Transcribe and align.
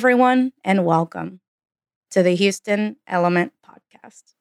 Everyone, 0.00 0.52
and 0.64 0.86
welcome 0.86 1.40
to 2.12 2.22
the 2.22 2.34
Houston 2.34 2.96
Element 3.06 3.52
Podcast. 3.62 4.32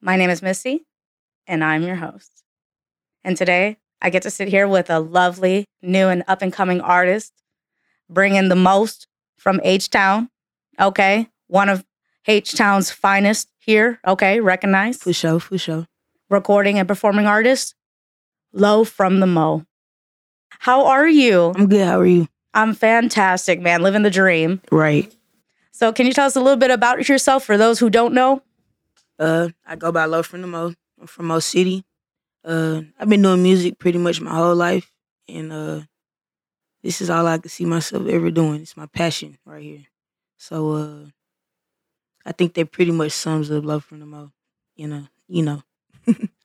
My 0.00 0.16
name 0.16 0.30
is 0.30 0.42
Missy, 0.42 0.84
and 1.46 1.62
I'm 1.62 1.84
your 1.84 1.94
host. 1.94 2.42
And 3.22 3.36
today 3.36 3.76
I 4.02 4.10
get 4.10 4.24
to 4.24 4.32
sit 4.32 4.48
here 4.48 4.66
with 4.66 4.90
a 4.90 4.98
lovely, 4.98 5.66
new, 5.80 6.08
and 6.08 6.24
up 6.26 6.42
and 6.42 6.52
coming 6.52 6.80
artist, 6.80 7.32
bringing 8.10 8.48
the 8.48 8.56
most 8.56 9.06
from 9.38 9.60
H 9.62 9.90
Town. 9.90 10.28
Okay. 10.80 11.28
One 11.46 11.68
of 11.68 11.84
H 12.26 12.56
Town's 12.56 12.90
finest 12.90 13.48
here. 13.58 14.00
Okay. 14.04 14.40
Recognized. 14.40 15.02
For 15.02 15.12
sure, 15.12 15.38
for 15.38 15.56
sure. 15.56 15.86
Recording 16.28 16.80
and 16.80 16.88
performing 16.88 17.28
artist, 17.28 17.76
Low 18.52 18.82
from 18.82 19.20
the 19.20 19.28
Mo. 19.28 19.66
How 20.48 20.84
are 20.86 21.06
you? 21.06 21.52
I'm 21.54 21.68
good. 21.68 21.86
How 21.86 22.00
are 22.00 22.06
you? 22.06 22.26
I'm 22.56 22.72
fantastic, 22.72 23.60
man. 23.60 23.82
Living 23.82 24.02
the 24.02 24.10
dream. 24.10 24.62
Right. 24.72 25.14
So, 25.72 25.92
can 25.92 26.06
you 26.06 26.14
tell 26.14 26.26
us 26.26 26.36
a 26.36 26.40
little 26.40 26.56
bit 26.56 26.70
about 26.70 27.06
yourself 27.06 27.44
for 27.44 27.58
those 27.58 27.78
who 27.78 27.90
don't 27.90 28.14
know? 28.14 28.42
Uh, 29.18 29.50
I 29.66 29.76
go 29.76 29.92
by 29.92 30.06
Low 30.06 30.22
from 30.22 30.40
the 30.40 30.46
Mo. 30.46 30.72
I'm 30.98 31.06
from 31.06 31.26
Mo 31.26 31.38
City. 31.38 31.84
Uh, 32.42 32.80
I've 32.98 33.10
been 33.10 33.20
doing 33.20 33.42
music 33.42 33.78
pretty 33.78 33.98
much 33.98 34.22
my 34.22 34.34
whole 34.34 34.54
life, 34.54 34.90
and 35.28 35.52
uh, 35.52 35.80
this 36.82 37.02
is 37.02 37.10
all 37.10 37.26
I 37.26 37.36
can 37.36 37.50
see 37.50 37.66
myself 37.66 38.06
ever 38.06 38.30
doing. 38.30 38.62
It's 38.62 38.76
my 38.76 38.86
passion 38.86 39.36
right 39.44 39.62
here. 39.62 39.84
So, 40.38 40.72
uh, 40.72 41.06
I 42.24 42.32
think 42.32 42.54
that 42.54 42.72
pretty 42.72 42.92
much 42.92 43.12
sums 43.12 43.50
up 43.50 43.66
Low 43.66 43.80
from 43.80 44.00
the 44.00 44.06
Mo. 44.06 44.32
You 44.76 44.88
know, 44.88 45.06
you 45.28 45.42
know. 45.42 45.62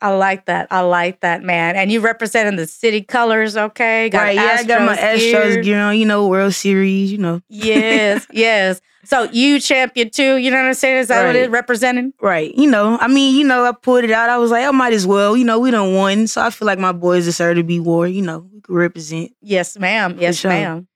I 0.01 0.09
like 0.09 0.45
that. 0.45 0.67
I 0.71 0.81
like 0.81 1.19
that, 1.21 1.43
man. 1.43 1.75
And 1.75 1.91
you 1.91 1.99
representing 1.99 2.55
the 2.55 2.65
city 2.65 3.01
colors, 3.01 3.55
okay? 3.55 4.09
Got 4.09 4.21
right, 4.21 4.35
yeah, 4.35 4.57
I 4.59 4.63
got 4.63 4.81
my 4.81 4.97
Astros 4.97 5.63
gear 5.63 5.79
on, 5.79 5.97
you 5.97 6.05
know, 6.05 6.27
World 6.27 6.53
Series, 6.53 7.11
you 7.11 7.19
know. 7.19 7.41
yes, 7.49 8.25
yes. 8.31 8.81
So 9.03 9.23
you 9.31 9.59
champion 9.59 10.09
too, 10.09 10.37
you 10.37 10.51
know 10.51 10.57
what 10.57 10.67
I'm 10.67 10.73
saying? 10.73 10.97
Is 10.97 11.07
that 11.07 11.21
right. 11.21 11.27
what 11.27 11.35
it 11.35 11.43
is 11.43 11.49
representing? 11.49 12.13
Right. 12.21 12.53
You 12.55 12.69
know, 12.69 12.97
I 12.99 13.07
mean, 13.07 13.35
you 13.35 13.45
know, 13.45 13.65
I 13.65 13.71
put 13.71 14.03
it 14.03 14.11
out. 14.11 14.29
I 14.29 14.37
was 14.37 14.51
like, 14.51 14.65
I 14.65 14.71
might 14.71 14.93
as 14.93 15.07
well. 15.07 15.35
You 15.35 15.43
know, 15.43 15.59
we 15.59 15.71
don't 15.71 15.95
won. 15.95 16.27
So 16.27 16.41
I 16.41 16.49
feel 16.49 16.65
like 16.65 16.79
my 16.79 16.91
boys 16.91 17.25
deserve 17.25 17.57
to 17.57 17.63
be 17.63 17.79
war. 17.79 18.07
You 18.07 18.21
know, 18.21 18.47
we 18.53 18.61
could 18.61 18.75
represent. 18.75 19.31
Yes, 19.41 19.77
ma'am. 19.77 20.17
Yes, 20.19 20.37
sure. 20.37 20.49
ma'am. 20.49 20.87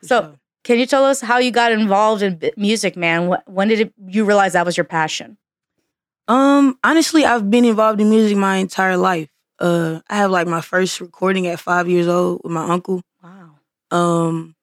For 0.00 0.06
so 0.06 0.20
sure. 0.22 0.40
can 0.64 0.78
you 0.78 0.86
tell 0.86 1.04
us 1.04 1.20
how 1.20 1.38
you 1.38 1.50
got 1.50 1.72
involved 1.72 2.22
in 2.22 2.40
music, 2.56 2.96
man? 2.96 3.34
When 3.46 3.68
did 3.68 3.80
it, 3.80 3.94
you 4.06 4.24
realize 4.24 4.54
that 4.54 4.64
was 4.64 4.76
your 4.76 4.84
passion? 4.84 5.36
Um, 6.28 6.78
honestly, 6.82 7.24
I've 7.24 7.50
been 7.50 7.64
involved 7.64 8.00
in 8.00 8.10
music 8.10 8.36
my 8.36 8.56
entire 8.56 8.96
life. 8.96 9.28
Uh, 9.58 10.00
I 10.08 10.16
have 10.16 10.30
like 10.30 10.46
my 10.46 10.60
first 10.60 11.00
recording 11.00 11.46
at 11.46 11.60
five 11.60 11.88
years 11.88 12.08
old 12.08 12.40
with 12.42 12.52
my 12.52 12.68
uncle. 12.68 13.02
Wow. 13.22 13.56
Um, 13.90 14.54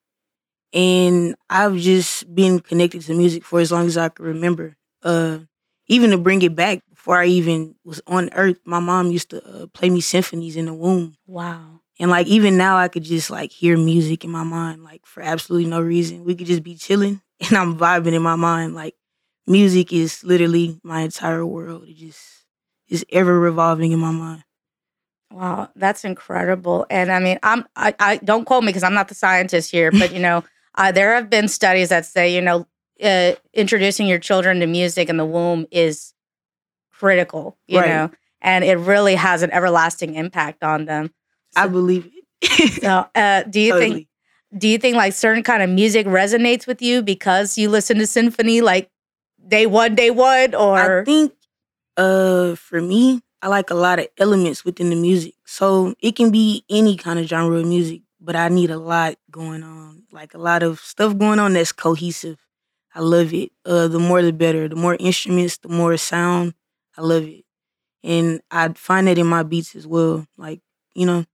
and 0.74 1.36
I've 1.50 1.78
just 1.78 2.34
been 2.34 2.60
connected 2.60 3.02
to 3.04 3.14
music 3.14 3.44
for 3.44 3.60
as 3.60 3.72
long 3.72 3.86
as 3.88 3.98
I 3.98 4.10
can 4.10 4.26
remember. 4.26 4.76
Uh, 5.04 5.40
even 5.88 6.12
to 6.12 6.18
bring 6.18 6.42
it 6.42 6.56
back 6.56 6.82
before 6.90 7.18
I 7.18 7.26
even 7.26 7.76
was 7.84 8.02
on 8.08 8.30
Earth, 8.34 8.58
my 8.66 8.80
mom 8.80 9.12
used 9.12 9.30
to 9.32 9.46
uh, 9.46 9.68
play 9.68 9.90
me 9.90 10.02
symphonies 10.02 10.56
in 10.56 10.66
the 10.66 10.74
womb. 10.74 11.16
Wow. 11.28 11.82
And 12.00 12.10
like 12.10 12.28
even 12.28 12.58
now, 12.58 12.78
I 12.78 12.88
could 12.88 13.04
just 13.04 13.30
like 13.30 13.52
hear 13.52 13.78
music 13.78 14.24
in 14.24 14.32
my 14.32 14.44
mind, 14.44 14.84
like 14.84 15.06
for 15.06 15.22
absolutely 15.22 15.70
no 15.70 15.82
reason. 15.82 16.24
We 16.24 16.36
could 16.36 16.48
just 16.48 16.64
be 16.64 16.76
chilling, 16.76 17.22
and 17.40 17.58
I'm 17.58 17.78
vibing 17.78 18.14
in 18.14 18.22
my 18.22 18.36
mind, 18.36 18.76
like 18.76 18.96
music 19.48 19.92
is 19.92 20.24
literally 20.24 20.80
my 20.84 21.02
entire 21.02 21.46
world. 21.46 21.86
It 21.88 21.98
just 21.98 22.46
is 22.88 23.06
ever 23.12 23.40
revolving 23.40 23.92
in 23.92 24.00
my 24.00 24.12
mind. 24.12 24.44
Wow, 25.32 25.70
that's 25.76 26.06
incredible. 26.06 26.86
And 26.90 27.12
I 27.12 27.20
mean, 27.20 27.40
I'm 27.42 27.66
I, 27.76 27.96
I 28.00 28.18
don't 28.18 28.46
quote 28.46 28.64
me 28.64 28.68
because 28.68 28.84
I'm 28.84 28.94
not 28.94 29.08
the 29.08 29.16
scientist 29.16 29.72
here, 29.72 29.92
but 29.92 30.14
you 30.14 30.20
know, 30.20 30.44
uh, 30.76 30.92
there 30.92 31.16
have 31.16 31.30
been 31.30 31.48
studies 31.48 31.90
that 31.90 32.06
say 32.06 32.34
you 32.34 32.42
know 32.42 32.68
uh, 33.04 33.34
introducing 33.54 34.08
your 34.08 34.20
children 34.20 34.60
to 34.60 34.68
music 34.68 35.10
in 35.10 35.18
the 35.18 35.26
womb 35.26 35.66
is 35.72 36.14
critical. 36.92 37.58
You 37.68 37.80
right. 37.80 37.90
know, 37.90 38.12
and 38.42 38.64
it 38.64 38.76
really 38.76 39.16
has 39.16 39.42
an 39.42 39.52
everlasting 39.52 40.14
impact 40.16 40.64
on 40.64 40.86
them. 40.86 41.12
So, 41.52 41.62
I 41.62 41.68
believe 41.68 42.12
it. 42.42 42.84
so, 42.84 43.08
uh, 43.16 43.44
do 43.44 43.60
you 43.60 43.72
totally. 43.72 43.92
think? 43.92 44.08
Do 44.56 44.68
you 44.68 44.78
think 44.78 44.96
like 44.96 45.14
certain 45.14 45.42
kind 45.42 45.64
of 45.64 45.70
music 45.72 46.06
resonates 46.06 46.68
with 46.68 46.80
you 46.80 47.02
because 47.02 47.58
you 47.58 47.70
listen 47.70 47.98
to 47.98 48.06
symphony 48.06 48.62
like 48.62 48.92
day 49.48 49.66
one, 49.66 49.96
day 49.96 50.10
one, 50.10 50.56
or 50.56 51.02
I 51.02 51.04
think 51.06 51.34
uh 51.98 52.56
for 52.56 52.82
me, 52.82 53.22
I 53.42 53.48
like 53.48 53.70
a 53.70 53.76
lot 53.76 54.00
of 54.00 54.08
elements 54.18 54.66
within 54.66 54.90
the 54.90 54.96
music. 54.96 55.36
So 55.46 55.96
it 56.00 56.16
can 56.16 56.32
be 56.32 56.66
any 56.70 56.98
kind 56.98 57.20
of 57.20 57.28
genre 57.28 57.58
of 57.60 57.66
music, 57.68 58.02
but 58.20 58.36
I 58.36 58.50
need 58.50 58.72
a 58.72 58.78
lot 58.80 59.16
going 59.32 59.64
on. 59.64 60.04
Like 60.12 60.34
a 60.34 60.38
lot 60.40 60.64
of 60.64 60.80
stuff 60.80 61.18
going 61.18 61.40
on 61.40 61.54
that's 61.54 61.72
cohesive. 61.72 62.40
I 62.96 63.02
love 63.02 63.34
it. 63.34 63.52
Uh 63.66 63.88
the 63.88 64.00
more 64.00 64.22
the 64.22 64.34
better. 64.34 64.68
The 64.68 64.76
more 64.76 64.98
instruments, 65.00 65.58
the 65.58 65.70
more 65.70 65.98
sound. 65.98 66.54
I 66.98 67.02
love 67.02 67.24
it. 67.24 67.46
And 68.04 68.42
I 68.52 68.70
find 68.74 69.08
that 69.08 69.18
in 69.18 69.28
my 69.28 69.44
beats 69.44 69.76
as 69.76 69.88
well. 69.88 70.28
Like, 70.38 70.62
you 70.96 71.06
know, 71.06 71.26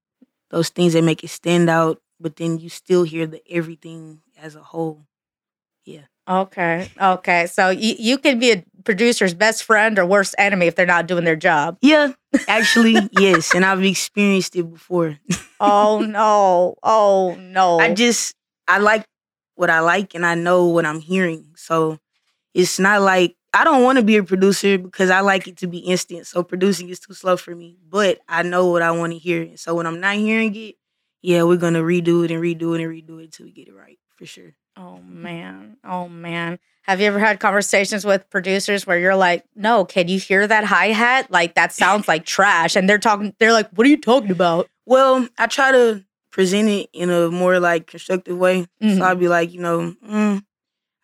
those 0.52 0.70
things 0.70 0.94
that 0.94 1.04
make 1.04 1.24
it 1.24 1.30
stand 1.30 1.70
out, 1.70 2.02
but 2.20 2.38
then 2.38 2.60
you 2.60 2.70
still 2.70 3.04
hear 3.04 3.28
the 3.28 3.42
everything 3.52 4.22
as 4.38 4.56
a 4.56 4.62
whole. 4.64 5.06
Yeah. 5.86 6.06
Okay. 6.30 6.90
Okay. 7.02 7.48
So 7.48 7.70
you, 7.70 7.96
you 7.98 8.18
can 8.20 8.38
be 8.40 8.52
a 8.52 8.64
producer's 8.84 9.34
best 9.34 9.64
friend 9.64 9.98
or 9.98 10.06
worst 10.06 10.36
enemy 10.38 10.68
if 10.68 10.76
they're 10.76 10.86
not 10.86 11.08
doing 11.08 11.24
their 11.24 11.36
job. 11.36 11.78
Yeah. 11.82 12.14
Actually, 12.48 12.98
yes. 13.20 13.56
And 13.56 13.66
I've 13.66 13.84
experienced 13.84 14.56
it 14.56 14.64
before. 14.64 15.18
oh 15.60 16.02
no. 16.02 16.76
Oh 16.84 17.36
no. 17.40 17.80
I 17.80 17.94
just 17.94 18.36
I 18.68 18.78
like 18.78 19.06
what 19.56 19.70
I 19.70 19.80
like 19.80 20.14
and 20.14 20.26
I 20.26 20.36
know 20.36 20.68
what 20.68 20.86
I'm 20.86 21.02
hearing. 21.02 21.48
So 21.56 21.98
it's 22.54 22.80
not 22.80 23.02
like 23.02 23.36
I 23.52 23.64
don't 23.64 23.84
want 23.84 23.98
to 23.98 24.04
be 24.04 24.18
a 24.18 24.24
producer 24.24 24.78
because 24.78 25.10
I 25.10 25.22
like 25.22 25.48
it 25.48 25.58
to 25.58 25.68
be 25.68 25.80
instant. 25.80 26.28
So 26.28 26.44
producing 26.44 26.90
is 26.90 27.00
too 27.00 27.16
slow 27.16 27.38
for 27.38 27.56
me. 27.56 27.78
But 27.90 28.20
I 28.30 28.44
know 28.44 28.68
what 28.68 28.84
I 28.84 28.92
want 28.92 29.14
to 29.14 29.18
hear. 29.18 29.58
So 29.58 29.74
when 29.74 29.88
I'm 29.88 30.00
not 30.00 30.16
hearing 30.16 30.56
it, 30.56 30.76
yeah, 31.24 31.44
we're 31.44 31.58
gonna 31.58 31.82
redo 31.82 32.24
it 32.24 32.32
and 32.32 32.42
redo 32.42 32.76
it 32.76 32.84
and 32.84 32.94
redo 32.94 33.20
it 33.20 33.26
until 33.26 33.48
we 33.48 33.52
get 33.52 33.68
it 33.68 33.74
right 33.74 33.98
for 34.16 34.26
sure. 34.26 34.54
Oh 34.78 35.00
man. 35.02 35.78
Oh 35.84 36.08
man. 36.08 36.60
Have 36.84 37.00
you 37.02 37.08
ever 37.08 37.20
had 37.20 37.40
conversations 37.40 38.04
with 38.04 38.30
producers 38.30 38.88
where 38.88 38.98
you're 38.98 39.16
like, 39.16 39.46
"No, 39.56 39.86
can 39.86 40.08
you 40.08 40.20
hear 40.20 40.48
that 40.48 40.64
hi-hat? 40.64 41.30
Like 41.30 41.56
that 41.56 41.72
sounds 41.72 42.08
like 42.08 42.26
trash." 42.26 42.76
And 42.76 42.90
they're 42.90 42.98
talking 42.98 43.34
they're 43.40 43.54
like, 43.54 43.70
"What 43.72 43.86
are 43.86 43.90
you 43.90 44.02
talking 44.02 44.32
about?" 44.32 44.68
Well, 44.86 45.28
I 45.38 45.48
try 45.48 45.72
to 45.72 46.04
present 46.32 46.70
it 46.70 46.90
in 46.94 47.10
a 47.10 47.30
more 47.30 47.60
like 47.60 47.88
constructive 47.88 48.38
way. 48.38 48.62
Mm-hmm. 48.82 48.98
So 48.98 49.04
I'd 49.04 49.20
be 49.20 49.28
like, 49.28 49.54
you 49.54 49.60
know, 49.60 49.96
mm, 50.08 50.44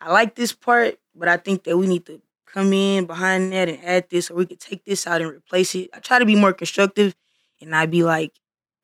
I 0.01 0.11
like 0.11 0.35
this 0.35 0.53
part, 0.53 0.97
but 1.13 1.27
I 1.27 1.37
think 1.37 1.63
that 1.65 1.77
we 1.77 1.87
need 1.87 2.05
to 2.05 2.21
come 2.45 2.71
in 2.73 3.05
behind 3.05 3.51
that 3.51 3.69
and 3.69 3.83
add 3.83 4.09
this, 4.09 4.31
or 4.31 4.35
we 4.35 4.45
could 4.45 4.59
take 4.59 4.85
this 4.85 5.05
out 5.05 5.21
and 5.21 5.29
replace 5.29 5.75
it. 5.75 5.89
I 5.93 5.99
try 5.99 6.19
to 6.19 6.25
be 6.25 6.35
more 6.35 6.53
constructive, 6.53 7.15
and 7.61 7.75
I'd 7.75 7.91
be 7.91 8.03
like, 8.03 8.31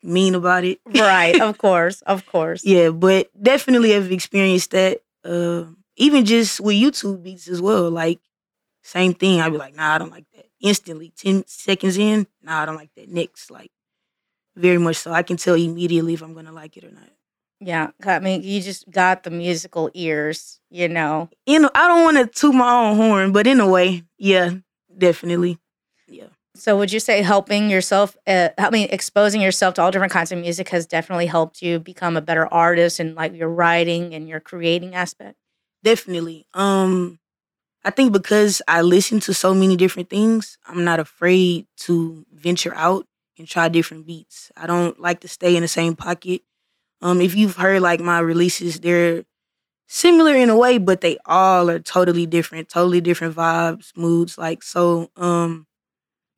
mean 0.03 0.35
about 0.35 0.63
it. 0.63 0.79
right, 0.95 1.39
of 1.39 1.57
course, 1.57 2.01
of 2.03 2.25
course. 2.25 2.63
Yeah, 2.63 2.89
but 2.89 3.29
definitely 3.41 3.91
have 3.91 4.11
experienced 4.11 4.71
that. 4.71 5.01
Uh, 5.23 5.65
even 5.97 6.25
just 6.25 6.59
with 6.59 6.75
YouTube 6.75 7.23
beats 7.23 7.47
as 7.47 7.61
well. 7.61 7.89
Like 7.89 8.19
same 8.83 9.13
thing. 9.13 9.41
I'd 9.41 9.51
be 9.51 9.57
like, 9.57 9.75
nah, 9.75 9.95
I 9.95 9.97
don't 9.97 10.11
like 10.11 10.25
that. 10.35 10.45
Instantly, 10.61 11.13
ten 11.15 11.43
seconds 11.47 11.97
in, 11.97 12.27
nah, 12.41 12.61
I 12.61 12.65
don't 12.65 12.75
like 12.75 12.91
that. 12.95 13.09
Next, 13.09 13.51
like 13.51 13.71
very 14.55 14.77
much 14.77 14.97
so. 14.97 15.11
I 15.11 15.23
can 15.23 15.37
tell 15.37 15.55
immediately 15.55 16.13
if 16.13 16.21
I'm 16.21 16.33
gonna 16.33 16.51
like 16.51 16.77
it 16.77 16.83
or 16.83 16.91
not. 16.91 17.09
Yeah, 17.59 17.91
I 18.05 18.19
mean, 18.19 18.41
you 18.41 18.59
just 18.59 18.89
got 18.89 19.21
the 19.23 19.29
musical 19.29 19.91
ears, 19.93 20.59
you 20.71 20.89
know. 20.89 21.29
You 21.45 21.59
know, 21.59 21.69
I 21.75 21.87
don't 21.87 22.03
want 22.03 22.17
to 22.17 22.25
toot 22.39 22.55
my 22.55 22.73
own 22.73 22.95
horn, 22.95 23.31
but 23.31 23.45
in 23.45 23.59
a 23.59 23.67
way, 23.67 24.03
yeah, 24.17 24.51
definitely. 24.97 25.59
So, 26.61 26.77
would 26.77 26.93
you 26.93 26.99
say 26.99 27.23
helping 27.23 27.71
yourself, 27.71 28.15
uh, 28.27 28.49
I 28.55 28.69
mean, 28.69 28.87
exposing 28.91 29.41
yourself 29.41 29.73
to 29.73 29.81
all 29.81 29.89
different 29.89 30.13
kinds 30.13 30.31
of 30.31 30.37
music 30.37 30.69
has 30.69 30.85
definitely 30.85 31.25
helped 31.25 31.63
you 31.63 31.79
become 31.79 32.15
a 32.15 32.21
better 32.21 32.45
artist 32.53 32.99
and 32.99 33.15
like 33.15 33.33
your 33.33 33.49
writing 33.49 34.13
and 34.13 34.29
your 34.29 34.39
creating 34.39 34.93
aspect? 34.93 35.37
Definitely. 35.83 36.45
Um, 36.53 37.17
I 37.83 37.89
think 37.89 38.13
because 38.13 38.61
I 38.67 38.81
listen 38.81 39.19
to 39.21 39.33
so 39.33 39.55
many 39.55 39.75
different 39.75 40.11
things, 40.11 40.59
I'm 40.67 40.83
not 40.83 40.99
afraid 40.99 41.65
to 41.87 42.25
venture 42.31 42.75
out 42.75 43.07
and 43.39 43.47
try 43.47 43.67
different 43.67 44.05
beats. 44.05 44.51
I 44.55 44.67
don't 44.67 44.99
like 44.99 45.21
to 45.21 45.27
stay 45.27 45.55
in 45.55 45.63
the 45.63 45.67
same 45.67 45.95
pocket. 45.95 46.43
Um, 47.01 47.21
if 47.21 47.35
you've 47.35 47.55
heard 47.57 47.81
like 47.81 48.01
my 48.01 48.19
releases, 48.19 48.81
they're 48.81 49.23
similar 49.87 50.35
in 50.35 50.49
a 50.49 50.57
way, 50.57 50.77
but 50.79 51.01
they 51.01 51.17
all 51.25 51.69
are 51.69 51.79
totally 51.79 52.25
different, 52.25 52.69
totally 52.69 53.01
different 53.01 53.35
vibes, 53.35 53.95
moods. 53.97 54.37
Like 54.37 54.63
so, 54.63 55.11
um, 55.17 55.67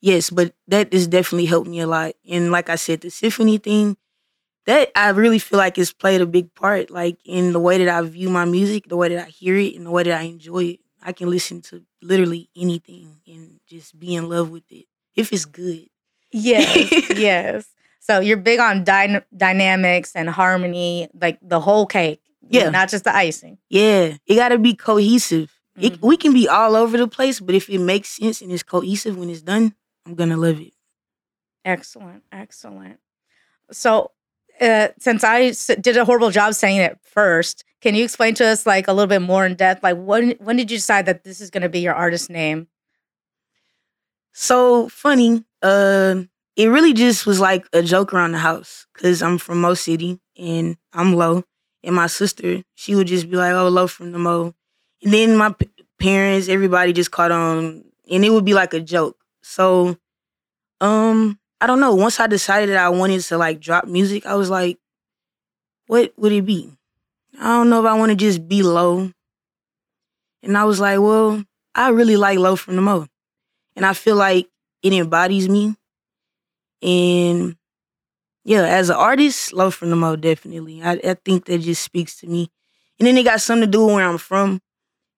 yes, 0.04 0.30
but 0.30 0.54
that 0.68 0.94
has 0.94 1.08
definitely 1.08 1.46
helped 1.46 1.68
me 1.68 1.80
a 1.80 1.88
lot. 1.88 2.14
And 2.30 2.52
like 2.52 2.70
I 2.70 2.76
said, 2.76 3.02
the 3.02 3.10
symphony 3.10 3.58
thing, 3.58 3.98
that 4.66 4.92
I 4.96 5.10
really 5.10 5.40
feel 5.40 5.58
like 5.58 5.78
has 5.78 5.92
played 5.92 6.22
a 6.22 6.26
big 6.26 6.54
part, 6.54 6.92
like 6.92 7.18
in 7.26 7.54
the 7.54 7.60
way 7.60 7.84
that 7.84 7.90
I 7.90 8.02
view 8.02 8.30
my 8.30 8.46
music, 8.46 8.88
the 8.88 8.98
way 8.98 9.10
that 9.10 9.28
I 9.28 9.30
hear 9.30 9.58
it, 9.58 9.76
and 9.76 9.86
the 9.86 9.92
way 9.92 10.04
that 10.04 10.20
I 10.20 10.24
enjoy 10.24 10.64
it. 10.66 10.80
I 11.02 11.12
can 11.12 11.30
listen 11.30 11.62
to 11.64 11.84
literally 12.02 12.50
anything 12.56 13.18
and 13.28 13.60
just 13.68 14.00
be 14.00 14.16
in 14.16 14.30
love 14.30 14.50
with 14.50 14.64
it 14.72 14.86
if 15.16 15.34
it's 15.34 15.44
good. 15.44 15.88
Yes, 16.32 17.10
yes. 17.10 17.68
So 18.00 18.20
you're 18.20 18.38
big 18.38 18.60
on 18.60 18.84
dy- 18.84 19.22
dynamics 19.36 20.14
and 20.16 20.30
harmony, 20.30 21.10
like 21.14 21.40
the 21.42 21.60
whole 21.60 21.86
cake. 21.86 22.22
Yeah. 22.48 22.70
Not 22.70 22.90
just 22.90 23.06
the 23.06 23.16
icing. 23.16 23.58
Yeah. 23.70 24.16
It 24.26 24.36
got 24.36 24.50
to 24.50 24.60
be 24.60 24.76
cohesive. 24.76 25.58
Mm-hmm. 25.78 25.94
It, 25.96 26.02
we 26.02 26.18
can 26.18 26.34
be 26.34 26.48
all 26.48 26.76
over 26.76 26.98
the 26.98 27.08
place, 27.08 27.40
but 27.40 27.56
if 27.56 27.70
it 27.70 27.80
makes 27.80 28.10
sense 28.10 28.42
and 28.42 28.52
it's 28.52 28.64
cohesive 28.64 29.18
when 29.18 29.30
it's 29.30 29.42
done, 29.42 29.74
I'm 30.06 30.16
going 30.16 30.30
to 30.30 30.38
live 30.38 30.60
it. 30.60 30.74
Excellent. 31.66 32.24
Excellent. 32.32 33.00
So, 33.72 34.12
uh, 34.62 34.90
since 35.00 35.24
I 35.24 35.52
did 35.76 35.98
a 35.98 36.06
horrible 36.06 36.30
job 36.30 36.54
saying 36.54 36.78
it 36.78 37.00
first, 37.04 37.64
can 37.82 37.96
you 37.96 38.04
explain 38.04 38.34
to 38.36 38.46
us 38.46 38.66
like 38.66 38.88
a 38.88 38.94
little 38.94 39.08
bit 39.08 39.22
more 39.22 39.46
in 39.46 39.56
depth? 39.56 39.84
Like, 39.84 39.98
when 39.98 40.32
when 40.40 40.58
did 40.58 40.70
you 40.70 40.78
decide 40.78 41.06
that 41.06 41.24
this 41.24 41.42
is 41.42 41.50
going 41.50 41.64
to 41.64 41.70
be 41.70 41.80
your 41.80 41.94
artist 41.94 42.30
name? 42.30 42.68
So 44.32 44.90
funny. 44.90 45.44
Uh, 45.62 46.24
it 46.56 46.68
really 46.68 46.94
just 46.94 47.26
was 47.26 47.40
like 47.40 47.66
a 47.74 47.82
joke 47.82 48.14
around 48.14 48.34
the 48.34 48.38
house 48.40 48.86
because 48.94 49.22
I'm 49.22 49.38
from 49.38 49.62
Mo 49.62 49.74
City 49.74 50.20
and 50.38 50.78
I'm 50.92 51.14
low, 51.14 51.44
and 51.84 51.96
my 51.96 52.08
sister 52.08 52.64
she 52.76 52.96
would 52.96 53.08
just 53.08 53.30
be 53.30 53.38
like, 53.38 53.54
"Oh, 53.54 53.70
low 53.70 53.88
from 53.88 54.12
the 54.12 54.20
Mo," 54.20 54.54
and 55.04 55.14
then 55.14 55.38
my 55.38 55.52
p- 55.52 55.70
parents, 56.00 56.50
everybody 56.50 56.94
just 56.94 57.12
caught 57.12 57.32
on, 57.32 57.86
and 58.10 58.26
it 58.26 58.30
would 58.32 58.46
be 58.46 58.54
like 58.54 58.74
a 58.74 58.80
joke. 58.82 59.18
So, 59.44 59.98
um, 60.82 61.40
I 61.62 61.68
don't 61.68 61.80
know. 61.82 61.96
Once 61.96 62.20
I 62.20 62.28
decided 62.28 62.70
that 62.70 62.86
I 62.86 62.90
wanted 62.90 63.22
to 63.22 63.38
like 63.38 63.60
drop 63.62 63.86
music, 63.88 64.26
I 64.26 64.36
was 64.36 64.50
like, 64.50 64.80
"What 65.88 66.14
would 66.18 66.34
it 66.34 66.46
be?" 66.46 66.74
I 67.40 67.46
don't 67.58 67.70
know 67.70 67.80
if 67.82 67.86
I 67.88 67.96
want 67.96 68.12
to 68.12 68.16
just 68.18 68.48
be 68.48 68.64
low. 68.64 69.12
And 70.42 70.58
I 70.58 70.66
was 70.66 70.80
like, 70.80 71.00
well, 71.00 71.44
I 71.74 71.90
really 71.90 72.18
like 72.18 72.38
low 72.38 72.56
from 72.56 72.76
the 72.76 72.82
Mo. 72.82 73.08
And 73.76 73.86
I 73.86 73.94
feel 73.94 74.16
like 74.16 74.50
it 74.84 74.94
embodies 74.94 75.50
me. 75.50 75.76
And 76.82 77.56
yeah, 78.46 78.64
as 78.64 78.90
an 78.90 78.98
artist, 78.98 79.54
low 79.54 79.72
from 79.72 79.92
the 79.92 79.96
Mo, 79.96 80.16
definitely. 80.16 80.84
I, 80.84 80.94
I 80.94 81.16
think 81.16 81.46
that 81.46 81.60
just 81.60 81.84
speaks 81.84 82.18
to 82.18 82.28
me. 82.28 82.52
And 83.00 83.08
then 83.08 83.18
it 83.18 83.24
got 83.24 83.42
something 83.42 83.68
to 83.68 83.72
do 83.72 83.86
with 83.86 83.96
where 83.96 84.08
I'm 84.10 84.18
from. 84.18 84.62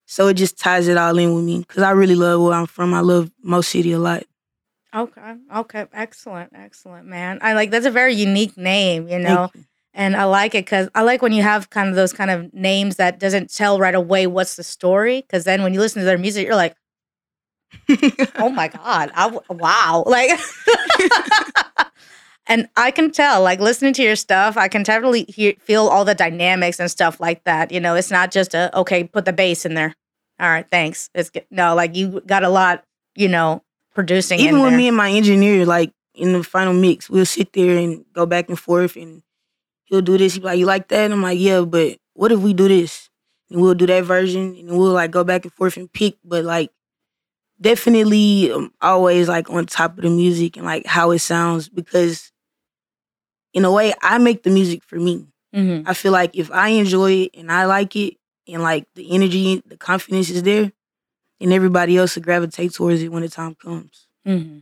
So 0.06 0.28
it 0.28 0.36
just 0.36 0.57
ties 0.57 0.88
it 0.88 0.98
all 0.98 1.18
in 1.18 1.34
with 1.34 1.44
me 1.44 1.60
because 1.60 1.84
I 1.84 1.92
really 1.92 2.16
love 2.16 2.42
where 2.42 2.54
I'm 2.54 2.68
from. 2.68 2.94
I 2.94 3.00
love 3.00 3.31
Mo 3.42 3.62
City 3.62 3.92
a 3.92 4.00
lot. 4.00 4.24
Okay. 4.96 5.36
Okay. 5.54 5.86
Excellent. 5.94 6.52
Excellent, 6.56 7.07
man. 7.07 7.40
I 7.42 7.54
like 7.54 7.72
that's 7.72 7.86
a 7.86 7.92
very 7.92 8.13
unique 8.13 8.56
name, 8.56 9.07
you 9.07 9.19
know. 9.19 9.50
You 9.54 9.62
and 9.94 10.16
I 10.16 10.25
like 10.25 10.54
it 10.54 10.66
because 10.66 10.90
I 10.94 11.02
like 11.02 11.22
when 11.22 11.31
you 11.31 11.42
have 11.42 11.69
kind 11.69 11.90
of 11.90 11.96
those 11.96 12.12
kind 12.12 12.30
of 12.30 12.54
names 12.54 12.98
that 12.98 13.18
doesn't 13.18 13.52
tell 13.52 13.80
right 13.80 13.96
away 13.96 14.28
what's 14.28 14.57
the 14.57 14.63
story. 14.63 15.22
Because 15.22 15.46
then 15.46 15.63
when 15.63 15.74
you 15.74 15.80
listen 15.80 16.02
to 16.02 16.06
their 16.06 16.18
music, 16.18 16.46
you're 16.46 16.56
like, 16.56 16.75
oh 18.38 18.50
my 18.50 18.68
god, 18.68 19.12
I, 19.16 19.40
wow, 19.50 20.04
like. 20.06 20.31
and 22.47 22.69
I 22.75 22.92
can 22.92 23.12
tell, 23.12 23.42
like 23.42 23.59
listening 23.59 23.94
to 23.94 24.03
your 24.03 24.15
stuff, 24.15 24.57
I 24.57 24.68
can 24.68 24.83
definitely 24.83 25.25
hear, 25.27 25.53
feel 25.59 25.88
all 25.88 26.06
the 26.06 26.15
dynamics 26.15 26.80
and 26.80 26.89
stuff 26.92 27.19
like 27.19 27.44
that. 27.45 27.71
You 27.71 27.80
know, 27.80 27.95
it's 27.95 28.12
not 28.12 28.31
just 28.31 28.53
a 28.53 28.75
okay, 28.80 29.03
put 29.03 29.25
the 29.25 29.33
bass 29.33 29.65
in 29.65 29.74
there. 29.74 29.95
All 30.39 30.50
right, 30.50 30.65
thanks. 30.69 31.09
It's 31.15 31.30
good. 31.30 31.45
no, 31.50 31.75
like 31.75 31.95
you 31.95 32.21
got 32.25 32.44
a 32.44 32.50
lot, 32.50 32.83
you 33.15 33.27
know, 33.27 33.63
producing. 33.94 34.39
Even 34.39 34.62
with 34.62 34.74
me 34.74 34.88
and 34.88 34.97
my 34.97 35.09
engineer, 35.09 35.65
like 35.65 35.92
in 36.13 36.33
the 36.33 36.44
final 36.44 36.74
mix, 36.74 37.09
we'll 37.09 37.25
sit 37.25 37.53
there 37.53 37.77
and 37.77 38.06
go 38.13 38.25
back 38.25 38.50
and 38.50 38.59
forth 38.59 38.95
and 38.95 39.24
he'll 39.86 40.01
do 40.01 40.18
this. 40.18 40.33
He'll 40.33 40.42
be 40.42 40.47
like, 40.47 40.59
"You 40.59 40.65
like 40.65 40.88
that?" 40.89 41.06
And 41.06 41.13
I'm 41.13 41.21
like, 41.21 41.39
"Yeah, 41.39 41.62
but 41.62 41.97
what 42.13 42.31
if 42.31 42.39
we 42.39 42.53
do 42.53 42.68
this?" 42.68 43.09
And 43.50 43.62
we'll 43.62 43.75
do 43.75 43.86
that 43.88 44.03
version, 44.03 44.56
and 44.56 44.77
we'll 44.77 44.92
like 44.92 45.12
go 45.12 45.24
back 45.24 45.45
and 45.45 45.53
forth 45.53 45.77
and 45.77 45.92
pick. 45.92 46.15
But 46.24 46.44
like, 46.45 46.71
definitely 47.62 48.51
um, 48.51 48.74
always 48.81 49.27
like 49.30 49.50
on 49.50 49.65
top 49.65 49.97
of 49.97 50.03
the 50.03 50.09
music 50.09 50.57
and 50.57 50.65
like 50.65 50.86
how 50.86 51.12
it 51.12 51.19
sounds 51.19 51.69
because, 51.69 52.31
in 53.56 53.66
a 53.66 53.72
way, 53.72 53.94
I 54.02 54.19
make 54.19 54.44
the 54.44 54.52
music 54.52 54.84
for 54.84 54.98
me. 54.98 55.25
Mm-hmm. 55.56 55.90
I 55.90 55.94
feel 55.94 56.12
like 56.12 56.36
if 56.36 56.52
I 56.52 56.68
enjoy 56.69 57.12
it 57.13 57.31
and 57.34 57.52
I 57.52 57.66
like 57.66 57.96
it, 57.96 58.18
and 58.48 58.62
like 58.62 58.86
the 58.94 59.12
energy, 59.12 59.63
the 59.66 59.78
confidence 59.78 60.30
is 60.30 60.44
there, 60.44 60.72
and 61.40 61.54
everybody 61.54 61.98
else 61.98 62.16
will 62.16 62.24
gravitate 62.24 62.74
towards 62.74 63.02
it 63.02 63.12
when 63.12 63.24
the 63.24 63.30
time 63.30 63.56
comes. 63.56 64.07
Mm-hmm. 64.28 64.60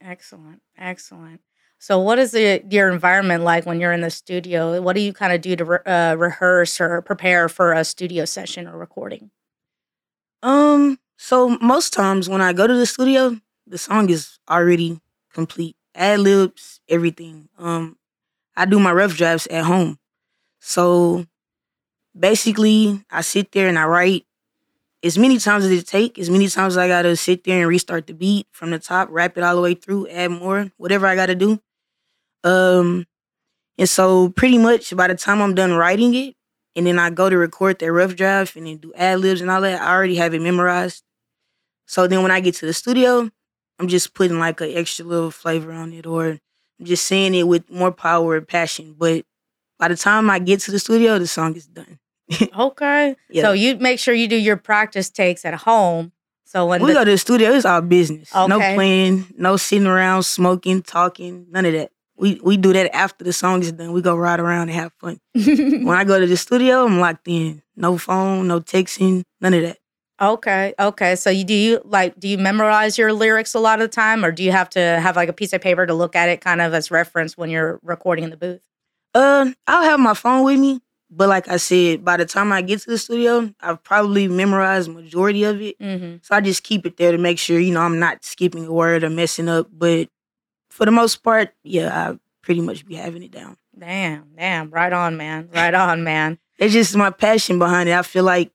Excellent, 0.00 0.62
excellent. 0.76 1.40
So, 1.78 1.98
what 1.98 2.18
is 2.18 2.30
the, 2.30 2.64
your 2.70 2.90
environment 2.90 3.44
like 3.44 3.66
when 3.66 3.78
you're 3.78 3.92
in 3.92 4.00
the 4.00 4.10
studio? 4.10 4.80
What 4.80 4.94
do 4.94 5.02
you 5.02 5.12
kind 5.12 5.32
of 5.32 5.42
do 5.42 5.54
to 5.54 5.64
re- 5.64 5.78
uh, 5.84 6.16
rehearse 6.16 6.80
or 6.80 7.02
prepare 7.02 7.48
for 7.48 7.72
a 7.72 7.84
studio 7.84 8.24
session 8.24 8.66
or 8.66 8.78
recording? 8.78 9.30
Um, 10.42 10.98
so 11.16 11.50
most 11.60 11.92
times 11.92 12.28
when 12.28 12.40
I 12.40 12.52
go 12.52 12.66
to 12.66 12.74
the 12.74 12.86
studio, 12.86 13.38
the 13.66 13.78
song 13.78 14.10
is 14.10 14.38
already 14.48 15.00
complete, 15.32 15.76
ad 15.94 16.20
libs, 16.20 16.80
everything. 16.88 17.48
Um, 17.58 17.96
I 18.56 18.64
do 18.66 18.78
my 18.78 18.92
rough 18.92 19.16
drafts 19.16 19.48
at 19.50 19.64
home, 19.64 19.98
so 20.60 21.26
basically 22.18 23.04
I 23.10 23.22
sit 23.22 23.52
there 23.52 23.68
and 23.68 23.78
I 23.78 23.84
write 23.86 24.26
as 25.02 25.18
many 25.18 25.38
times 25.38 25.64
as 25.64 25.70
it 25.70 25.86
take, 25.86 26.18
as 26.18 26.30
many 26.30 26.48
times 26.48 26.74
as 26.74 26.78
I 26.78 26.88
gotta 26.88 27.16
sit 27.16 27.44
there 27.44 27.60
and 27.60 27.68
restart 27.68 28.06
the 28.06 28.14
beat 28.14 28.46
from 28.52 28.70
the 28.70 28.78
top, 28.78 29.08
wrap 29.10 29.36
it 29.36 29.44
all 29.44 29.56
the 29.56 29.60
way 29.60 29.74
through, 29.74 30.08
add 30.08 30.30
more, 30.30 30.70
whatever 30.76 31.06
I 31.06 31.14
gotta 31.14 31.34
do. 31.34 31.60
Um, 32.42 33.06
and 33.76 33.88
so 33.88 34.28
pretty 34.30 34.58
much 34.58 34.96
by 34.96 35.08
the 35.08 35.14
time 35.14 35.42
I'm 35.42 35.54
done 35.54 35.72
writing 35.72 36.14
it, 36.14 36.36
and 36.76 36.86
then 36.86 36.98
I 36.98 37.10
go 37.10 37.28
to 37.28 37.36
record 37.36 37.78
that 37.80 37.92
rough 37.92 38.16
draft 38.16 38.56
and 38.56 38.66
then 38.66 38.78
do 38.78 38.92
ad 38.94 39.20
libs 39.20 39.40
and 39.40 39.50
all 39.50 39.60
that, 39.60 39.82
I 39.82 39.92
already 39.94 40.16
have 40.16 40.32
it 40.32 40.42
memorized. 40.42 41.02
So 41.86 42.06
then 42.06 42.22
when 42.22 42.30
I 42.30 42.40
get 42.40 42.54
to 42.56 42.66
the 42.66 42.72
studio, 42.72 43.30
I'm 43.78 43.88
just 43.88 44.14
putting 44.14 44.38
like 44.38 44.60
an 44.60 44.72
extra 44.72 45.04
little 45.04 45.30
flavor 45.30 45.72
on 45.72 45.92
it, 45.92 46.06
or 46.06 46.38
just 46.82 47.06
saying 47.06 47.34
it 47.34 47.44
with 47.44 47.70
more 47.70 47.92
power 47.92 48.36
and 48.36 48.46
passion. 48.46 48.94
But 48.98 49.24
by 49.78 49.88
the 49.88 49.96
time 49.96 50.30
I 50.30 50.38
get 50.38 50.60
to 50.60 50.70
the 50.70 50.78
studio, 50.78 51.18
the 51.18 51.26
song 51.26 51.56
is 51.56 51.66
done. 51.66 51.98
okay. 52.58 53.16
Yeah. 53.28 53.42
So 53.42 53.52
you 53.52 53.76
make 53.76 53.98
sure 53.98 54.14
you 54.14 54.28
do 54.28 54.36
your 54.36 54.56
practice 54.56 55.10
takes 55.10 55.44
at 55.44 55.54
home. 55.54 56.12
So 56.44 56.66
when 56.66 56.82
we 56.82 56.88
the- 56.88 56.94
go 56.94 57.04
to 57.04 57.10
the 57.10 57.18
studio, 57.18 57.50
it's 57.52 57.64
our 57.66 57.82
business. 57.82 58.34
Okay. 58.34 58.46
No 58.46 58.58
playing, 58.58 59.26
no 59.36 59.56
sitting 59.56 59.86
around 59.86 60.22
smoking, 60.22 60.82
talking, 60.82 61.46
none 61.50 61.64
of 61.66 61.72
that. 61.72 61.90
We 62.16 62.40
we 62.44 62.56
do 62.56 62.72
that 62.72 62.94
after 62.94 63.24
the 63.24 63.32
song 63.32 63.60
is 63.62 63.72
done. 63.72 63.92
We 63.92 64.00
go 64.00 64.14
ride 64.16 64.38
around 64.38 64.68
and 64.68 64.78
have 64.78 64.92
fun. 65.00 65.18
when 65.34 65.88
I 65.88 66.04
go 66.04 66.20
to 66.20 66.26
the 66.26 66.36
studio, 66.36 66.84
I'm 66.84 67.00
locked 67.00 67.26
in. 67.26 67.62
No 67.74 67.98
phone, 67.98 68.46
no 68.46 68.60
texting, 68.60 69.24
none 69.40 69.52
of 69.52 69.62
that. 69.62 69.78
Okay, 70.20 70.74
okay. 70.78 71.16
So 71.16 71.28
you 71.28 71.44
do 71.44 71.54
you 71.54 71.80
like 71.84 72.18
do 72.20 72.28
you 72.28 72.38
memorize 72.38 72.96
your 72.96 73.12
lyrics 73.12 73.54
a 73.54 73.58
lot 73.58 73.80
of 73.80 73.90
the 73.90 73.94
time, 73.94 74.24
or 74.24 74.30
do 74.30 74.44
you 74.44 74.52
have 74.52 74.70
to 74.70 74.80
have 74.80 75.16
like 75.16 75.28
a 75.28 75.32
piece 75.32 75.52
of 75.52 75.60
paper 75.60 75.86
to 75.86 75.94
look 75.94 76.14
at 76.14 76.28
it, 76.28 76.40
kind 76.40 76.60
of 76.60 76.72
as 76.72 76.90
reference 76.90 77.36
when 77.36 77.50
you're 77.50 77.80
recording 77.82 78.24
in 78.24 78.30
the 78.30 78.36
booth? 78.36 78.62
Uh, 79.12 79.50
I'll 79.66 79.82
have 79.82 79.98
my 79.98 80.14
phone 80.14 80.44
with 80.44 80.58
me, 80.60 80.80
but 81.10 81.28
like 81.28 81.48
I 81.48 81.56
said, 81.56 82.04
by 82.04 82.16
the 82.16 82.26
time 82.26 82.52
I 82.52 82.62
get 82.62 82.80
to 82.82 82.90
the 82.90 82.98
studio, 82.98 83.52
I've 83.60 83.82
probably 83.82 84.28
memorized 84.28 84.88
majority 84.88 85.44
of 85.44 85.60
it. 85.60 85.78
Mm-hmm. 85.80 86.16
So 86.22 86.36
I 86.36 86.40
just 86.40 86.62
keep 86.62 86.86
it 86.86 86.96
there 86.96 87.10
to 87.10 87.18
make 87.18 87.38
sure 87.38 87.58
you 87.58 87.72
know 87.74 87.82
I'm 87.82 87.98
not 87.98 88.24
skipping 88.24 88.66
a 88.66 88.72
word 88.72 89.02
or 89.02 89.10
messing 89.10 89.48
up. 89.48 89.68
But 89.72 90.08
for 90.70 90.84
the 90.84 90.92
most 90.92 91.24
part, 91.24 91.52
yeah, 91.64 92.10
I 92.10 92.18
pretty 92.42 92.60
much 92.60 92.86
be 92.86 92.94
having 92.94 93.24
it 93.24 93.32
down. 93.32 93.56
Damn, 93.76 94.28
damn, 94.36 94.70
right 94.70 94.92
on, 94.92 95.16
man, 95.16 95.48
right 95.52 95.74
on, 95.74 96.04
man. 96.04 96.38
It's 96.58 96.72
just 96.72 96.94
my 96.94 97.10
passion 97.10 97.58
behind 97.58 97.88
it. 97.88 97.92
I 97.92 98.02
feel 98.02 98.22
like 98.22 98.52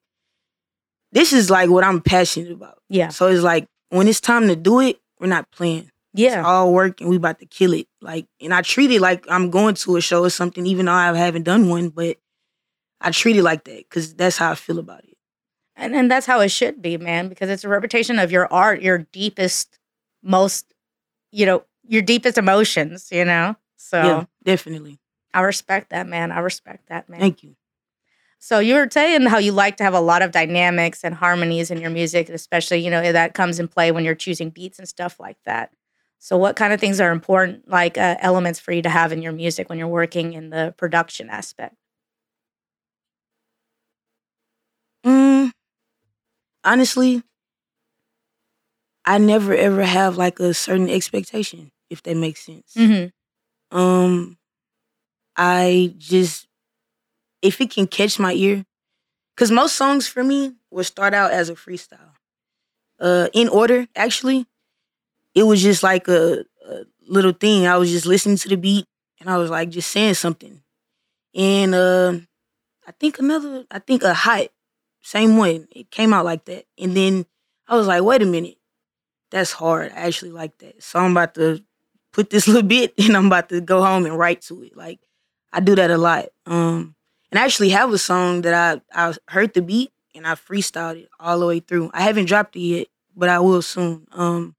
this 1.11 1.33
is 1.33 1.49
like 1.49 1.69
what 1.69 1.83
I'm 1.83 2.01
passionate 2.01 2.51
about. 2.51 2.81
Yeah. 2.89 3.09
So 3.09 3.27
it's 3.27 3.43
like 3.43 3.67
when 3.89 4.07
it's 4.07 4.21
time 4.21 4.47
to 4.47 4.55
do 4.55 4.79
it, 4.79 4.99
we're 5.19 5.27
not 5.27 5.49
playing. 5.51 5.91
Yeah. 6.13 6.39
It's 6.39 6.45
all 6.47 6.73
work 6.73 7.01
and 7.01 7.09
we 7.09 7.17
about 7.17 7.39
to 7.39 7.45
kill 7.45 7.73
it. 7.73 7.87
Like, 8.01 8.25
and 8.41 8.53
I 8.53 8.61
treat 8.61 8.91
it 8.91 9.01
like 9.01 9.25
I'm 9.29 9.49
going 9.49 9.75
to 9.75 9.97
a 9.97 10.01
show 10.01 10.23
or 10.23 10.29
something, 10.29 10.65
even 10.65 10.87
though 10.87 10.93
I 10.93 11.15
haven't 11.15 11.43
done 11.43 11.69
one, 11.69 11.89
but 11.89 12.17
I 13.01 13.11
treat 13.11 13.37
it 13.37 13.43
like 13.43 13.63
that 13.65 13.77
because 13.77 14.13
that's 14.15 14.37
how 14.37 14.51
I 14.51 14.55
feel 14.55 14.79
about 14.79 15.03
it. 15.03 15.17
And 15.75 15.95
and 15.95 16.11
that's 16.11 16.25
how 16.25 16.41
it 16.41 16.49
should 16.49 16.81
be, 16.81 16.97
man, 16.97 17.29
because 17.29 17.49
it's 17.49 17.63
a 17.63 17.69
reputation 17.69 18.19
of 18.19 18.31
your 18.31 18.51
art, 18.51 18.81
your 18.81 18.97
deepest, 18.97 19.79
most, 20.21 20.73
you 21.31 21.45
know, 21.45 21.63
your 21.87 22.01
deepest 22.01 22.37
emotions, 22.37 23.09
you 23.11 23.23
know? 23.23 23.55
So 23.77 24.01
yeah, 24.01 24.25
definitely. 24.43 24.99
I 25.33 25.41
respect 25.41 25.91
that, 25.91 26.07
man. 26.07 26.31
I 26.31 26.39
respect 26.39 26.89
that, 26.89 27.07
man. 27.07 27.19
Thank 27.19 27.43
you. 27.43 27.55
So 28.41 28.59
you 28.59 28.75
were 28.75 28.87
saying 28.89 29.23
how 29.25 29.37
you 29.37 29.51
like 29.51 29.77
to 29.77 29.83
have 29.83 29.93
a 29.93 29.99
lot 29.99 30.21
of 30.21 30.31
dynamics 30.31 31.03
and 31.03 31.13
harmonies 31.13 31.71
in 31.71 31.79
your 31.81 31.89
music, 31.89 32.29
especially, 32.29 32.79
you 32.79 32.89
know, 32.89 33.11
that 33.11 33.33
comes 33.33 33.59
in 33.59 33.67
play 33.67 33.91
when 33.91 34.05
you're 34.05 34.15
choosing 34.15 34.49
beats 34.49 34.79
and 34.79 34.87
stuff 34.87 35.19
like 35.19 35.37
that. 35.45 35.71
So 36.19 36.37
what 36.37 36.55
kind 36.55 36.73
of 36.73 36.79
things 36.79 36.99
are 37.01 37.11
important, 37.11 37.67
like 37.69 37.97
uh, 37.97 38.15
elements 38.19 38.59
for 38.59 38.71
you 38.71 38.81
to 38.81 38.89
have 38.89 39.11
in 39.11 39.21
your 39.21 39.31
music 39.33 39.69
when 39.69 39.77
you're 39.77 39.87
working 39.87 40.33
in 40.33 40.49
the 40.49 40.73
production 40.77 41.29
aspect? 41.29 41.75
Mm, 45.05 45.51
honestly, 46.63 47.21
I 49.05 49.17
never 49.17 49.53
ever 49.55 49.83
have 49.83 50.17
like 50.17 50.39
a 50.39 50.53
certain 50.53 50.89
expectation 50.89 51.71
if 51.89 52.03
that 52.03 52.15
makes 52.17 52.45
sense. 52.45 52.73
Mm-hmm. 52.77 53.77
Um, 53.77 54.37
I 55.37 55.95
just 55.99 56.48
if 57.41 57.61
it 57.61 57.71
can 57.71 57.87
catch 57.87 58.19
my 58.19 58.33
ear, 58.33 58.65
because 59.35 59.51
most 59.51 59.75
songs 59.75 60.07
for 60.07 60.23
me 60.23 60.53
will 60.71 60.83
start 60.83 61.13
out 61.13 61.31
as 61.31 61.49
a 61.49 61.55
freestyle, 61.55 62.15
uh, 62.99 63.29
in 63.33 63.49
order 63.49 63.87
actually. 63.95 64.45
It 65.35 65.43
was 65.43 65.61
just 65.61 65.83
like 65.83 66.07
a, 66.07 66.43
a 66.67 66.83
little 67.07 67.33
thing. 67.33 67.67
I 67.67 67.77
was 67.77 67.91
just 67.91 68.05
listening 68.05 68.37
to 68.37 68.49
the 68.49 68.57
beat 68.57 68.85
and 69.19 69.29
I 69.29 69.37
was 69.37 69.49
like 69.49 69.69
just 69.69 69.91
saying 69.91 70.15
something, 70.15 70.61
and 71.35 71.75
uh, 71.75 72.13
I 72.87 72.91
think 72.99 73.19
another, 73.19 73.65
I 73.69 73.79
think 73.79 74.03
a 74.03 74.13
hot, 74.15 74.47
same 75.01 75.37
one. 75.37 75.67
It 75.71 75.91
came 75.91 76.13
out 76.13 76.25
like 76.25 76.45
that. 76.45 76.65
And 76.77 76.97
then 76.97 77.25
I 77.67 77.75
was 77.75 77.87
like, 77.87 78.03
wait 78.03 78.23
a 78.23 78.25
minute. 78.25 78.57
That's 79.29 79.51
hard. 79.51 79.91
I 79.91 80.07
actually 80.07 80.31
like 80.31 80.57
that. 80.57 80.81
So 80.81 80.99
I'm 80.99 81.11
about 81.11 81.35
to 81.35 81.63
put 82.11 82.31
this 82.31 82.47
little 82.49 82.67
bit 82.67 82.93
and 82.97 83.15
I'm 83.15 83.27
about 83.27 83.49
to 83.49 83.61
go 83.61 83.83
home 83.83 84.05
and 84.07 84.17
write 84.17 84.41
to 84.43 84.63
it. 84.63 84.75
Like 84.75 84.99
I 85.53 85.59
do 85.59 85.75
that 85.75 85.91
a 85.91 85.97
lot. 85.97 86.29
Um 86.47 86.95
and 87.31 87.39
I 87.39 87.45
actually 87.45 87.69
have 87.69 87.91
a 87.93 87.97
song 87.97 88.41
that 88.41 88.81
I 88.93 89.09
I 89.09 89.13
heard 89.29 89.53
the 89.53 89.61
beat 89.61 89.91
and 90.15 90.27
I 90.27 90.35
freestyled 90.35 91.03
it 91.03 91.09
all 91.19 91.39
the 91.39 91.45
way 91.45 91.59
through. 91.59 91.91
I 91.93 92.01
haven't 92.01 92.25
dropped 92.25 92.55
it 92.55 92.59
yet, 92.61 92.87
but 93.15 93.29
I 93.29 93.39
will 93.39 93.61
soon. 93.61 94.07
Um 94.11 94.55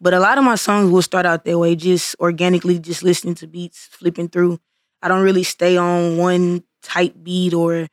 but 0.00 0.14
a 0.14 0.20
lot 0.20 0.38
of 0.38 0.44
my 0.44 0.56
songs 0.56 0.90
will 0.90 1.02
start 1.02 1.26
out 1.26 1.44
that 1.44 1.58
way, 1.58 1.76
just 1.76 2.16
organically, 2.20 2.78
just 2.78 3.02
listening 3.02 3.34
to 3.36 3.46
beats, 3.46 3.86
flipping 3.90 4.28
through. 4.28 4.60
I 5.02 5.08
don't 5.08 5.22
really 5.24 5.42
stay 5.42 5.76
on 5.76 6.16
one 6.18 6.64
type 6.82 7.14
beat 7.22 7.54
or 7.54 7.88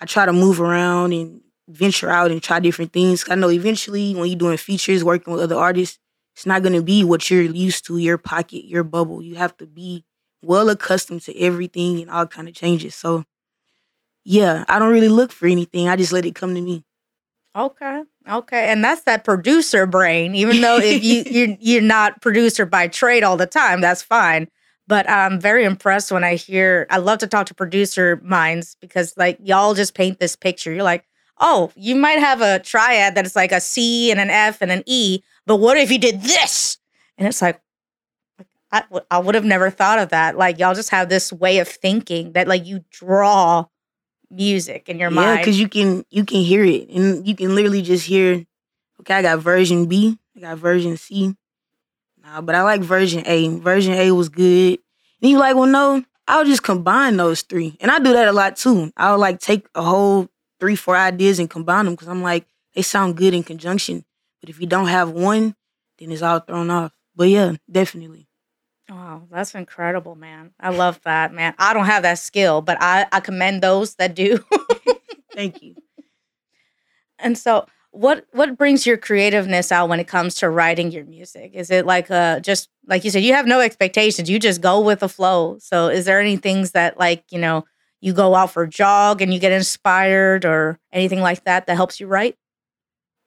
I 0.00 0.06
try 0.06 0.26
to 0.26 0.32
move 0.32 0.60
around 0.60 1.12
and 1.12 1.40
venture 1.68 2.10
out 2.10 2.30
and 2.30 2.42
try 2.42 2.60
different 2.60 2.92
things. 2.92 3.24
I 3.30 3.34
know 3.34 3.50
eventually 3.50 4.14
when 4.14 4.28
you're 4.28 4.38
doing 4.38 4.56
features, 4.56 5.04
working 5.04 5.32
with 5.32 5.42
other 5.42 5.56
artists, 5.56 5.98
it's 6.34 6.46
not 6.46 6.62
gonna 6.62 6.82
be 6.82 7.04
what 7.04 7.30
you're 7.30 7.42
used 7.42 7.86
to, 7.86 7.98
your 7.98 8.18
pocket, 8.18 8.64
your 8.66 8.84
bubble. 8.84 9.22
You 9.22 9.36
have 9.36 9.56
to 9.58 9.66
be 9.66 10.04
well 10.42 10.70
accustomed 10.70 11.22
to 11.22 11.38
everything 11.38 12.00
and 12.00 12.10
all 12.10 12.26
kind 12.26 12.48
of 12.48 12.54
changes. 12.54 12.94
So 12.94 13.24
yeah, 14.24 14.64
I 14.68 14.78
don't 14.78 14.92
really 14.92 15.08
look 15.08 15.32
for 15.32 15.46
anything. 15.46 15.88
I 15.88 15.96
just 15.96 16.12
let 16.12 16.24
it 16.24 16.34
come 16.34 16.54
to 16.54 16.60
me. 16.60 16.84
Okay. 17.56 18.02
Okay. 18.30 18.68
And 18.70 18.84
that's 18.84 19.02
that 19.02 19.24
producer 19.24 19.86
brain. 19.86 20.34
Even 20.34 20.60
though 20.60 20.78
if 20.78 21.02
you 21.02 21.24
you're, 21.30 21.56
you're 21.60 21.82
not 21.82 22.20
producer 22.20 22.64
by 22.64 22.88
trade 22.88 23.24
all 23.24 23.36
the 23.36 23.46
time, 23.46 23.80
that's 23.80 24.02
fine. 24.02 24.48
But 24.86 25.08
I'm 25.08 25.40
very 25.40 25.64
impressed 25.64 26.10
when 26.12 26.24
I 26.24 26.34
hear 26.34 26.86
I 26.90 26.98
love 26.98 27.18
to 27.18 27.26
talk 27.26 27.46
to 27.46 27.54
producer 27.54 28.20
minds 28.24 28.76
because 28.80 29.14
like 29.16 29.38
y'all 29.42 29.74
just 29.74 29.94
paint 29.94 30.18
this 30.18 30.36
picture. 30.36 30.72
You're 30.72 30.82
like, 30.82 31.04
oh, 31.38 31.72
you 31.74 31.96
might 31.96 32.18
have 32.18 32.40
a 32.40 32.58
triad 32.58 33.14
that 33.14 33.26
is 33.26 33.34
like 33.34 33.52
a 33.52 33.60
C 33.60 34.10
and 34.10 34.20
an 34.20 34.30
F 34.30 34.60
and 34.60 34.70
an 34.70 34.82
E, 34.86 35.22
but 35.46 35.56
what 35.56 35.78
if 35.78 35.90
you 35.90 35.98
did 35.98 36.22
this? 36.22 36.78
And 37.18 37.26
it's 37.26 37.42
like, 37.42 37.60
I, 38.72 38.84
I 39.10 39.18
would 39.18 39.34
have 39.34 39.44
never 39.44 39.70
thought 39.70 39.98
of 39.98 40.10
that. 40.10 40.36
Like 40.36 40.58
y'all 40.58 40.74
just 40.74 40.90
have 40.90 41.08
this 41.08 41.32
way 41.32 41.58
of 41.58 41.68
thinking 41.68 42.32
that 42.32 42.46
like 42.46 42.66
you 42.66 42.84
draw 42.90 43.66
music 44.30 44.88
in 44.88 44.98
your 44.98 45.10
yeah, 45.10 45.16
mind. 45.16 45.38
because 45.40 45.58
you 45.58 45.68
can 45.68 46.04
you 46.10 46.24
can 46.24 46.40
hear 46.40 46.64
it 46.64 46.88
and 46.88 47.26
you 47.26 47.34
can 47.34 47.54
literally 47.54 47.82
just 47.82 48.06
hear. 48.06 48.46
Okay, 49.00 49.14
I 49.14 49.22
got 49.22 49.38
version 49.38 49.86
B. 49.86 50.18
I 50.36 50.40
got 50.40 50.58
version 50.58 50.96
C. 50.96 51.34
Nah, 52.22 52.40
but 52.40 52.54
I 52.54 52.62
like 52.62 52.82
version 52.82 53.22
A. 53.26 53.48
Version 53.58 53.94
A 53.94 54.12
was 54.12 54.28
good. 54.28 54.78
And 55.22 55.30
you 55.30 55.38
like, 55.38 55.56
well, 55.56 55.66
no, 55.66 56.04
I'll 56.28 56.44
just 56.44 56.62
combine 56.62 57.16
those 57.16 57.42
three, 57.42 57.76
and 57.80 57.90
I 57.90 57.98
do 57.98 58.12
that 58.12 58.28
a 58.28 58.32
lot 58.32 58.56
too. 58.56 58.92
I'll 58.96 59.18
like 59.18 59.40
take 59.40 59.66
a 59.74 59.82
whole 59.82 60.28
three, 60.60 60.76
four 60.76 60.96
ideas 60.96 61.38
and 61.38 61.50
combine 61.50 61.86
them 61.86 61.94
because 61.94 62.08
I'm 62.08 62.22
like 62.22 62.46
they 62.74 62.82
sound 62.82 63.16
good 63.16 63.34
in 63.34 63.42
conjunction. 63.42 64.04
But 64.40 64.50
if 64.50 64.60
you 64.60 64.66
don't 64.66 64.86
have 64.86 65.10
one, 65.10 65.56
then 65.98 66.12
it's 66.12 66.22
all 66.22 66.40
thrown 66.40 66.70
off. 66.70 66.92
But 67.14 67.28
yeah, 67.28 67.56
definitely. 67.70 68.29
Wow, 68.90 69.28
that's 69.30 69.54
incredible, 69.54 70.16
man. 70.16 70.52
I 70.58 70.70
love 70.70 71.00
that, 71.04 71.32
man. 71.32 71.54
I 71.58 71.72
don't 71.74 71.86
have 71.86 72.02
that 72.02 72.18
skill, 72.18 72.60
but 72.60 72.76
I, 72.80 73.06
I 73.12 73.20
commend 73.20 73.62
those 73.62 73.94
that 73.96 74.16
do. 74.16 74.44
Thank 75.34 75.62
you. 75.62 75.76
And 77.18 77.38
so 77.38 77.66
what 77.92 78.26
what 78.32 78.56
brings 78.56 78.86
your 78.86 78.96
creativeness 78.96 79.72
out 79.72 79.88
when 79.88 80.00
it 80.00 80.08
comes 80.08 80.36
to 80.36 80.48
writing 80.50 80.90
your 80.90 81.04
music? 81.04 81.52
Is 81.54 81.70
it 81.70 81.86
like 81.86 82.10
uh 82.10 82.40
just 82.40 82.68
like 82.86 83.04
you 83.04 83.10
said, 83.10 83.22
you 83.22 83.34
have 83.34 83.46
no 83.46 83.60
expectations, 83.60 84.30
you 84.30 84.38
just 84.38 84.60
go 84.60 84.80
with 84.80 85.00
the 85.00 85.08
flow. 85.08 85.58
So 85.60 85.88
is 85.88 86.04
there 86.04 86.20
any 86.20 86.36
things 86.36 86.72
that 86.72 86.98
like, 86.98 87.24
you 87.30 87.38
know, 87.38 87.64
you 88.00 88.12
go 88.12 88.34
out 88.34 88.52
for 88.52 88.64
a 88.64 88.68
jog 88.68 89.22
and 89.22 89.32
you 89.32 89.38
get 89.40 89.52
inspired 89.52 90.44
or 90.44 90.78
anything 90.92 91.20
like 91.20 91.44
that 91.44 91.66
that 91.66 91.76
helps 91.76 92.00
you 92.00 92.06
write? 92.06 92.36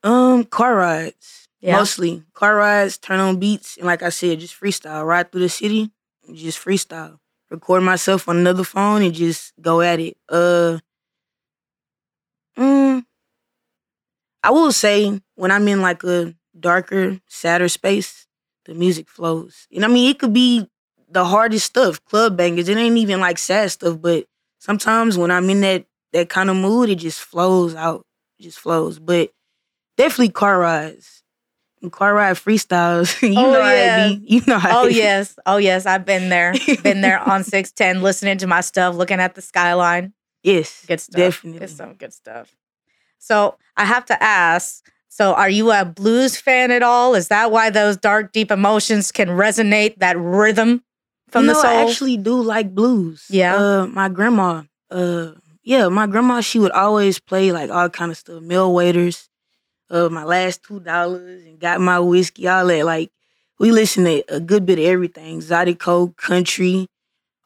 Um, 0.04 0.44
car 0.46 0.76
rides. 0.76 1.43
Yeah. 1.64 1.78
Mostly 1.78 2.24
car 2.34 2.58
rides, 2.58 2.98
turn 2.98 3.22
on 3.22 3.40
beats, 3.40 3.78
and 3.78 3.88
like 3.88 4.04
I 4.04 4.10
said, 4.10 4.42
just 4.42 4.60
freestyle. 4.60 5.06
Ride 5.08 5.32
through 5.32 5.42
the 5.42 5.50
city, 5.50 5.92
just 6.34 6.60
freestyle. 6.60 7.20
Record 7.50 7.84
myself 7.84 8.28
on 8.28 8.38
another 8.38 8.66
phone 8.66 9.02
and 9.02 9.14
just 9.14 9.54
go 9.62 9.82
at 9.82 10.00
it. 10.02 10.18
Uh, 10.28 10.80
mm, 12.58 13.00
I 14.44 14.52
will 14.52 14.74
say 14.74 15.22
when 15.36 15.52
I'm 15.52 15.68
in 15.70 15.82
like 15.82 16.04
a 16.04 16.34
darker, 16.60 17.20
sadder 17.30 17.70
space, 17.70 18.28
the 18.66 18.74
music 18.74 19.10
flows. 19.10 19.68
And 19.74 19.86
I 19.86 19.88
mean, 19.88 20.10
it 20.10 20.20
could 20.20 20.34
be 20.34 20.68
the 21.10 21.26
hardest 21.26 21.68
stuff, 21.68 22.04
club 22.06 22.36
bangers. 22.36 22.68
It 22.70 22.78
ain't 22.78 22.98
even 22.98 23.22
like 23.22 23.38
sad 23.38 23.72
stuff, 23.72 24.02
but 24.02 24.26
sometimes 24.60 25.18
when 25.18 25.32
I'm 25.32 25.50
in 25.50 25.62
that 25.62 25.86
that 26.12 26.30
kind 26.30 26.50
of 26.50 26.58
mood, 26.58 26.90
it 26.90 26.96
just 26.96 27.22
flows 27.22 27.74
out. 27.76 28.06
It 28.40 28.44
just 28.44 28.60
flows. 28.60 29.00
But 29.00 29.32
definitely 29.98 30.30
car 30.32 30.60
rides 30.60 31.23
car 31.90 32.14
ride 32.14 32.36
freestyles. 32.36 33.22
you 33.28 33.38
oh, 33.38 33.52
know 33.52 33.60
yeah. 33.60 34.08
be. 34.10 34.24
You 34.26 34.42
know 34.48 34.60
how 34.60 34.84
Oh 34.84 34.88
yes. 34.88 35.38
Oh 35.46 35.58
yes. 35.58 35.86
I've 35.86 36.06
been 36.06 36.30
there. 36.30 36.54
been 36.84 37.02
there 37.02 37.20
on 37.20 37.44
610, 37.44 38.02
listening 38.02 38.38
to 38.40 38.48
my 38.48 38.62
stuff, 38.62 38.96
looking 38.96 39.20
at 39.20 39.36
the 39.36 39.42
skyline. 39.42 40.14
Yes. 40.44 40.86
Good 40.88 41.00
stuff. 41.00 41.18
Definitely. 41.18 41.64
It's 41.64 41.74
some 41.76 41.94
good 41.94 42.14
stuff. 42.14 42.56
So 43.20 43.58
I 43.78 43.86
have 43.86 44.06
to 44.08 44.22
ask, 44.22 44.86
so 45.08 45.34
are 45.34 45.50
you 45.50 45.72
a 45.72 45.86
blues 45.86 46.38
fan 46.38 46.72
at 46.72 46.84
all? 46.84 47.16
Is 47.16 47.30
that 47.30 47.52
why 47.52 47.70
those 47.70 47.98
dark, 47.98 48.34
deep 48.34 48.52
emotions 48.52 49.12
can 49.12 49.30
resonate, 49.30 49.98
that 50.00 50.18
rhythm 50.18 50.84
from 51.30 51.44
you 51.44 51.48
know, 51.48 51.54
the 51.54 51.62
soul? 51.62 51.72
I 51.72 51.90
actually 51.90 52.18
do 52.18 52.42
like 52.42 52.76
blues. 52.76 53.26
Yeah. 53.30 53.56
Uh, 53.56 53.88
my 53.88 54.10
grandma, 54.10 54.64
uh, 54.92 55.32
yeah, 55.64 55.88
my 55.88 56.08
grandma, 56.08 56.42
she 56.42 56.60
would 56.60 56.72
always 56.72 57.20
play 57.20 57.52
like 57.52 57.70
all 57.70 57.90
kind 57.90 58.12
of 58.12 58.18
stuff. 58.18 58.42
mill 58.42 58.74
Waiters, 58.74 59.30
of 59.90 60.12
my 60.12 60.24
last 60.24 60.64
two 60.64 60.80
dollars 60.80 61.44
and 61.46 61.60
got 61.60 61.82
my 61.82 62.00
whiskey, 62.00 62.48
all 62.48 62.68
that. 62.68 62.86
Like 62.86 63.12
we 63.60 63.72
listen 63.72 64.06
to 64.06 64.24
a 64.30 64.40
good 64.40 64.66
bit 64.66 64.80
of 64.80 64.86
everything. 64.86 65.40
Zydeco, 65.40 66.16
country, 66.18 66.88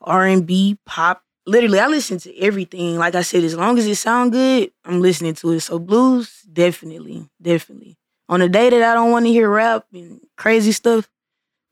R 0.02 0.26
and 0.26 0.46
B, 0.46 0.78
pop. 0.86 1.24
Literally, 1.46 1.80
I 1.80 1.88
listen 1.88 2.20
to 2.20 2.38
everything. 2.40 2.98
Like 2.98 3.16
I 3.16 3.22
said, 3.22 3.44
as 3.44 3.56
long 3.56 3.78
as 3.78 3.88
it 3.88 3.96
sound 3.96 4.34
good, 4.34 4.72
I'm 4.86 5.02
listening 5.02 5.34
to 5.36 5.52
it. 5.52 5.62
So 5.62 5.80
blues, 5.80 6.42
definitely, 6.52 7.30
definitely. 7.42 7.98
On 8.30 8.42
a 8.42 8.50
day 8.50 8.70
that 8.70 8.84
I 8.84 8.94
don't 8.94 9.12
want 9.12 9.26
to 9.26 9.32
hear 9.32 9.50
rap 9.50 9.86
and 9.94 10.20
crazy 10.36 10.74
stuff, 10.74 11.10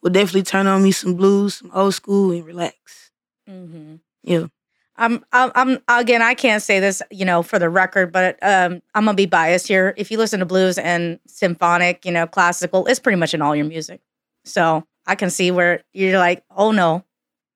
will 0.01 0.11
definitely 0.11 0.43
turn 0.43 0.67
on 0.67 0.83
me 0.83 0.91
some 0.91 1.15
blues, 1.15 1.55
some 1.55 1.71
old 1.73 1.93
school, 1.93 2.31
and 2.31 2.45
relax. 2.45 3.11
Mm-hmm. 3.49 3.95
Yeah. 4.23 4.47
I'm, 4.97 5.25
I'm, 5.33 5.51
I'm 5.55 5.79
again. 5.87 6.21
I 6.21 6.33
can't 6.33 6.61
say 6.61 6.79
this, 6.79 7.01
you 7.11 7.25
know, 7.25 7.43
for 7.43 7.59
the 7.59 7.69
record, 7.69 8.11
but 8.11 8.37
um, 8.41 8.81
I'm 8.93 9.05
gonna 9.05 9.15
be 9.15 9.25
biased 9.25 9.67
here. 9.67 9.93
If 9.97 10.09
you 10.09 10.17
listen 10.17 10.39
to 10.39 10.45
blues 10.45 10.77
and 10.77 11.19
symphonic, 11.27 12.05
you 12.05 12.11
know, 12.11 12.27
classical, 12.27 12.85
it's 12.87 12.99
pretty 12.99 13.17
much 13.17 13.33
in 13.33 13.41
all 13.41 13.55
your 13.55 13.65
music. 13.65 14.01
So 14.45 14.85
I 15.05 15.15
can 15.15 15.29
see 15.29 15.51
where 15.51 15.83
you're 15.93 16.17
like, 16.17 16.43
oh 16.55 16.71
no, 16.71 17.03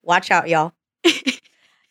watch 0.04 0.32
out, 0.32 0.50
y'all. 0.50 0.74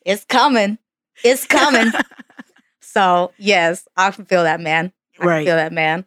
it's 0.05 0.25
coming. 0.27 0.79
It's 1.25 1.47
coming. 1.47 1.93
so 2.81 3.33
yes, 3.39 3.89
I 3.97 4.11
can 4.11 4.27
feel 4.27 4.43
that, 4.43 4.61
man. 4.61 4.93
I 5.19 5.25
right. 5.25 5.47
feel 5.47 5.57
that, 5.57 5.73
man. 5.73 6.05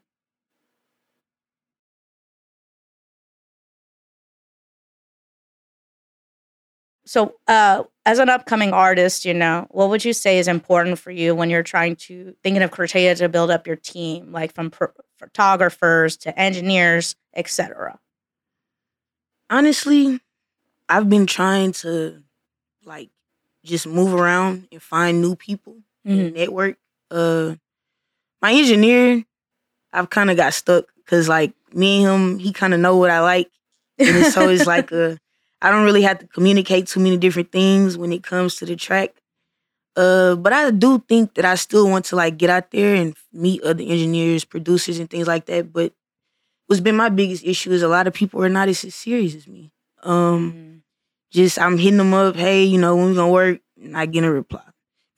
So, 7.12 7.36
uh, 7.46 7.84
as 8.06 8.20
an 8.20 8.30
upcoming 8.30 8.72
artist, 8.72 9.26
you 9.26 9.34
know, 9.34 9.68
what 9.72 9.90
would 9.90 10.06
you 10.06 10.14
say 10.14 10.40
is 10.40 10.48
important 10.48 10.98
for 10.98 11.12
you 11.12 11.36
when 11.36 11.50
you're 11.50 11.62
trying 11.62 11.98
to 12.08 12.34
thinking 12.42 12.64
of 12.64 12.72
criteria 12.72 13.14
to 13.16 13.28
build 13.28 13.52
up 13.52 13.68
your 13.68 13.76
team, 13.76 14.32
like 14.32 14.56
from 14.56 14.72
pro- 14.72 14.94
photographers 15.20 16.16
to 16.16 16.40
engineers, 16.40 17.18
etc. 17.36 18.00
Honestly, 19.50 20.22
I've 20.88 21.10
been 21.10 21.26
trying 21.26 21.74
to 21.84 22.24
like 22.86 23.10
just 23.66 23.86
move 23.86 24.14
around 24.14 24.70
and 24.72 24.82
find 24.82 25.20
new 25.20 25.36
people 25.36 25.80
mm-hmm. 26.08 26.18
and 26.18 26.34
network. 26.34 26.78
Uh, 27.12 27.56
my 28.42 28.54
engineer, 28.54 29.26
I've 29.92 30.10
kind 30.10 30.32
of 30.32 30.38
got 30.38 30.54
stuck 30.54 30.86
because 30.96 31.28
like 31.28 31.52
me 31.74 32.06
and 32.06 32.36
him, 32.36 32.40
he 32.40 32.54
kind 32.54 32.74
of 32.74 32.80
know 32.80 32.96
what 32.96 33.12
I 33.12 33.20
like, 33.20 33.52
and 34.00 34.32
so 34.32 34.48
it's 34.48 34.66
like 34.66 34.92
a 34.94 35.20
I 35.62 35.72
don't 35.72 35.84
really 35.84 36.02
have 36.02 36.20
to 36.20 36.28
communicate 36.28 36.88
too 36.88 37.00
many 37.00 37.18
different 37.18 37.52
things 37.52 37.98
when 37.98 38.12
it 38.12 38.24
comes 38.24 38.56
to 38.58 38.66
the 38.66 38.76
track. 38.76 39.14
Uh, 39.96 40.36
but 40.36 40.54
I 40.54 40.72
do 40.72 41.00
think 41.08 41.36
that 41.36 41.46
I 41.46 41.56
still 41.56 41.90
want 41.90 42.06
to 42.06 42.16
like 42.16 42.38
get 42.38 42.50
out 42.50 42.72
there 42.72 42.96
and 42.96 43.16
meet 43.34 43.62
other 43.62 43.84
engineers, 43.84 44.46
producers, 44.46 45.00
and 45.00 45.10
things 45.10 45.28
like 45.28 45.46
that. 45.48 45.72
But 45.72 45.94
what's 46.68 46.80
been 46.82 46.96
my 46.96 47.10
biggest 47.10 47.44
issue 47.44 47.72
is 47.72 47.82
a 47.84 47.88
lot 47.88 48.08
of 48.08 48.14
people 48.14 48.44
are 48.44 48.50
not 48.50 48.70
as 48.70 48.80
serious 48.80 49.36
as 49.36 49.48
me. 49.48 49.72
Um, 50.04 50.52
mm-hmm. 50.52 50.78
just 51.32 51.60
I'm 51.60 51.78
hitting 51.78 51.98
them 51.98 52.14
up, 52.14 52.36
hey, 52.36 52.64
you 52.64 52.80
know, 52.80 52.96
when 52.96 53.10
we 53.10 53.16
gonna 53.16 53.32
work, 53.32 53.60
and 53.82 53.98
I 53.98 54.06
get 54.06 54.24
a 54.24 54.32
reply. 54.32 54.64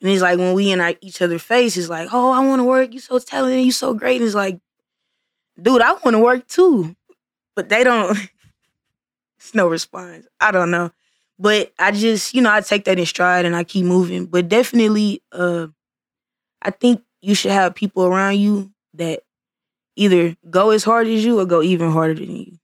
And 0.02 0.12
it's 0.12 0.22
like 0.22 0.38
when 0.38 0.54
we 0.54 0.72
in 0.72 0.82
our, 0.82 0.94
each 1.00 1.22
other's 1.22 1.44
face, 1.44 1.78
it's 1.78 1.88
like, 1.88 2.10
oh, 2.12 2.32
I 2.32 2.46
want 2.46 2.60
to 2.60 2.66
work. 2.66 2.94
You 2.94 3.00
so 3.00 3.20
talented. 3.20 3.64
You 3.64 3.72
so 3.72 3.94
great. 3.94 4.18
And 4.18 4.26
it's 4.26 4.36
like, 4.36 4.60
dude, 5.62 5.82
I 5.82 5.94
want 5.94 6.16
to 6.16 6.20
work 6.20 6.48
too, 6.48 6.96
but 7.56 7.70
they 7.70 7.84
don't. 7.84 8.18
no 9.56 9.68
response. 9.68 10.28
I 10.40 10.52
don't 10.52 10.72
know. 10.72 10.92
But 11.40 11.74
I 11.80 11.92
just, 11.92 12.34
you 12.34 12.42
know, 12.42 12.52
I 12.52 12.62
take 12.62 12.86
that 12.86 13.00
in 13.00 13.06
stride 13.06 13.46
and 13.46 13.56
I 13.56 13.64
keep 13.64 13.86
moving. 13.86 14.26
But 14.28 14.48
definitely, 14.50 15.22
uh, 15.32 15.68
I 16.62 16.72
think 16.72 17.04
you 17.22 17.36
should 17.36 17.52
have 17.52 17.76
people 17.76 18.06
around 18.06 18.38
you 18.40 18.72
that 18.96 19.22
either 19.96 20.36
go 20.50 20.72
as 20.72 20.84
hard 20.84 21.08
as 21.08 21.26
you 21.26 21.40
or 21.40 21.46
go 21.46 21.62
even 21.64 21.92
harder 21.92 22.16
than 22.16 22.36
you. 22.36 22.58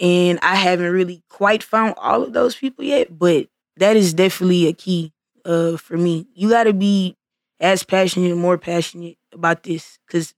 And 0.00 0.38
I 0.42 0.56
haven't 0.56 0.90
really 0.92 1.22
quite 1.28 1.62
found 1.62 1.94
all 1.96 2.22
of 2.22 2.32
those 2.32 2.56
people 2.56 2.84
yet, 2.84 3.16
but 3.16 3.46
that 3.76 3.96
is 3.96 4.14
definitely 4.14 4.66
a 4.66 4.72
key 4.72 5.12
uh, 5.44 5.76
for 5.76 5.96
me. 5.96 6.26
You 6.34 6.48
got 6.48 6.64
to 6.64 6.72
be 6.72 7.16
as 7.60 7.84
passionate, 7.84 8.32
and 8.32 8.40
more 8.40 8.58
passionate 8.58 9.18
about 9.32 9.62
this, 9.62 9.98
because 10.06 10.34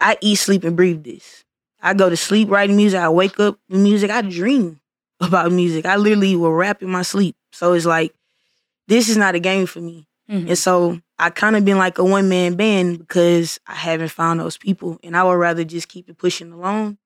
I 0.00 0.16
eat, 0.20 0.36
sleep, 0.36 0.64
and 0.64 0.76
breathe 0.76 1.04
this. 1.04 1.44
I 1.80 1.94
go 1.94 2.08
to 2.08 2.16
sleep 2.16 2.50
writing 2.50 2.76
music. 2.76 3.00
I 3.00 3.08
wake 3.08 3.38
up 3.40 3.58
with 3.68 3.80
music. 3.80 4.10
I 4.10 4.22
dream 4.22 4.80
about 5.20 5.52
music. 5.52 5.86
I 5.86 5.96
literally 5.96 6.36
will 6.36 6.52
rap 6.52 6.82
in 6.82 6.90
my 6.90 7.02
sleep. 7.02 7.36
So 7.52 7.72
it's 7.72 7.86
like, 7.86 8.14
this 8.88 9.08
is 9.08 9.16
not 9.16 9.34
a 9.34 9.40
game 9.40 9.66
for 9.66 9.80
me. 9.80 10.06
Mm-hmm. 10.30 10.48
And 10.48 10.58
so 10.58 11.00
I 11.18 11.30
kind 11.30 11.56
of 11.56 11.64
been 11.64 11.78
like 11.78 11.98
a 11.98 12.04
one 12.04 12.28
man 12.28 12.56
band 12.56 12.98
because 12.98 13.58
I 13.66 13.74
haven't 13.74 14.10
found 14.10 14.40
those 14.40 14.58
people. 14.58 14.98
And 15.02 15.16
I 15.16 15.24
would 15.24 15.32
rather 15.32 15.64
just 15.64 15.88
keep 15.88 16.08
it 16.08 16.18
pushing 16.18 16.52
along 16.52 16.98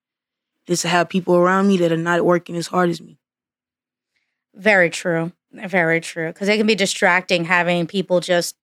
than 0.66 0.76
to 0.76 0.88
have 0.88 1.08
people 1.08 1.36
around 1.36 1.68
me 1.68 1.76
that 1.78 1.92
are 1.92 1.96
not 1.96 2.24
working 2.24 2.56
as 2.56 2.66
hard 2.66 2.90
as 2.90 3.00
me. 3.00 3.18
Very 4.54 4.90
true. 4.90 5.32
Very 5.52 6.00
true. 6.00 6.28
Because 6.28 6.48
it 6.48 6.56
can 6.56 6.66
be 6.66 6.74
distracting 6.74 7.44
having 7.44 7.86
people 7.86 8.20
just 8.20 8.56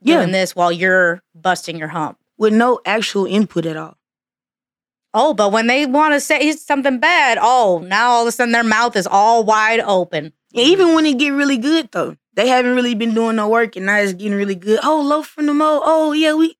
yeah. 0.00 0.16
doing 0.16 0.32
this 0.32 0.54
while 0.54 0.72
you're 0.72 1.22
busting 1.34 1.78
your 1.78 1.88
hump. 1.88 2.18
With 2.38 2.52
no 2.52 2.80
actual 2.84 3.24
input 3.24 3.64
at 3.64 3.76
all. 3.76 3.95
Oh, 5.18 5.32
but 5.32 5.50
when 5.50 5.66
they 5.66 5.86
want 5.86 6.12
to 6.12 6.20
say 6.20 6.52
something 6.52 7.00
bad, 7.00 7.38
oh, 7.40 7.78
now 7.78 8.10
all 8.10 8.22
of 8.22 8.28
a 8.28 8.32
sudden 8.32 8.52
their 8.52 8.62
mouth 8.62 8.94
is 8.96 9.06
all 9.06 9.44
wide 9.44 9.80
open. 9.80 10.34
even 10.52 10.94
when 10.94 11.06
it 11.06 11.16
get 11.16 11.30
really 11.30 11.56
good 11.56 11.88
though, 11.90 12.18
they 12.34 12.48
haven't 12.48 12.74
really 12.74 12.94
been 12.94 13.14
doing 13.14 13.36
no 13.36 13.48
work, 13.48 13.76
and 13.76 13.86
now 13.86 13.96
it's 13.96 14.12
getting 14.12 14.36
really 14.36 14.54
good. 14.54 14.78
Oh, 14.82 15.00
low 15.00 15.22
from 15.22 15.46
the 15.46 15.54
mo. 15.54 15.80
Oh 15.82 16.12
yeah, 16.12 16.34
we. 16.34 16.58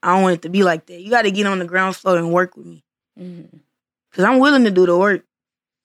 I 0.00 0.14
don't 0.14 0.22
want 0.22 0.34
it 0.34 0.42
to 0.42 0.48
be 0.48 0.62
like 0.62 0.86
that. 0.86 1.00
You 1.00 1.10
got 1.10 1.22
to 1.22 1.32
get 1.32 1.48
on 1.48 1.58
the 1.58 1.64
ground 1.64 1.96
floor 1.96 2.16
and 2.16 2.32
work 2.32 2.56
with 2.56 2.66
me, 2.66 2.84
mm-hmm. 3.18 3.56
cause 4.12 4.24
I'm 4.24 4.38
willing 4.38 4.62
to 4.62 4.70
do 4.70 4.86
the 4.86 4.96
work. 4.96 5.24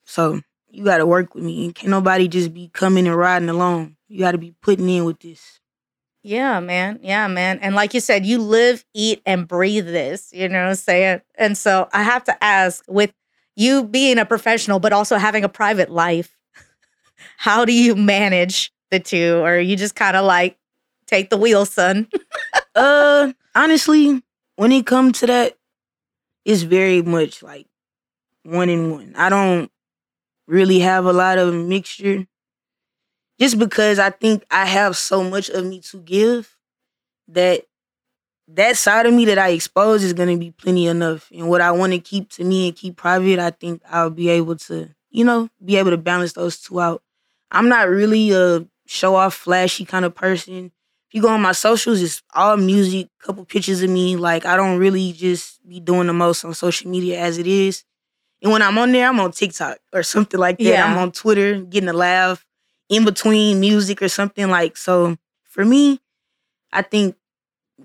So 0.05 0.39
you 0.69 0.83
got 0.83 0.97
to 0.97 1.07
work 1.07 1.33
with 1.33 1.43
me, 1.43 1.65
and 1.65 1.73
can't 1.73 1.89
nobody 1.89 2.27
just 2.27 2.53
be 2.53 2.67
coming 2.67 3.07
and 3.07 3.17
riding 3.17 3.49
along. 3.49 3.95
You 4.07 4.19
got 4.19 4.33
to 4.33 4.37
be 4.37 4.53
putting 4.61 4.87
in 4.87 5.05
with 5.05 5.19
this. 5.19 5.59
Yeah, 6.23 6.59
man. 6.59 6.99
Yeah, 7.01 7.27
man. 7.27 7.59
And 7.61 7.73
like 7.75 7.93
you 7.93 7.99
said, 7.99 8.25
you 8.25 8.37
live, 8.39 8.85
eat, 8.93 9.21
and 9.25 9.47
breathe 9.47 9.85
this, 9.85 10.31
you 10.31 10.47
know 10.47 10.61
what 10.63 10.69
I'm 10.69 10.75
saying? 10.75 11.21
And 11.35 11.57
so 11.57 11.89
I 11.93 12.03
have 12.03 12.23
to 12.25 12.43
ask 12.43 12.83
with 12.87 13.11
you 13.55 13.83
being 13.83 14.19
a 14.19 14.25
professional, 14.25 14.79
but 14.79 14.93
also 14.93 15.17
having 15.17 15.43
a 15.43 15.49
private 15.49 15.89
life, 15.89 16.37
how 17.37 17.65
do 17.65 17.73
you 17.73 17.95
manage 17.95 18.71
the 18.91 18.99
two? 18.99 19.41
Or 19.43 19.59
you 19.59 19.75
just 19.75 19.95
kind 19.95 20.15
of 20.15 20.25
like 20.25 20.57
take 21.07 21.29
the 21.29 21.37
wheel, 21.37 21.65
son? 21.65 22.07
uh, 22.75 23.33
honestly, 23.55 24.21
when 24.57 24.71
it 24.71 24.85
comes 24.85 25.19
to 25.19 25.27
that, 25.27 25.57
it's 26.45 26.63
very 26.63 27.01
much 27.01 27.43
like 27.43 27.67
one 28.43 28.69
in 28.69 28.91
one. 28.91 29.13
I 29.15 29.29
don't 29.29 29.71
really 30.47 30.79
have 30.79 31.05
a 31.05 31.13
lot 31.13 31.37
of 31.37 31.53
mixture 31.53 32.27
just 33.41 33.57
because 33.57 33.97
I 33.97 34.11
think 34.11 34.45
I 34.51 34.67
have 34.67 34.95
so 34.95 35.23
much 35.23 35.49
of 35.49 35.65
me 35.65 35.79
to 35.89 35.97
give 35.97 36.55
that 37.29 37.63
that 38.47 38.77
side 38.77 39.07
of 39.07 39.13
me 39.15 39.25
that 39.25 39.39
I 39.39 39.49
expose 39.49 40.03
is 40.03 40.13
gonna 40.13 40.37
be 40.37 40.51
plenty 40.51 40.85
enough. 40.85 41.27
And 41.33 41.49
what 41.49 41.59
I 41.59 41.71
want 41.71 41.93
to 41.93 41.99
keep 41.99 42.29
to 42.33 42.43
me 42.43 42.67
and 42.67 42.77
keep 42.77 42.97
private, 42.97 43.39
I 43.39 43.49
think 43.49 43.81
I'll 43.89 44.11
be 44.11 44.29
able 44.29 44.57
to, 44.57 44.89
you 45.09 45.23
know, 45.23 45.49
be 45.65 45.77
able 45.77 45.89
to 45.89 45.97
balance 45.97 46.33
those 46.33 46.59
two 46.59 46.79
out. 46.79 47.01
I'm 47.49 47.67
not 47.67 47.89
really 47.89 48.31
a 48.31 48.67
show 48.85 49.15
off 49.15 49.33
flashy 49.33 49.85
kind 49.85 50.05
of 50.05 50.13
person. 50.13 50.71
If 51.09 51.15
you 51.15 51.23
go 51.23 51.29
on 51.29 51.41
my 51.41 51.53
socials, 51.53 51.99
it's 51.99 52.21
all 52.35 52.57
music, 52.57 53.07
couple 53.23 53.43
pictures 53.45 53.81
of 53.81 53.89
me. 53.89 54.17
Like 54.17 54.45
I 54.45 54.55
don't 54.55 54.77
really 54.77 55.13
just 55.13 55.67
be 55.67 55.79
doing 55.79 56.05
the 56.05 56.13
most 56.13 56.45
on 56.45 56.53
social 56.53 56.91
media 56.91 57.19
as 57.19 57.39
it 57.39 57.47
is. 57.47 57.85
And 58.43 58.51
when 58.51 58.61
I'm 58.61 58.77
on 58.77 58.91
there, 58.91 59.07
I'm 59.07 59.19
on 59.19 59.31
TikTok 59.31 59.79
or 59.91 60.03
something 60.03 60.39
like 60.39 60.59
that. 60.59 60.63
Yeah. 60.63 60.85
I'm 60.85 60.99
on 60.99 61.11
Twitter 61.11 61.61
getting 61.61 61.89
a 61.89 61.93
laugh 61.93 62.45
in 62.91 63.05
between 63.05 63.61
music 63.61 64.03
or 64.03 64.09
something 64.09 64.49
like 64.49 64.77
so 64.77 65.17
for 65.45 65.65
me 65.65 66.01
i 66.73 66.81
think 66.81 67.15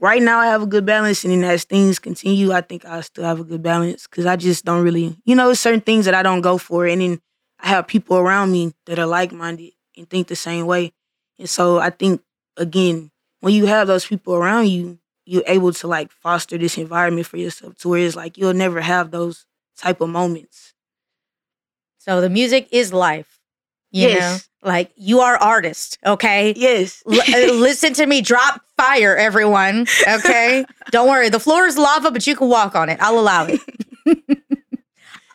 right 0.01 0.23
now 0.23 0.39
i 0.41 0.47
have 0.47 0.63
a 0.63 0.67
good 0.67 0.87
balance 0.87 1.25
and 1.25 1.33
then 1.33 1.45
as 1.45 1.65
things 1.65 1.99
continue 1.99 2.53
i 2.53 2.61
think 2.61 2.85
i 2.85 3.01
still 3.01 3.25
have 3.25 3.41
a 3.41 3.45
good 3.45 3.63
balance 3.63 4.07
because 4.07 4.27
i 4.27 4.37
just 4.37 4.65
don't 4.65 4.85
really 4.85 5.17
you 5.25 5.35
know 5.35 5.53
certain 5.55 5.81
things 5.81 6.07
that 6.07 6.15
i 6.15 6.23
don't 6.23 6.43
go 6.43 6.59
for 6.59 6.87
and 6.87 7.01
then 7.03 7.21
i 7.61 7.69
have 7.69 7.87
people 7.87 8.17
around 8.19 8.53
me 8.53 8.73
that 8.87 8.99
are 8.99 9.07
like-minded 9.07 9.73
and 9.97 10.11
think 10.11 10.29
the 10.29 10.37
same 10.37 10.67
way. 10.67 10.93
And 11.39 11.49
so 11.49 11.79
i 11.79 11.91
think 11.91 12.23
again 12.57 13.11
when 13.41 13.55
you 13.55 13.67
have 13.67 13.87
those 13.89 14.07
people 14.07 14.35
around 14.35 14.69
you 14.69 14.99
you're 15.27 15.45
able 15.47 15.73
to 15.73 15.89
like 15.89 16.11
foster 16.13 16.59
this 16.59 16.79
environment 16.79 17.27
for 17.27 17.37
yourself 17.39 17.77
to 17.79 17.89
where 17.89 18.01
it's 18.01 18.17
like 18.17 18.39
you'll 18.39 18.55
never 18.55 18.81
have 18.81 19.11
those 19.11 19.47
type 19.77 20.01
of 20.01 20.09
moments. 20.09 20.75
So 21.99 22.21
the 22.21 22.31
music 22.31 22.69
is 22.71 22.93
life 22.93 23.39
you 23.93 24.09
yes. 24.09 24.49
Like 24.67 24.91
you 24.97 25.21
are 25.21 25.37
artist, 25.37 25.99
okay? 26.05 26.53
Yes. 26.57 27.03
L- 27.11 27.21
uh, 27.21 27.55
listen 27.55 27.95
to 27.95 28.07
me. 28.07 28.21
Drop 28.21 28.61
fire, 28.77 29.17
everyone. 29.17 29.87
Okay. 30.07 30.65
Don't 30.91 31.09
worry. 31.09 31.29
The 31.29 31.41
floor 31.41 31.67
is 31.67 31.79
lava, 31.79 32.11
but 32.11 32.27
you 32.27 32.37
can 32.37 32.49
walk 32.49 32.75
on 32.75 32.89
it. 32.89 32.99
I'll 33.01 33.19
allow 33.19 33.47
it. 33.47 33.61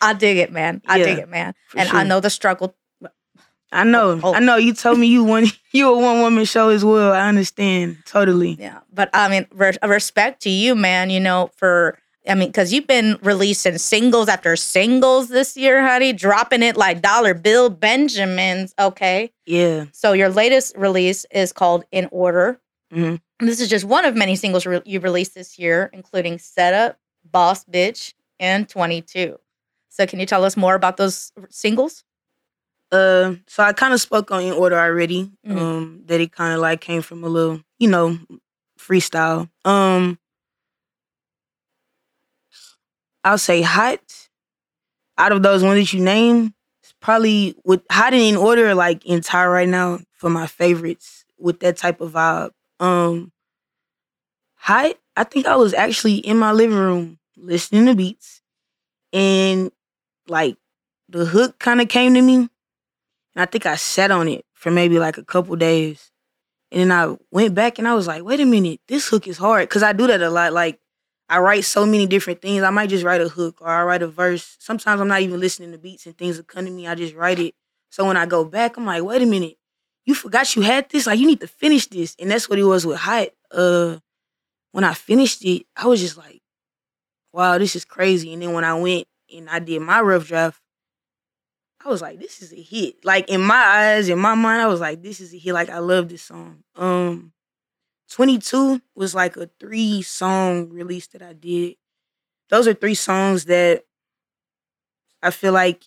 I 0.02 0.14
dig 0.14 0.38
it, 0.38 0.52
man. 0.52 0.82
I 0.86 0.98
yeah, 0.98 1.06
dig 1.06 1.18
it, 1.20 1.30
man. 1.30 1.54
And 1.76 1.90
sure. 1.90 2.00
I 2.00 2.04
know 2.04 2.20
the 2.20 2.30
struggle. 2.30 2.76
I 3.72 3.86
know. 3.86 4.20
Oh. 4.22 4.34
I 4.34 4.40
know. 4.40 4.58
You 4.58 4.74
told 4.74 5.00
me 5.00 5.08
you 5.08 5.24
one 5.24 5.46
you 5.72 5.88
a 5.94 5.98
one 5.98 6.20
woman 6.20 6.46
show 6.46 6.70
as 6.70 6.84
well. 6.84 7.14
I 7.14 7.28
understand 7.30 7.98
totally. 8.06 8.58
Yeah, 8.60 8.80
but 8.92 9.10
I 9.14 9.30
mean, 9.30 9.48
re- 9.54 9.78
respect 9.82 10.42
to 10.44 10.50
you, 10.50 10.76
man. 10.76 11.10
You 11.10 11.22
know, 11.22 11.52
for 11.56 11.98
I 12.28 12.36
mean, 12.36 12.50
because 12.50 12.72
you've 12.72 12.88
been 12.88 13.18
releasing 13.24 13.78
singles 13.80 14.30
after 14.30 14.56
singles 14.56 15.30
this 15.30 15.58
year, 15.58 15.86
honey, 15.86 16.14
dropping 16.14 16.62
it 16.62 16.78
like 16.78 17.02
dollar 17.02 17.34
bill 17.34 17.70
Benjamins. 17.70 18.76
Okay. 18.78 19.32
Yeah. 19.46 19.86
So 19.92 20.14
your 20.14 20.30
latest 20.30 20.76
release 20.78 21.26
is 21.32 21.52
called 21.52 21.84
In 21.92 22.08
Order. 22.12 22.60
Mm-hmm. 22.94 23.46
This 23.46 23.60
is 23.60 23.70
just 23.70 23.86
one 23.86 24.06
of 24.06 24.16
many 24.16 24.36
singles 24.36 24.66
re- 24.66 24.82
you 24.86 25.00
released 25.00 25.34
this 25.34 25.58
year, 25.58 25.90
including 25.94 26.38
Setup, 26.38 27.00
Boss 27.30 27.66
Bitch, 27.66 28.14
and 28.40 28.70
22. 28.70 29.40
So 29.90 30.06
can 30.06 30.20
you 30.20 30.26
tell 30.26 30.44
us 30.44 30.56
more 30.56 30.76
about 30.76 30.98
those 30.98 31.32
singles? 31.50 32.04
Uh, 32.92 33.36
so 33.48 33.64
I 33.64 33.74
kind 33.74 33.94
of 33.94 34.02
spoke 34.02 34.30
on 34.32 34.44
In 34.44 34.54
Order 34.54 34.78
already. 34.78 35.32
Mm-hmm. 35.48 35.58
Um, 35.58 36.02
that 36.06 36.22
it 36.22 36.34
kind 36.34 36.54
of 36.54 36.60
like 36.60 36.82
came 36.82 37.02
from 37.02 37.24
a 37.24 37.28
little, 37.28 37.62
you 37.80 37.88
know, 37.90 38.20
freestyle. 38.78 39.50
Um, 39.66 40.20
I'll 43.24 43.38
say 43.38 43.62
hot. 43.62 44.00
Out 45.18 45.32
of 45.32 45.44
those 45.44 45.64
ones 45.64 45.80
that 45.80 45.94
you 45.94 46.04
name, 46.04 46.54
it's 46.82 46.94
probably 47.00 47.56
with 47.64 47.84
hot 47.92 48.14
in 48.14 48.36
order, 48.36 48.74
like 48.74 49.06
entire 49.06 49.52
right 49.52 49.70
now 49.70 50.00
for 50.14 50.30
my 50.30 50.48
favorites 50.48 51.26
with 51.38 51.60
that 51.60 51.78
type 51.78 52.02
of 52.02 52.14
vibe. 52.14 52.52
Um, 52.80 53.32
hot. 54.56 54.96
I 55.16 55.24
think 55.24 55.46
I 55.46 55.56
was 55.58 55.74
actually 55.74 56.16
in 56.16 56.38
my 56.38 56.52
living 56.52 56.78
room 56.78 57.20
listening 57.38 57.86
to 57.86 57.96
beats, 57.96 58.42
and 59.14 59.72
like 60.28 60.58
the 61.10 61.26
hook 61.26 61.60
kind 61.60 61.82
of 61.82 61.90
came 61.90 62.14
to 62.14 62.22
me, 62.22 62.36
and 62.36 62.50
I 63.36 63.46
think 63.46 63.66
I 63.66 63.76
sat 63.76 64.10
on 64.10 64.28
it 64.28 64.46
for 64.54 64.72
maybe 64.72 64.98
like 64.98 65.18
a 65.18 65.26
couple 65.26 65.56
days, 65.58 66.12
and 66.72 66.82
then 66.82 66.92
I 66.92 67.16
went 67.32 67.54
back 67.54 67.78
and 67.78 67.88
I 67.88 67.94
was 67.94 68.08
like, 68.08 68.24
wait 68.24 68.40
a 68.40 68.46
minute, 68.46 68.80
this 68.88 69.08
hook 69.08 69.28
is 69.28 69.38
hard 69.38 69.68
because 69.68 69.84
I 69.84 69.94
do 69.94 70.08
that 70.08 70.22
a 70.22 70.30
lot. 70.30 70.54
Like 70.54 70.80
I 71.32 71.40
write 71.40 71.64
so 71.64 71.86
many 71.86 72.06
different 72.06 72.42
things. 72.42 72.62
I 72.62 72.72
might 72.72 72.90
just 72.90 73.06
write 73.06 73.22
a 73.22 73.30
hook 73.30 73.62
or 73.62 73.70
I 73.70 73.84
write 73.84 74.02
a 74.02 74.08
verse. 74.08 74.58
Sometimes 74.60 75.00
I'm 75.00 75.08
not 75.08 75.22
even 75.22 75.40
listening 75.40 75.72
to 75.72 75.78
beats 75.78 76.06
and 76.06 76.18
things 76.18 76.36
that 76.36 76.48
come 76.48 76.66
to 76.66 76.72
me. 76.72 76.88
I 76.88 76.94
just 76.94 77.16
write 77.16 77.40
it. 77.40 77.56
So 77.90 78.06
when 78.06 78.18
I 78.18 78.26
go 78.26 78.44
back, 78.44 78.76
I'm 78.76 78.86
like, 78.86 79.02
wait 79.02 79.22
a 79.22 79.26
minute, 79.26 79.56
you 80.06 80.14
forgot 80.14 80.58
you 80.58 80.62
had 80.62 80.90
this. 80.90 81.08
Like 81.08 81.20
you 81.20 81.26
need 81.26 81.40
to 81.40 81.48
finish 81.48 81.88
this. 81.88 82.18
And 82.20 82.30
that's 82.30 82.50
what 82.50 82.60
it 82.60 82.66
was 82.66 82.86
with 82.86 82.98
Hot. 82.98 83.30
Uh, 83.50 84.00
when 84.74 84.84
I 84.84 84.94
finished 84.94 85.46
it, 85.46 85.66
I 85.74 85.88
was 85.88 86.02
just 86.02 86.18
like, 86.18 86.42
wow, 87.32 87.58
this 87.58 87.78
is 87.78 87.86
crazy. 87.86 88.34
And 88.34 88.42
then 88.42 88.52
when 88.52 88.66
I 88.66 88.74
went 88.74 89.08
and 89.34 89.50
I 89.50 89.60
did 89.60 89.82
my 89.82 90.02
rough 90.02 90.28
draft, 90.28 90.60
I 91.86 91.88
was 91.88 92.02
like, 92.02 92.20
this 92.20 92.42
is 92.42 92.52
a 92.52 92.62
hit. 92.62 93.06
Like 93.06 93.30
in 93.30 93.42
my 93.42 93.56
eyes, 93.56 94.10
in 94.10 94.20
my 94.20 94.36
mind, 94.36 94.62
I 94.62 94.68
was 94.68 94.82
like, 94.82 95.02
this 95.02 95.22
is 95.22 95.34
a 95.34 95.38
hit. 95.38 95.54
Like 95.54 95.70
I 95.70 95.80
love 95.80 96.10
this 96.10 96.24
song. 96.24 96.66
Um, 96.76 97.32
22 98.12 98.82
was 98.94 99.16
like 99.16 99.38
a 99.38 99.50
three 99.60 100.02
song 100.02 100.70
release 100.70 101.08
that 101.08 101.22
I 101.22 101.32
did. 101.32 101.76
Those 102.50 102.68
are 102.68 102.74
three 102.74 102.94
songs 102.94 103.46
that 103.46 103.86
I 105.24 105.32
feel 105.32 105.54
like 105.54 105.86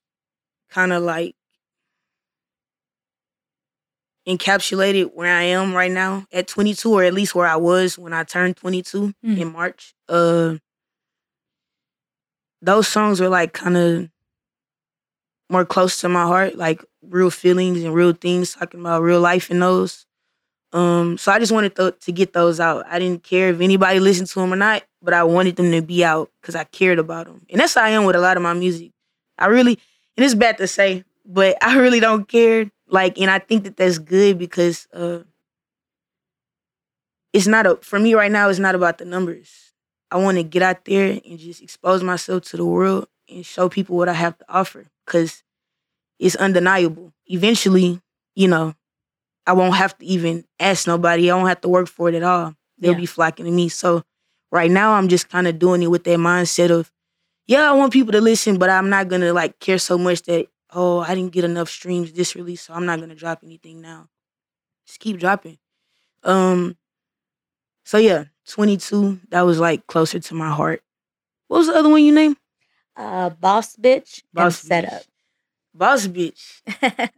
kind 0.70 0.94
of 0.94 1.02
like 1.02 1.36
encapsulated 4.26 5.12
where 5.12 5.34
I 5.34 5.42
am 5.42 5.74
right 5.74 5.90
now 5.90 6.26
at 6.32 6.48
22, 6.48 6.90
or 6.90 7.04
at 7.04 7.12
least 7.12 7.34
where 7.34 7.46
I 7.46 7.56
was 7.56 7.98
when 7.98 8.14
I 8.14 8.24
turned 8.24 8.56
22 8.56 9.12
mm. 9.22 9.38
in 9.38 9.52
March. 9.52 9.94
Uh, 10.08 10.54
those 12.62 12.88
songs 12.88 13.20
were 13.20 13.28
like 13.28 13.52
kind 13.52 13.76
of 13.76 14.08
more 15.50 15.66
close 15.66 16.00
to 16.00 16.08
my 16.08 16.22
heart, 16.22 16.56
like 16.56 16.82
real 17.02 17.28
feelings 17.28 17.84
and 17.84 17.94
real 17.94 18.14
things, 18.14 18.54
talking 18.54 18.80
about 18.80 19.02
real 19.02 19.20
life 19.20 19.50
in 19.50 19.60
those. 19.60 20.06
Um, 20.74 21.16
so 21.18 21.30
I 21.30 21.38
just 21.38 21.52
wanted 21.52 21.76
to, 21.76 21.92
to 21.92 22.12
get 22.12 22.32
those 22.32 22.58
out. 22.58 22.84
I 22.88 22.98
didn't 22.98 23.22
care 23.22 23.50
if 23.50 23.60
anybody 23.60 24.00
listened 24.00 24.28
to 24.30 24.40
them 24.40 24.52
or 24.52 24.56
not, 24.56 24.82
but 25.00 25.14
I 25.14 25.22
wanted 25.22 25.54
them 25.54 25.70
to 25.70 25.80
be 25.80 26.04
out 26.04 26.32
because 26.40 26.56
I 26.56 26.64
cared 26.64 26.98
about 26.98 27.26
them. 27.26 27.46
And 27.48 27.60
that's 27.60 27.76
how 27.76 27.84
I 27.84 27.90
am 27.90 28.04
with 28.04 28.16
a 28.16 28.20
lot 28.20 28.36
of 28.36 28.42
my 28.42 28.54
music. 28.54 28.90
I 29.38 29.46
really, 29.46 29.78
and 30.16 30.24
it's 30.24 30.34
bad 30.34 30.58
to 30.58 30.66
say, 30.66 31.04
but 31.24 31.56
I 31.62 31.78
really 31.78 32.00
don't 32.00 32.26
care. 32.26 32.68
Like, 32.88 33.20
and 33.20 33.30
I 33.30 33.38
think 33.38 33.62
that 33.64 33.76
that's 33.76 33.98
good 33.98 34.36
because 34.36 34.88
uh, 34.92 35.20
it's 37.32 37.46
not 37.46 37.66
a 37.66 37.76
for 37.76 38.00
me 38.00 38.14
right 38.14 38.30
now. 38.30 38.48
It's 38.48 38.58
not 38.58 38.74
about 38.74 38.98
the 38.98 39.04
numbers. 39.04 39.72
I 40.10 40.16
want 40.18 40.38
to 40.38 40.42
get 40.42 40.62
out 40.62 40.84
there 40.84 41.20
and 41.24 41.38
just 41.38 41.62
expose 41.62 42.02
myself 42.02 42.44
to 42.46 42.56
the 42.56 42.64
world 42.64 43.06
and 43.28 43.46
show 43.46 43.68
people 43.68 43.96
what 43.96 44.08
I 44.08 44.12
have 44.12 44.36
to 44.38 44.44
offer 44.48 44.86
because 45.06 45.44
it's 46.18 46.36
undeniable. 46.36 47.12
Eventually, 47.26 48.00
you 48.34 48.48
know, 48.48 48.74
I 49.46 49.52
won't 49.52 49.76
have 49.76 49.96
to 49.98 50.04
even 50.04 50.44
ask 50.58 50.86
nobody. 50.86 51.30
I 51.30 51.34
won't 51.34 51.48
have 51.48 51.60
to 51.62 51.68
work 51.68 51.88
for 51.88 52.08
it 52.08 52.14
at 52.14 52.22
all. 52.22 52.54
They'll 52.78 52.92
yeah. 52.92 52.98
be 52.98 53.06
flocking 53.06 53.44
to 53.44 53.50
me. 53.52 53.68
So 53.68 54.02
right 54.50 54.70
now 54.70 54.94
I'm 54.94 55.08
just 55.08 55.28
kind 55.28 55.46
of 55.46 55.58
doing 55.58 55.82
it 55.82 55.90
with 55.90 56.04
that 56.04 56.18
mindset 56.18 56.70
of, 56.70 56.90
yeah, 57.46 57.68
I 57.68 57.72
want 57.72 57.92
people 57.92 58.12
to 58.12 58.20
listen, 58.20 58.58
but 58.58 58.70
I'm 58.70 58.88
not 58.88 59.08
gonna 59.08 59.32
like 59.32 59.58
care 59.60 59.78
so 59.78 59.98
much 59.98 60.22
that, 60.22 60.48
oh, 60.72 61.00
I 61.00 61.14
didn't 61.14 61.32
get 61.32 61.44
enough 61.44 61.68
streams 61.68 62.12
this 62.12 62.34
release, 62.34 62.62
so 62.62 62.74
I'm 62.74 62.86
not 62.86 63.00
gonna 63.00 63.14
drop 63.14 63.40
anything 63.42 63.80
now. 63.80 64.08
Just 64.86 65.00
keep 65.00 65.18
dropping. 65.18 65.58
Um 66.22 66.76
so 67.84 67.98
yeah, 67.98 68.24
22, 68.48 69.20
that 69.28 69.42
was 69.42 69.60
like 69.60 69.86
closer 69.86 70.18
to 70.18 70.34
my 70.34 70.50
heart. 70.50 70.82
What 71.48 71.58
was 71.58 71.66
the 71.66 71.74
other 71.74 71.90
one 71.90 72.02
you 72.02 72.12
named? 72.12 72.38
Uh 72.96 73.28
Boss 73.28 73.76
Bitch 73.76 74.22
Boss 74.32 74.62
and 74.62 74.68
Setup. 74.68 75.02
Boss 75.74 76.06
bitch. 76.06 76.62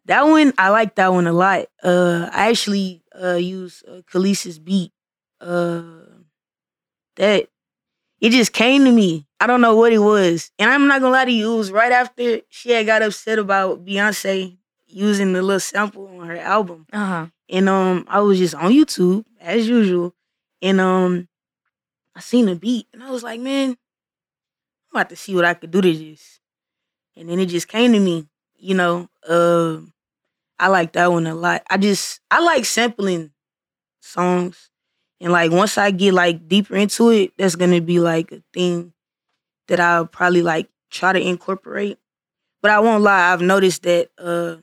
that 0.06 0.22
one 0.22 0.52
I 0.56 0.70
like 0.70 0.94
that 0.94 1.12
one 1.12 1.26
a 1.26 1.32
lot. 1.32 1.66
Uh, 1.82 2.30
I 2.32 2.48
actually 2.48 3.02
uh 3.20 3.34
use 3.34 3.82
uh, 3.86 4.00
Kelis's 4.10 4.58
beat. 4.58 4.92
Uh, 5.40 5.82
that 7.16 7.48
it 8.20 8.30
just 8.30 8.52
came 8.52 8.84
to 8.84 8.92
me. 8.92 9.26
I 9.38 9.46
don't 9.46 9.60
know 9.60 9.76
what 9.76 9.92
it 9.92 9.98
was, 9.98 10.50
and 10.58 10.70
I'm 10.70 10.88
not 10.88 11.02
gonna 11.02 11.12
lie 11.12 11.26
to 11.26 11.30
you. 11.30 11.54
It 11.54 11.58
was 11.58 11.70
right 11.70 11.92
after 11.92 12.40
she 12.48 12.70
had 12.70 12.86
got 12.86 13.02
upset 13.02 13.38
about 13.38 13.84
Beyonce 13.84 14.56
using 14.86 15.34
the 15.34 15.42
little 15.42 15.60
sample 15.60 16.06
on 16.06 16.26
her 16.26 16.38
album. 16.38 16.86
Uh-huh. 16.92 17.26
And 17.50 17.68
um, 17.68 18.06
I 18.08 18.20
was 18.20 18.38
just 18.38 18.54
on 18.54 18.72
YouTube 18.72 19.24
as 19.38 19.68
usual, 19.68 20.14
and 20.62 20.80
um, 20.80 21.28
I 22.14 22.20
seen 22.20 22.46
the 22.46 22.56
beat, 22.56 22.86
and 22.94 23.02
I 23.02 23.10
was 23.10 23.22
like, 23.22 23.40
man, 23.40 23.70
I'm 23.70 23.76
about 25.00 25.10
to 25.10 25.16
see 25.16 25.34
what 25.34 25.44
I 25.44 25.52
could 25.52 25.70
do 25.70 25.82
to 25.82 25.92
this. 25.92 26.40
And 27.14 27.28
then 27.28 27.38
it 27.38 27.46
just 27.46 27.68
came 27.68 27.92
to 27.92 28.00
me 28.00 28.28
you 28.66 28.74
know, 28.74 29.08
uh, 29.28 29.78
I 30.58 30.68
like 30.68 30.92
that 30.94 31.12
one 31.12 31.26
a 31.28 31.36
lot. 31.36 31.62
I 31.70 31.76
just 31.76 32.20
I 32.32 32.40
like 32.40 32.64
sampling 32.64 33.30
songs, 34.00 34.70
and 35.20 35.30
like 35.30 35.52
once 35.52 35.78
I 35.78 35.92
get 35.92 36.14
like 36.14 36.48
deeper 36.48 36.74
into 36.74 37.10
it, 37.10 37.32
that's 37.38 37.54
gonna 37.54 37.80
be 37.80 38.00
like 38.00 38.32
a 38.32 38.42
thing 38.52 38.92
that 39.68 39.78
I'll 39.78 40.06
probably 40.06 40.42
like 40.42 40.68
try 40.90 41.12
to 41.12 41.20
incorporate. 41.20 41.98
But 42.60 42.72
I 42.72 42.80
won't 42.80 43.04
lie, 43.04 43.32
I've 43.32 43.40
noticed 43.40 43.84
that 43.84 44.10
uh, 44.18 44.56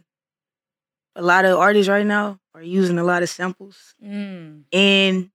a 1.16 1.22
lot 1.22 1.46
of 1.46 1.58
artists 1.58 1.88
right 1.88 2.06
now 2.06 2.40
are 2.54 2.62
using 2.62 3.00
a 3.00 3.06
lot 3.06 3.24
of 3.24 3.30
samples, 3.30 3.96
mm. 4.04 4.64
and 4.74 5.30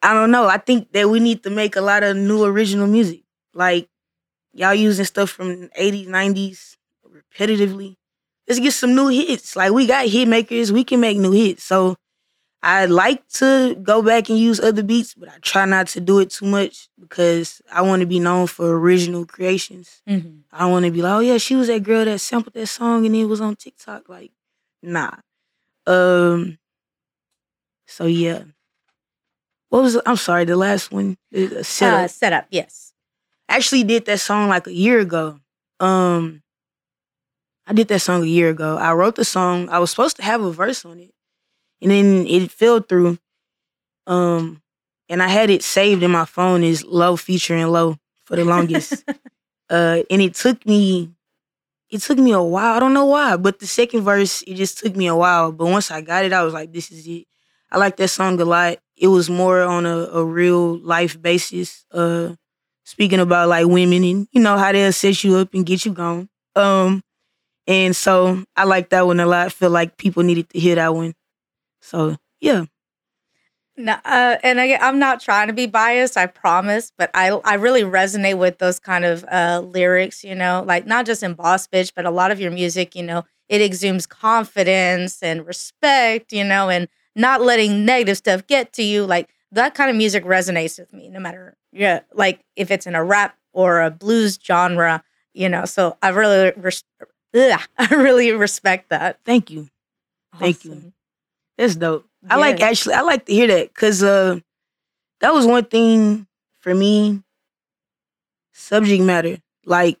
I 0.00 0.14
don't 0.14 0.30
know. 0.30 0.46
I 0.46 0.56
think 0.56 0.90
that 0.92 1.10
we 1.10 1.20
need 1.20 1.42
to 1.42 1.50
make 1.50 1.76
a 1.76 1.82
lot 1.82 2.02
of 2.02 2.16
new 2.16 2.44
original 2.44 2.86
music, 2.86 3.24
like 3.52 3.90
y'all 4.54 4.74
using 4.74 5.04
stuff 5.04 5.30
from 5.30 5.68
80s, 5.78 6.06
90s, 6.06 6.73
repetitively. 7.34 7.96
Let's 8.48 8.60
get 8.60 8.72
some 8.72 8.94
new 8.94 9.08
hits. 9.08 9.56
Like 9.56 9.72
we 9.72 9.86
got 9.86 10.06
hit 10.06 10.28
makers, 10.28 10.72
we 10.72 10.84
can 10.84 11.00
make 11.00 11.16
new 11.16 11.32
hits. 11.32 11.64
So 11.64 11.96
I 12.62 12.86
like 12.86 13.26
to 13.34 13.74
go 13.82 14.02
back 14.02 14.28
and 14.30 14.38
use 14.38 14.60
other 14.60 14.82
beats, 14.82 15.14
but 15.14 15.28
I 15.28 15.34
try 15.42 15.64
not 15.66 15.86
to 15.88 16.00
do 16.00 16.18
it 16.18 16.30
too 16.30 16.46
much 16.46 16.88
because 16.98 17.60
I 17.70 17.82
want 17.82 18.00
to 18.00 18.06
be 18.06 18.18
known 18.18 18.46
for 18.46 18.74
original 18.76 19.26
creations. 19.26 20.02
Mm-hmm. 20.08 20.40
I 20.52 20.66
want 20.66 20.84
to 20.86 20.90
be 20.90 21.02
like, 21.02 21.12
oh 21.12 21.20
yeah, 21.20 21.38
she 21.38 21.56
was 21.56 21.68
that 21.68 21.82
girl 21.82 22.04
that 22.04 22.18
sampled 22.20 22.54
that 22.54 22.66
song 22.66 23.06
and 23.06 23.14
it 23.16 23.26
was 23.26 23.40
on 23.40 23.56
TikTok. 23.56 24.08
Like, 24.08 24.32
nah. 24.82 25.12
Um. 25.86 26.58
So 27.86 28.06
yeah. 28.06 28.44
What 29.68 29.82
was 29.82 30.00
I'm 30.06 30.16
sorry, 30.16 30.44
the 30.44 30.56
last 30.56 30.92
one? 30.92 31.16
Setup. 31.62 32.04
Uh, 32.04 32.08
setup, 32.08 32.46
yes. 32.50 32.92
I 33.48 33.56
actually 33.56 33.84
did 33.84 34.06
that 34.06 34.20
song 34.20 34.48
like 34.48 34.66
a 34.66 34.72
year 34.72 35.00
ago. 35.00 35.40
Um, 35.80 36.43
I 37.66 37.72
did 37.72 37.88
that 37.88 38.00
song 38.00 38.22
a 38.22 38.26
year 38.26 38.50
ago. 38.50 38.76
I 38.76 38.92
wrote 38.92 39.16
the 39.16 39.24
song. 39.24 39.68
I 39.68 39.78
was 39.78 39.90
supposed 39.90 40.16
to 40.16 40.22
have 40.22 40.42
a 40.42 40.52
verse 40.52 40.84
on 40.84 40.98
it, 40.98 41.14
and 41.80 41.90
then 41.90 42.26
it 42.26 42.50
fell 42.50 42.80
through. 42.80 43.18
Um, 44.06 44.62
and 45.08 45.22
I 45.22 45.28
had 45.28 45.50
it 45.50 45.62
saved 45.62 46.02
in 46.02 46.10
my 46.10 46.24
phone 46.24 46.62
as 46.62 46.84
low 46.84 47.16
featuring 47.16 47.66
low 47.68 47.96
for 48.24 48.36
the 48.36 48.44
longest. 48.44 49.04
uh, 49.70 50.00
and 50.10 50.22
it 50.22 50.34
took 50.34 50.64
me, 50.66 51.10
it 51.90 52.00
took 52.00 52.18
me 52.18 52.32
a 52.32 52.42
while. 52.42 52.74
I 52.74 52.80
don't 52.80 52.94
know 52.94 53.06
why, 53.06 53.36
but 53.36 53.58
the 53.60 53.66
second 53.66 54.02
verse 54.02 54.42
it 54.46 54.54
just 54.54 54.78
took 54.78 54.96
me 54.96 55.06
a 55.06 55.16
while. 55.16 55.52
But 55.52 55.66
once 55.66 55.90
I 55.90 56.00
got 56.00 56.24
it, 56.24 56.32
I 56.32 56.42
was 56.42 56.54
like, 56.54 56.72
this 56.72 56.90
is 56.90 57.06
it. 57.06 57.26
I 57.70 57.78
like 57.78 57.96
that 57.96 58.08
song 58.08 58.40
a 58.40 58.44
lot. 58.44 58.78
It 58.96 59.08
was 59.08 59.28
more 59.28 59.62
on 59.62 59.86
a, 59.86 59.98
a 60.12 60.24
real 60.24 60.78
life 60.78 61.20
basis. 61.20 61.84
Uh, 61.90 62.34
speaking 62.84 63.18
about 63.18 63.48
like 63.48 63.66
women 63.66 64.04
and 64.04 64.28
you 64.30 64.40
know 64.40 64.56
how 64.58 64.70
they'll 64.70 64.92
set 64.92 65.24
you 65.24 65.36
up 65.36 65.52
and 65.54 65.66
get 65.66 65.84
you 65.84 65.92
gone. 65.92 66.28
Um, 66.54 67.02
and 67.66 67.94
so 67.94 68.44
I 68.56 68.64
like 68.64 68.90
that 68.90 69.06
one 69.06 69.20
a 69.20 69.26
lot. 69.26 69.46
I 69.46 69.48
feel 69.48 69.70
like 69.70 69.96
people 69.96 70.22
needed 70.22 70.50
to 70.50 70.60
hear 70.60 70.74
that 70.76 70.94
one. 70.94 71.14
So 71.80 72.16
yeah. 72.40 72.64
No, 73.76 73.94
uh, 74.04 74.36
and 74.44 74.60
I, 74.60 74.66
am 74.66 75.00
not 75.00 75.20
trying 75.20 75.48
to 75.48 75.52
be 75.52 75.66
biased, 75.66 76.16
I 76.16 76.26
promise, 76.26 76.92
but 76.96 77.10
I 77.12 77.30
I 77.44 77.54
really 77.54 77.82
resonate 77.82 78.38
with 78.38 78.58
those 78.58 78.78
kind 78.78 79.04
of 79.04 79.24
uh, 79.24 79.62
lyrics. 79.64 80.22
You 80.22 80.36
know, 80.36 80.62
like 80.64 80.86
not 80.86 81.06
just 81.06 81.24
in 81.24 81.34
Boss 81.34 81.66
Bitch, 81.66 81.92
but 81.94 82.06
a 82.06 82.10
lot 82.10 82.30
of 82.30 82.40
your 82.40 82.52
music. 82.52 82.94
You 82.94 83.02
know, 83.02 83.24
it 83.48 83.60
exudes 83.60 84.06
confidence 84.06 85.22
and 85.22 85.44
respect. 85.44 86.32
You 86.32 86.44
know, 86.44 86.70
and 86.70 86.88
not 87.16 87.42
letting 87.42 87.84
negative 87.84 88.16
stuff 88.16 88.46
get 88.46 88.72
to 88.74 88.82
you. 88.84 89.04
Like 89.06 89.28
that 89.50 89.74
kind 89.74 89.90
of 89.90 89.96
music 89.96 90.24
resonates 90.24 90.78
with 90.78 90.92
me, 90.92 91.08
no 91.08 91.18
matter 91.18 91.56
yeah, 91.72 92.00
like 92.12 92.44
if 92.54 92.70
it's 92.70 92.86
in 92.86 92.94
a 92.94 93.02
rap 93.02 93.36
or 93.52 93.82
a 93.82 93.90
blues 93.90 94.38
genre. 94.44 95.02
You 95.32 95.48
know, 95.48 95.64
so 95.64 95.96
I 96.00 96.10
really 96.10 96.52
res- 96.56 96.84
ugh, 97.34 97.60
I 97.78 97.94
really 97.94 98.32
respect 98.32 98.90
that. 98.90 99.18
Thank 99.24 99.50
you. 99.50 99.68
Thank 100.38 100.58
awesome. 100.58 100.72
you. 100.72 100.92
That's 101.58 101.76
dope. 101.76 102.06
I 102.28 102.36
like 102.36 102.60
actually 102.60 102.94
I 102.94 103.02
like 103.02 103.26
to 103.26 103.32
hear 103.32 103.46
that 103.48 103.68
because 103.74 104.02
uh 104.02 104.40
that 105.20 105.32
was 105.32 105.46
one 105.46 105.64
thing 105.64 106.26
for 106.60 106.74
me. 106.74 107.22
Subject 108.52 109.02
matter. 109.02 109.38
Like 109.64 109.98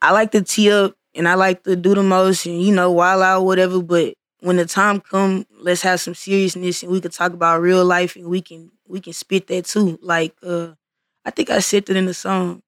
I 0.00 0.12
like 0.12 0.30
to 0.32 0.42
tee 0.42 0.70
up 0.70 0.94
and 1.14 1.28
I 1.28 1.34
like 1.34 1.62
to 1.64 1.76
do 1.76 1.94
the 1.94 2.02
most 2.02 2.46
and 2.46 2.62
you 2.62 2.74
know, 2.74 2.90
wild 2.90 3.22
out, 3.22 3.42
whatever, 3.42 3.82
but 3.82 4.14
when 4.40 4.56
the 4.56 4.66
time 4.66 5.00
come, 5.00 5.46
let's 5.58 5.82
have 5.82 6.00
some 6.00 6.14
seriousness 6.14 6.82
and 6.82 6.92
we 6.92 7.00
can 7.00 7.10
talk 7.10 7.32
about 7.32 7.60
real 7.62 7.84
life 7.84 8.16
and 8.16 8.26
we 8.26 8.40
can 8.42 8.70
we 8.86 9.00
can 9.00 9.12
spit 9.12 9.46
that 9.48 9.64
too. 9.66 9.98
Like 10.02 10.34
uh 10.42 10.72
I 11.24 11.30
think 11.30 11.50
I 11.50 11.60
said 11.60 11.86
that 11.86 11.96
in 11.96 12.06
the 12.06 12.14
song. 12.14 12.62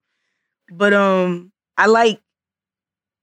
But 0.71 0.93
um 0.95 1.53
I 1.77 1.87
like 1.87 2.21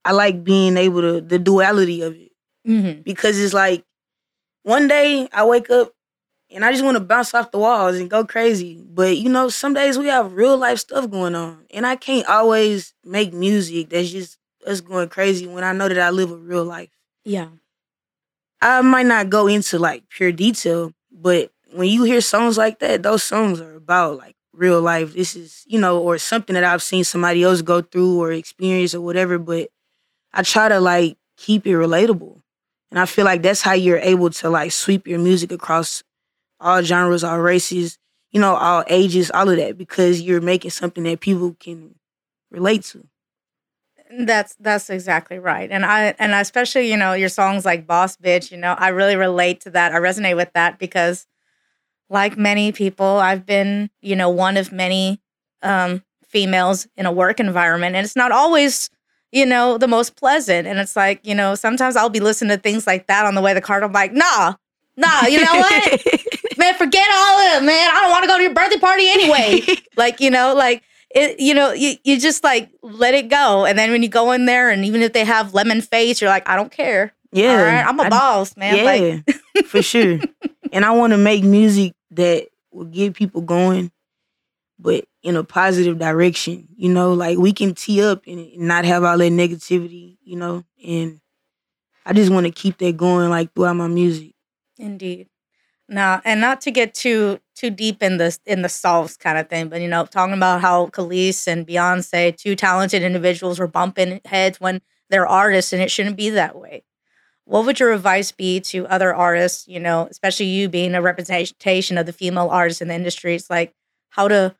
I 0.04 0.12
like 0.12 0.44
being 0.44 0.76
able 0.76 1.00
to 1.00 1.20
the 1.20 1.38
duality 1.38 2.02
of 2.02 2.14
it 2.14 2.32
mm-hmm. 2.66 3.02
because 3.02 3.38
it's 3.38 3.54
like 3.54 3.84
one 4.62 4.88
day 4.88 5.28
I 5.32 5.44
wake 5.44 5.70
up 5.70 5.92
and 6.50 6.64
I 6.64 6.72
just 6.72 6.84
want 6.84 6.96
to 6.96 7.02
bounce 7.02 7.34
off 7.34 7.50
the 7.50 7.58
walls 7.58 7.96
and 7.96 8.10
go 8.10 8.24
crazy. 8.24 8.80
But 8.86 9.18
you 9.18 9.28
know, 9.28 9.48
some 9.48 9.74
days 9.74 9.98
we 9.98 10.06
have 10.06 10.32
real 10.32 10.56
life 10.56 10.78
stuff 10.78 11.10
going 11.10 11.34
on, 11.34 11.64
and 11.70 11.86
I 11.86 11.96
can't 11.96 12.26
always 12.28 12.94
make 13.04 13.32
music 13.32 13.90
that's 13.90 14.10
just 14.10 14.38
us 14.66 14.80
going 14.80 15.08
crazy 15.08 15.46
when 15.46 15.64
I 15.64 15.72
know 15.72 15.88
that 15.88 15.98
I 15.98 16.10
live 16.10 16.30
a 16.30 16.36
real 16.36 16.64
life. 16.64 16.90
Yeah, 17.24 17.48
I 18.60 18.80
might 18.82 19.06
not 19.06 19.30
go 19.30 19.46
into 19.46 19.78
like 19.78 20.08
pure 20.08 20.32
detail, 20.32 20.92
but 21.10 21.50
when 21.72 21.88
you 21.88 22.04
hear 22.04 22.20
songs 22.20 22.56
like 22.56 22.78
that, 22.78 23.02
those 23.02 23.22
songs 23.22 23.60
are 23.60 23.74
about 23.74 24.18
like 24.18 24.36
real 24.52 24.80
life. 24.80 25.14
This 25.14 25.34
is 25.34 25.64
you 25.66 25.80
know, 25.80 26.00
or 26.00 26.18
something 26.18 26.54
that 26.54 26.64
I've 26.64 26.82
seen 26.82 27.04
somebody 27.04 27.42
else 27.42 27.62
go 27.62 27.82
through 27.82 28.20
or 28.22 28.32
experience 28.32 28.94
or 28.94 29.00
whatever. 29.00 29.38
But 29.38 29.70
I 30.34 30.42
try 30.42 30.68
to 30.68 30.80
like 30.80 31.16
keep 31.36 31.66
it 31.66 31.70
relatable. 31.70 32.40
And 32.90 32.98
I 33.00 33.06
feel 33.06 33.24
like 33.24 33.42
that's 33.42 33.62
how 33.62 33.72
you're 33.72 33.98
able 33.98 34.30
to 34.30 34.50
like 34.50 34.72
sweep 34.72 35.06
your 35.06 35.18
music 35.18 35.52
across 35.52 36.02
all 36.60 36.82
genres, 36.82 37.24
all 37.24 37.40
races, 37.40 37.98
you 38.30 38.40
know, 38.40 38.54
all 38.54 38.84
ages, 38.88 39.30
all 39.30 39.48
of 39.48 39.56
that, 39.56 39.78
because 39.78 40.20
you're 40.20 40.40
making 40.40 40.72
something 40.72 41.04
that 41.04 41.20
people 41.20 41.56
can 41.58 41.94
relate 42.50 42.82
to. 42.84 43.06
That's 44.16 44.54
that's 44.60 44.90
exactly 44.90 45.38
right. 45.38 45.70
And 45.70 45.84
I 45.84 46.14
and 46.18 46.32
especially, 46.32 46.90
you 46.90 46.96
know, 46.96 47.14
your 47.14 47.28
songs 47.28 47.64
like 47.64 47.86
Boss 47.86 48.16
Bitch, 48.16 48.50
you 48.50 48.56
know, 48.56 48.74
I 48.78 48.88
really 48.88 49.16
relate 49.16 49.60
to 49.62 49.70
that. 49.70 49.92
I 49.92 49.96
resonate 49.98 50.36
with 50.36 50.52
that 50.54 50.78
because 50.78 51.26
like 52.10 52.36
many 52.36 52.70
people, 52.70 53.06
I've 53.06 53.46
been, 53.46 53.90
you 54.02 54.14
know, 54.14 54.30
one 54.30 54.56
of 54.56 54.72
many 54.72 55.20
um 55.62 56.02
females 56.28 56.86
in 56.96 57.06
a 57.06 57.12
work 57.12 57.40
environment 57.40 57.94
and 57.96 58.04
it's 58.04 58.16
not 58.16 58.32
always 58.32 58.90
you 59.34 59.44
know, 59.44 59.76
the 59.78 59.88
most 59.88 60.16
pleasant. 60.16 60.66
And 60.66 60.78
it's 60.78 60.96
like, 60.96 61.20
you 61.26 61.34
know, 61.34 61.54
sometimes 61.54 61.96
I'll 61.96 62.08
be 62.08 62.20
listening 62.20 62.56
to 62.56 62.62
things 62.62 62.86
like 62.86 63.06
that 63.08 63.26
on 63.26 63.34
the 63.34 63.40
way 63.42 63.50
to 63.50 63.54
the 63.56 63.60
car. 63.60 63.82
I'm 63.82 63.92
like, 63.92 64.12
nah, 64.12 64.54
Nah, 64.96 65.26
you 65.26 65.44
know 65.44 65.52
what? 65.56 66.00
man, 66.56 66.74
forget 66.76 67.04
all 67.12 67.38
of 67.40 67.62
it, 67.62 67.66
man. 67.66 67.90
I 67.92 68.00
don't 68.02 68.10
want 68.10 68.22
to 68.22 68.28
go 68.28 68.36
to 68.36 68.42
your 68.44 68.54
birthday 68.54 68.78
party 68.78 69.08
anyway. 69.08 69.60
like, 69.96 70.20
you 70.20 70.30
know, 70.30 70.54
like 70.54 70.84
it, 71.10 71.40
you 71.40 71.52
know, 71.52 71.72
you, 71.72 71.94
you 72.04 72.20
just 72.20 72.44
like 72.44 72.70
let 72.80 73.12
it 73.12 73.28
go. 73.28 73.64
And 73.66 73.76
then 73.76 73.90
when 73.90 74.04
you 74.04 74.08
go 74.08 74.30
in 74.30 74.46
there 74.46 74.70
and 74.70 74.84
even 74.84 75.02
if 75.02 75.12
they 75.12 75.24
have 75.24 75.52
lemon 75.52 75.80
face, 75.80 76.20
you're 76.20 76.30
like, 76.30 76.48
I 76.48 76.54
don't 76.54 76.70
care. 76.70 77.12
Yeah. 77.32 77.50
All 77.58 77.64
right, 77.64 77.84
I'm 77.84 77.98
a 77.98 78.04
I- 78.04 78.08
boss, 78.08 78.56
man. 78.56 78.76
Yeah, 78.76 78.84
Like 78.84 79.66
for 79.66 79.82
sure. 79.82 80.20
And 80.72 80.84
I 80.84 80.90
want 80.90 81.12
to 81.12 81.16
make 81.18 81.44
music 81.44 81.92
that 82.12 82.48
will 82.72 82.86
get 82.86 83.14
people 83.14 83.42
going, 83.42 83.92
but 84.78 85.04
in 85.22 85.36
a 85.36 85.44
positive 85.44 85.98
direction. 85.98 86.68
You 86.76 86.90
know, 86.90 87.12
like 87.12 87.38
we 87.38 87.52
can 87.52 87.74
tee 87.74 88.02
up 88.02 88.22
and 88.26 88.56
not 88.58 88.84
have 88.84 89.04
all 89.04 89.18
that 89.18 89.32
negativity. 89.32 90.18
You 90.22 90.36
know, 90.36 90.64
and 90.86 91.20
I 92.06 92.12
just 92.12 92.32
want 92.32 92.46
to 92.46 92.52
keep 92.52 92.78
that 92.78 92.96
going, 92.96 93.30
like 93.30 93.54
throughout 93.54 93.76
my 93.76 93.88
music. 93.88 94.34
Indeed. 94.78 95.28
Now, 95.88 96.22
and 96.24 96.40
not 96.40 96.60
to 96.62 96.70
get 96.70 96.94
too 96.94 97.40
too 97.54 97.70
deep 97.70 98.02
in 98.02 98.16
the 98.16 98.36
in 98.46 98.62
the 98.62 98.68
solves 98.68 99.16
kind 99.16 99.38
of 99.38 99.48
thing, 99.48 99.68
but 99.68 99.80
you 99.80 99.88
know, 99.88 100.06
talking 100.06 100.34
about 100.34 100.60
how 100.62 100.86
Kelis 100.86 101.46
and 101.46 101.66
Beyonce, 101.66 102.36
two 102.36 102.56
talented 102.56 103.02
individuals, 103.02 103.58
were 103.58 103.66
bumping 103.66 104.20
heads 104.24 104.60
when 104.60 104.80
they're 105.10 105.26
artists, 105.26 105.72
and 105.72 105.82
it 105.82 105.90
shouldn't 105.90 106.16
be 106.16 106.30
that 106.30 106.56
way. 106.56 106.84
What 107.44 107.66
would 107.66 107.78
your 107.78 107.92
advice 107.92 108.32
be 108.32 108.60
to 108.60 108.86
other 108.86 109.14
artists? 109.14 109.68
You 109.68 109.78
know, 109.78 110.08
especially 110.10 110.46
you 110.46 110.70
being 110.70 110.94
a 110.94 111.02
representation 111.02 111.98
of 111.98 112.06
the 112.06 112.12
female 112.12 112.48
artists 112.48 112.80
in 112.80 112.88
the 112.88 112.94
industry. 112.94 113.34
It's 113.34 113.50
like 113.50 113.74
how 114.08 114.28
to 114.28 114.56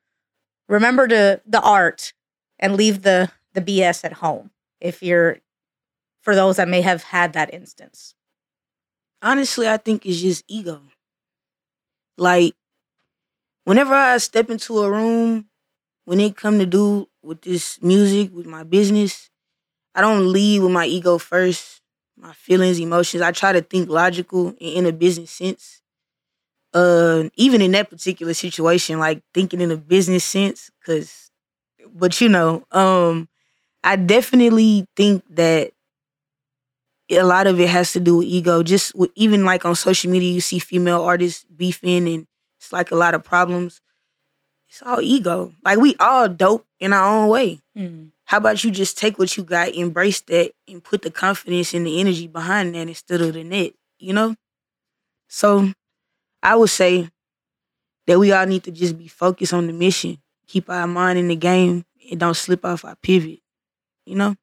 remember 0.69 1.09
to 1.09 1.41
the 1.47 1.61
art 1.61 2.13
and 2.59 2.77
leave 2.77 3.03
the 3.03 3.31
the 3.55 3.61
BS 3.61 4.05
at 4.05 4.15
home. 4.15 4.51
If 4.81 5.03
you're 5.03 5.39
for 6.23 6.35
those 6.35 6.57
that 6.57 6.69
may 6.69 6.83
have 6.83 7.05
had 7.05 7.33
that 7.35 7.53
instance. 7.55 8.15
honestly, 9.23 9.69
I 9.69 9.77
think 9.79 10.07
it's 10.07 10.21
just 10.21 10.45
ego. 10.49 10.83
Like, 12.17 12.55
whenever 13.65 13.95
I 13.95 14.19
step 14.19 14.51
into 14.51 14.79
a 14.81 14.91
room, 14.91 15.47
when 16.05 16.21
it 16.21 16.37
come 16.37 16.59
to 16.59 16.67
do 16.67 17.09
with 17.23 17.43
this 17.43 17.83
music, 17.83 18.35
with 18.35 18.47
my 18.47 18.63
business, 18.65 19.31
I 19.95 20.03
don't 20.03 20.33
lead 20.33 20.63
with 20.63 20.73
my 20.73 20.87
ego 20.87 21.19
first, 21.19 21.83
my 22.19 22.35
feelings, 22.35 22.81
emotions. 22.81 23.23
I 23.23 23.33
try 23.33 23.53
to 23.53 23.63
think 23.63 23.91
logical 23.91 24.49
and 24.49 24.57
in 24.61 24.87
a 24.87 24.93
business 24.93 25.33
sense. 25.33 25.83
Uh, 26.75 27.29
even 27.37 27.63
in 27.63 27.71
that 27.71 27.89
particular 27.89 28.35
situation, 28.35 28.99
like 28.99 29.23
thinking 29.33 29.61
in 29.61 29.71
a 29.71 29.77
business 29.77 30.25
sense, 30.25 30.73
cause, 30.85 31.31
but 31.95 32.21
you 32.21 32.29
know, 32.29 32.65
um, 32.73 33.29
I 33.85 33.95
definitely 33.95 34.87
think 34.97 35.23
that 35.31 35.71
a 37.11 37.23
lot 37.23 37.47
of 37.47 37.61
it 37.61 37.69
has 37.69 37.93
to 37.93 38.01
do 38.01 38.17
with 38.19 38.27
ego. 38.27 38.65
Just 38.65 38.95
with, 38.95 39.13
even 39.15 39.45
like 39.45 39.65
on 39.65 39.77
social 39.77 40.11
media, 40.11 40.33
you 40.33 40.41
see 40.41 40.59
female 40.59 41.03
artists 41.03 41.45
beefing, 41.45 42.09
and 42.09 42.27
it's 42.59 42.73
like 42.73 42.91
a 42.91 42.97
lot 42.97 43.15
of 43.15 43.23
problems. 43.23 43.81
It's 44.69 44.83
all 44.83 45.01
ego. 45.01 45.53
Like 45.65 45.79
we 45.79 45.95
all 46.01 46.29
dope 46.29 46.67
in 46.81 46.93
our 46.93 47.07
own 47.07 47.29
way. 47.29 47.61
Mm. 47.79 48.11
How 48.25 48.39
about 48.39 48.65
you 48.65 48.73
just 48.73 48.99
take 48.99 49.19
what 49.19 49.37
you 49.37 49.45
got, 49.45 49.75
embrace 49.75 50.21
that, 50.23 50.53
and 50.67 50.83
put 50.83 51.03
the 51.03 51.11
confidence 51.11 51.75
and 51.75 51.87
the 51.87 52.01
energy 52.01 52.27
behind 52.27 52.75
that 52.75 52.89
instead 52.89 53.21
of 53.21 53.35
the 53.35 53.45
net, 53.45 53.75
you 53.99 54.13
know? 54.13 54.35
So 55.29 55.73
I 56.45 56.55
would 56.57 56.71
say 56.71 57.09
that 58.07 58.19
we 58.19 58.31
all 58.33 58.47
need 58.47 58.65
to 58.65 58.71
just 58.71 58.99
be 58.99 59.09
focused 59.09 59.55
on 59.55 59.67
the 59.67 59.73
mission, 59.73 60.19
keep 60.47 60.69
our 60.69 60.87
mind 60.87 61.19
in 61.19 61.29
the 61.29 61.37
game, 61.37 61.85
and 62.11 62.21
don't 62.21 62.37
slip 62.37 62.65
off 62.65 62.85
our 62.85 62.97
pivot, 62.97 63.41
you 64.05 64.15
know? 64.15 64.37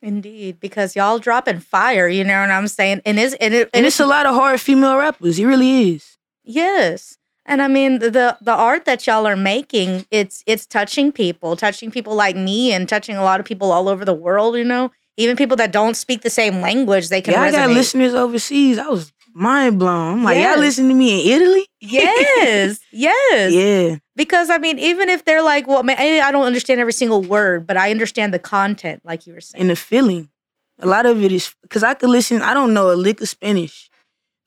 Indeed, 0.00 0.60
because 0.60 0.96
y'all 0.96 1.18
dropping 1.18 1.60
fire, 1.60 2.08
you 2.08 2.24
know 2.24 2.40
what 2.40 2.50
I'm 2.50 2.68
saying? 2.68 3.02
And 3.06 3.18
it's 3.18 3.34
and, 3.34 3.54
it, 3.54 3.70
And 3.72 3.86
it's 3.86 4.00
a 4.00 4.06
lot 4.06 4.26
of 4.26 4.34
hard 4.34 4.60
female 4.60 4.96
rappers. 4.96 5.38
It 5.38 5.46
really 5.46 5.92
is. 5.94 6.16
yes. 6.42 7.18
And 7.46 7.60
I 7.60 7.68
mean 7.68 7.98
the, 7.98 8.38
the 8.40 8.54
art 8.54 8.86
that 8.86 9.06
y'all 9.06 9.26
are 9.26 9.36
making, 9.36 10.06
it's 10.10 10.42
it's 10.46 10.64
touching 10.64 11.12
people, 11.12 11.56
touching 11.56 11.90
people 11.90 12.14
like 12.14 12.36
me 12.36 12.72
and 12.72 12.88
touching 12.88 13.16
a 13.16 13.22
lot 13.22 13.38
of 13.38 13.44
people 13.44 13.70
all 13.70 13.86
over 13.88 14.02
the 14.02 14.14
world, 14.14 14.56
you 14.56 14.64
know? 14.64 14.90
Even 15.18 15.36
people 15.36 15.56
that 15.58 15.70
don't 15.70 15.94
speak 15.94 16.22
the 16.22 16.30
same 16.30 16.60
language, 16.60 17.08
they 17.10 17.20
can 17.20 17.34
Yeah, 17.34 17.42
I 17.42 17.50
got 17.50 17.70
listeners 17.70 18.14
overseas. 18.14 18.78
I 18.78 18.88
was 18.88 19.12
mind 19.34 19.78
blown. 19.78 20.12
I'm 20.18 20.24
like, 20.24 20.36
Yes. 20.36 20.54
y'all 20.56 20.64
listen 20.64 20.88
to 20.88 20.94
me 20.94 21.20
in 21.34 21.42
Italy? 21.42 21.66
yes. 21.80 22.80
Yes. 22.92 23.52
Yeah. 23.52 23.96
Because 24.16 24.48
I 24.50 24.58
mean, 24.58 24.78
even 24.78 25.08
if 25.08 25.24
they're 25.24 25.42
like, 25.42 25.66
well, 25.66 25.82
ma- 25.82 25.96
I 25.98 26.20
I 26.20 26.30
don't 26.32 26.46
understand 26.46 26.80
every 26.80 26.92
single 26.92 27.20
word, 27.22 27.66
but 27.66 27.76
I 27.76 27.90
understand 27.90 28.32
the 28.32 28.38
content, 28.38 29.02
like 29.04 29.26
you 29.26 29.34
were 29.34 29.40
saying. 29.40 29.60
And 29.60 29.70
the 29.70 29.76
feeling. 29.76 30.28
A 30.80 30.86
lot 30.86 31.06
of 31.06 31.22
it 31.22 31.30
is 31.32 31.54
because 31.62 31.82
I 31.82 31.94
could 31.94 32.10
listen, 32.10 32.42
I 32.42 32.54
don't 32.54 32.72
know 32.74 32.90
a 32.92 32.94
lick 32.96 33.20
of 33.20 33.28
Spanish. 33.28 33.90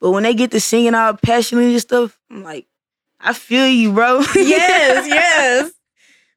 But 0.01 0.11
when 0.11 0.23
they 0.23 0.33
get 0.33 0.51
to 0.51 0.59
singing 0.59 0.93
all 0.95 1.13
passionately 1.15 1.71
and 1.73 1.81
stuff, 1.81 2.19
I'm 2.29 2.43
like, 2.43 2.65
I 3.19 3.33
feel 3.33 3.67
you, 3.67 3.91
bro. 3.93 4.19
yes, 4.35 5.07
yes. 5.07 5.71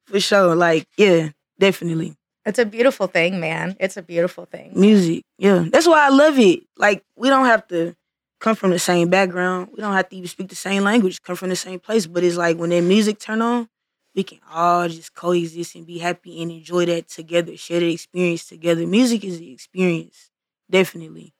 For 0.06 0.18
sure. 0.20 0.54
Like, 0.54 0.86
yeah, 0.96 1.30
definitely. 1.58 2.16
It's 2.46 2.58
a 2.58 2.64
beautiful 2.64 3.06
thing, 3.06 3.38
man. 3.38 3.76
It's 3.78 3.96
a 3.98 4.02
beautiful 4.02 4.46
thing. 4.46 4.72
Music. 4.74 5.24
Yeah. 5.38 5.66
That's 5.70 5.86
why 5.86 6.06
I 6.06 6.08
love 6.08 6.38
it. 6.38 6.60
Like, 6.78 7.04
we 7.16 7.28
don't 7.28 7.44
have 7.46 7.66
to 7.68 7.94
come 8.40 8.56
from 8.56 8.70
the 8.70 8.78
same 8.78 9.08
background. 9.10 9.70
We 9.72 9.80
don't 9.80 9.92
have 9.94 10.08
to 10.10 10.16
even 10.16 10.28
speak 10.28 10.48
the 10.48 10.56
same 10.56 10.84
language, 10.84 11.22
come 11.22 11.36
from 11.36 11.50
the 11.50 11.56
same 11.56 11.80
place. 11.80 12.06
But 12.06 12.24
it's 12.24 12.36
like 12.36 12.56
when 12.58 12.70
that 12.70 12.82
music 12.82 13.18
turn 13.20 13.42
on, 13.42 13.68
we 14.14 14.24
can 14.24 14.40
all 14.50 14.88
just 14.88 15.14
coexist 15.14 15.76
and 15.76 15.86
be 15.86 15.98
happy 15.98 16.42
and 16.42 16.50
enjoy 16.50 16.86
that 16.86 17.08
together, 17.08 17.56
share 17.56 17.80
the 17.80 17.92
experience 17.92 18.46
together. 18.46 18.86
Music 18.86 19.24
is 19.24 19.38
the 19.38 19.52
experience, 19.52 20.30
definitely. 20.70 21.32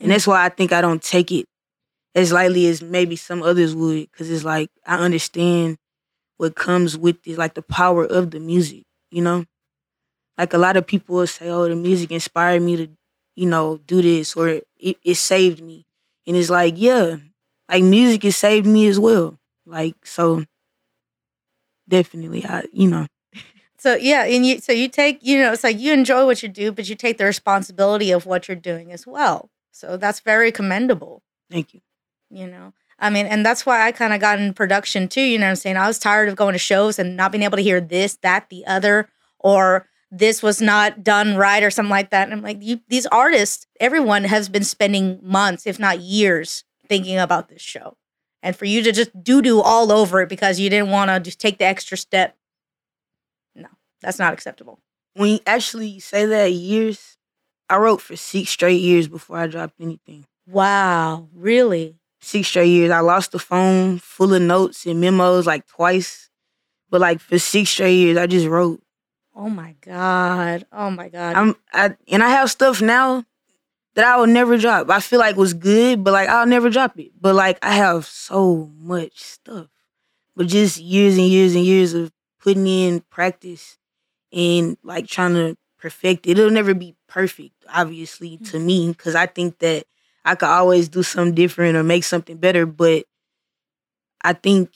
And 0.00 0.10
that's 0.10 0.26
why 0.26 0.44
I 0.44 0.48
think 0.48 0.72
I 0.72 0.80
don't 0.80 1.02
take 1.02 1.32
it 1.32 1.46
as 2.14 2.32
lightly 2.32 2.66
as 2.68 2.82
maybe 2.82 3.16
some 3.16 3.42
others 3.42 3.74
would, 3.74 4.10
because 4.10 4.30
it's 4.30 4.44
like 4.44 4.70
I 4.86 4.98
understand 4.98 5.78
what 6.38 6.54
comes 6.56 6.98
with 6.98 7.18
it, 7.26 7.38
like 7.38 7.54
the 7.54 7.62
power 7.62 8.04
of 8.04 8.30
the 8.32 8.40
music, 8.40 8.84
you 9.10 9.22
know? 9.22 9.44
Like 10.38 10.54
a 10.54 10.58
lot 10.58 10.76
of 10.76 10.86
people 10.86 11.16
will 11.16 11.26
say, 11.26 11.48
oh, 11.48 11.68
the 11.68 11.76
music 11.76 12.10
inspired 12.10 12.62
me 12.62 12.76
to, 12.76 12.88
you 13.36 13.46
know, 13.46 13.78
do 13.86 14.02
this 14.02 14.34
or 14.36 14.48
it, 14.48 14.66
it 14.78 15.14
saved 15.16 15.62
me. 15.62 15.84
And 16.26 16.36
it's 16.36 16.50
like, 16.50 16.74
yeah, 16.76 17.16
like 17.68 17.84
music 17.84 18.22
has 18.24 18.36
saved 18.36 18.66
me 18.66 18.86
as 18.86 18.98
well. 18.98 19.38
Like, 19.66 20.06
so 20.06 20.44
definitely, 21.88 22.44
I, 22.44 22.64
you 22.72 22.88
know, 22.88 23.06
So 23.78 23.96
yeah, 23.96 24.24
and 24.24 24.46
you 24.46 24.60
so 24.60 24.70
you 24.70 24.86
take 24.88 25.18
you 25.22 25.40
know 25.40 25.52
it's 25.52 25.64
like 25.64 25.80
you 25.80 25.92
enjoy 25.92 26.24
what 26.24 26.40
you 26.40 26.48
do, 26.48 26.70
but 26.70 26.88
you 26.88 26.94
take 26.94 27.18
the 27.18 27.24
responsibility 27.24 28.12
of 28.12 28.26
what 28.26 28.46
you're 28.46 28.56
doing 28.56 28.92
as 28.92 29.08
well. 29.08 29.50
So 29.72 29.96
that's 29.96 30.20
very 30.20 30.52
commendable. 30.52 31.22
thank 31.50 31.74
you. 31.74 31.80
You 32.30 32.46
know, 32.46 32.74
I 32.98 33.10
mean, 33.10 33.26
and 33.26 33.44
that's 33.44 33.66
why 33.66 33.84
I 33.84 33.90
kind 33.90 34.12
of 34.12 34.20
got 34.20 34.38
in 34.38 34.54
production 34.54 35.08
too. 35.08 35.20
You 35.22 35.36
know 35.36 35.46
what 35.46 35.50
I'm 35.50 35.56
saying? 35.56 35.76
I 35.76 35.88
was 35.88 35.98
tired 35.98 36.28
of 36.28 36.36
going 36.36 36.52
to 36.52 36.58
shows 36.60 36.98
and 37.00 37.16
not 37.16 37.32
being 37.32 37.42
able 37.42 37.56
to 37.56 37.62
hear 37.62 37.80
this, 37.80 38.16
that, 38.22 38.48
the 38.48 38.64
other, 38.66 39.08
or 39.40 39.88
this 40.12 40.42
was 40.42 40.60
not 40.60 41.02
done 41.02 41.36
right 41.36 41.62
or 41.62 41.70
something 41.70 41.90
like 41.90 42.10
that. 42.10 42.24
And 42.24 42.34
I'm 42.34 42.42
like, 42.42 42.58
you, 42.60 42.80
these 42.88 43.06
artists, 43.06 43.66
everyone 43.80 44.24
has 44.24 44.50
been 44.50 44.62
spending 44.62 45.18
months, 45.22 45.66
if 45.66 45.78
not 45.78 46.00
years, 46.00 46.64
thinking 46.86 47.18
about 47.18 47.48
this 47.48 47.62
show. 47.62 47.96
And 48.42 48.54
for 48.54 48.66
you 48.66 48.82
to 48.82 48.92
just 48.92 49.24
doo 49.24 49.40
doo 49.40 49.62
all 49.62 49.90
over 49.90 50.20
it 50.20 50.28
because 50.28 50.60
you 50.60 50.68
didn't 50.68 50.90
want 50.90 51.10
to 51.10 51.18
just 51.18 51.40
take 51.40 51.56
the 51.56 51.64
extra 51.64 51.96
step, 51.96 52.36
no, 53.56 53.68
that's 54.02 54.18
not 54.18 54.34
acceptable. 54.34 54.80
When 55.14 55.30
you 55.30 55.40
actually 55.46 55.98
say 56.00 56.26
that 56.26 56.52
years, 56.52 57.16
I 57.70 57.78
wrote 57.78 58.02
for 58.02 58.14
six 58.16 58.50
straight 58.50 58.82
years 58.82 59.08
before 59.08 59.38
I 59.38 59.46
dropped 59.46 59.80
anything. 59.80 60.26
Wow, 60.46 61.28
really? 61.34 61.96
Six 62.20 62.48
straight 62.48 62.68
years. 62.68 62.90
I 62.90 63.00
lost 63.00 63.32
the 63.32 63.38
phone 63.38 63.98
full 63.98 64.34
of 64.34 64.42
notes 64.42 64.84
and 64.84 65.00
memos 65.00 65.46
like 65.46 65.66
twice. 65.66 66.28
But 66.90 67.00
like 67.00 67.20
for 67.20 67.38
six 67.38 67.70
straight 67.70 67.94
years, 67.94 68.18
I 68.18 68.26
just 68.26 68.46
wrote. 68.46 68.82
Oh 69.34 69.48
my 69.48 69.74
God. 69.80 70.66
Oh 70.72 70.90
my 70.90 71.08
God. 71.08 71.36
I'm 71.36 71.56
I 71.72 71.96
and 72.08 72.22
I 72.22 72.28
have 72.30 72.50
stuff 72.50 72.82
now 72.82 73.24
that 73.94 74.04
I 74.04 74.16
will 74.16 74.26
never 74.26 74.56
drop. 74.58 74.90
I 74.90 75.00
feel 75.00 75.18
like 75.18 75.36
was 75.36 75.54
good, 75.54 76.04
but 76.04 76.12
like 76.12 76.28
I'll 76.28 76.46
never 76.46 76.70
drop 76.70 76.98
it. 76.98 77.12
But 77.20 77.34
like 77.34 77.58
I 77.62 77.74
have 77.74 78.06
so 78.06 78.70
much 78.78 79.20
stuff. 79.20 79.68
But 80.36 80.46
just 80.46 80.78
years 80.78 81.16
and 81.16 81.26
years 81.26 81.54
and 81.54 81.64
years 81.64 81.94
of 81.94 82.12
putting 82.40 82.66
in 82.66 83.00
practice 83.10 83.78
and 84.32 84.76
like 84.82 85.06
trying 85.06 85.34
to 85.34 85.56
perfect 85.78 86.26
it. 86.26 86.38
It'll 86.38 86.50
never 86.50 86.74
be 86.74 86.94
perfect, 87.08 87.54
obviously, 87.72 88.38
mm. 88.38 88.50
to 88.50 88.58
me, 88.58 88.88
because 88.88 89.14
I 89.14 89.26
think 89.26 89.58
that 89.58 89.84
I 90.24 90.34
could 90.36 90.48
always 90.48 90.88
do 90.88 91.02
something 91.02 91.34
different 91.34 91.76
or 91.76 91.82
make 91.82 92.04
something 92.04 92.36
better. 92.36 92.64
But 92.64 93.04
I 94.22 94.32
think, 94.32 94.70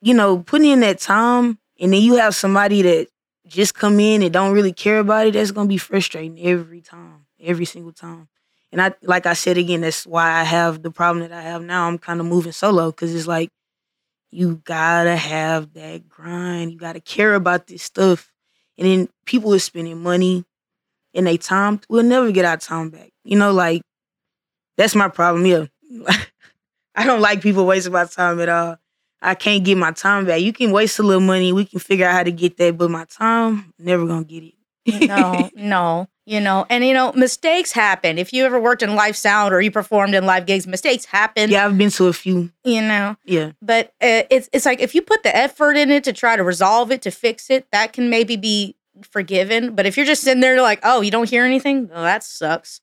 you 0.00 0.14
know, 0.14 0.38
putting 0.38 0.70
in 0.70 0.80
that 0.80 1.00
time 1.00 1.58
and 1.80 1.92
then 1.92 2.02
you 2.02 2.16
have 2.16 2.34
somebody 2.34 2.82
that 2.82 3.08
just 3.48 3.74
come 3.74 4.00
in 4.00 4.22
and 4.22 4.32
don't 4.32 4.52
really 4.52 4.72
care 4.72 4.98
about 5.00 5.26
it, 5.26 5.34
that's 5.34 5.50
gonna 5.50 5.68
be 5.68 5.78
frustrating 5.78 6.38
every 6.40 6.80
time, 6.80 7.26
every 7.40 7.64
single 7.64 7.92
time. 7.92 8.28
And 8.72 8.82
I, 8.82 8.94
like 9.02 9.26
I 9.26 9.32
said 9.32 9.58
again, 9.58 9.80
that's 9.80 10.06
why 10.06 10.30
I 10.40 10.44
have 10.44 10.82
the 10.82 10.90
problem 10.90 11.28
that 11.28 11.32
I 11.32 11.42
have 11.42 11.62
now. 11.62 11.88
I'm 11.88 11.98
kind 11.98 12.20
of 12.20 12.26
moving 12.26 12.52
solo 12.52 12.90
because 12.90 13.14
it's 13.14 13.26
like 13.26 13.50
you 14.30 14.56
gotta 14.64 15.16
have 15.16 15.72
that 15.74 16.08
grind. 16.08 16.72
You 16.72 16.78
gotta 16.78 17.00
care 17.00 17.34
about 17.34 17.66
this 17.66 17.82
stuff. 17.82 18.32
And 18.76 18.86
then 18.86 19.08
people 19.26 19.54
are 19.54 19.58
spending 19.58 20.02
money 20.02 20.44
and 21.14 21.26
they 21.26 21.36
time. 21.38 21.80
We'll 21.88 22.04
never 22.04 22.30
get 22.32 22.44
our 22.44 22.56
time 22.58 22.90
back. 22.90 23.10
You 23.24 23.38
know, 23.38 23.52
like 23.52 23.82
that's 24.76 24.94
my 24.94 25.08
problem. 25.08 25.46
Yeah, 25.46 25.66
I 26.94 27.06
don't 27.06 27.20
like 27.20 27.42
people 27.42 27.66
wasting 27.66 27.92
my 27.92 28.04
time 28.04 28.40
at 28.40 28.48
all. 28.48 28.76
I 29.20 29.34
can't 29.34 29.64
get 29.64 29.76
my 29.76 29.92
time 29.92 30.26
back. 30.26 30.40
You 30.40 30.52
can 30.52 30.70
waste 30.70 30.98
a 30.98 31.02
little 31.02 31.20
money. 31.20 31.52
We 31.52 31.64
can 31.64 31.80
figure 31.80 32.06
out 32.06 32.12
how 32.12 32.22
to 32.22 32.32
get 32.32 32.56
that, 32.58 32.78
but 32.78 32.90
my 32.90 33.04
time, 33.04 33.72
never 33.78 34.06
gonna 34.06 34.24
get 34.24 34.44
it. 34.44 35.08
no, 35.08 35.50
no, 35.56 36.08
you 36.24 36.40
know, 36.40 36.66
and 36.70 36.84
you 36.84 36.94
know, 36.94 37.12
mistakes 37.12 37.72
happen. 37.72 38.18
If 38.18 38.32
you 38.32 38.44
ever 38.44 38.60
worked 38.60 38.82
in 38.82 38.94
live 38.94 39.16
sound 39.16 39.52
or 39.52 39.60
you 39.60 39.70
performed 39.70 40.14
in 40.14 40.24
live 40.24 40.46
gigs, 40.46 40.66
mistakes 40.66 41.04
happen. 41.04 41.50
Yeah, 41.50 41.66
I've 41.66 41.76
been 41.76 41.90
to 41.90 42.06
a 42.06 42.12
few. 42.12 42.50
You 42.64 42.82
know, 42.82 43.16
Yeah, 43.24 43.52
but 43.60 43.88
uh, 44.00 44.22
it's 44.30 44.48
it's 44.52 44.64
like 44.64 44.80
if 44.80 44.94
you 44.94 45.02
put 45.02 45.22
the 45.24 45.36
effort 45.36 45.76
in 45.76 45.90
it 45.90 46.04
to 46.04 46.12
try 46.12 46.36
to 46.36 46.44
resolve 46.44 46.92
it, 46.92 47.02
to 47.02 47.10
fix 47.10 47.50
it, 47.50 47.66
that 47.72 47.92
can 47.92 48.08
maybe 48.10 48.36
be 48.36 48.76
forgiven. 49.02 49.74
But 49.74 49.86
if 49.86 49.96
you're 49.96 50.06
just 50.06 50.22
sitting 50.22 50.40
there 50.40 50.60
like, 50.62 50.80
oh, 50.82 51.00
you 51.00 51.10
don't 51.10 51.28
hear 51.28 51.44
anything, 51.44 51.88
that 51.88 52.22
sucks. 52.22 52.80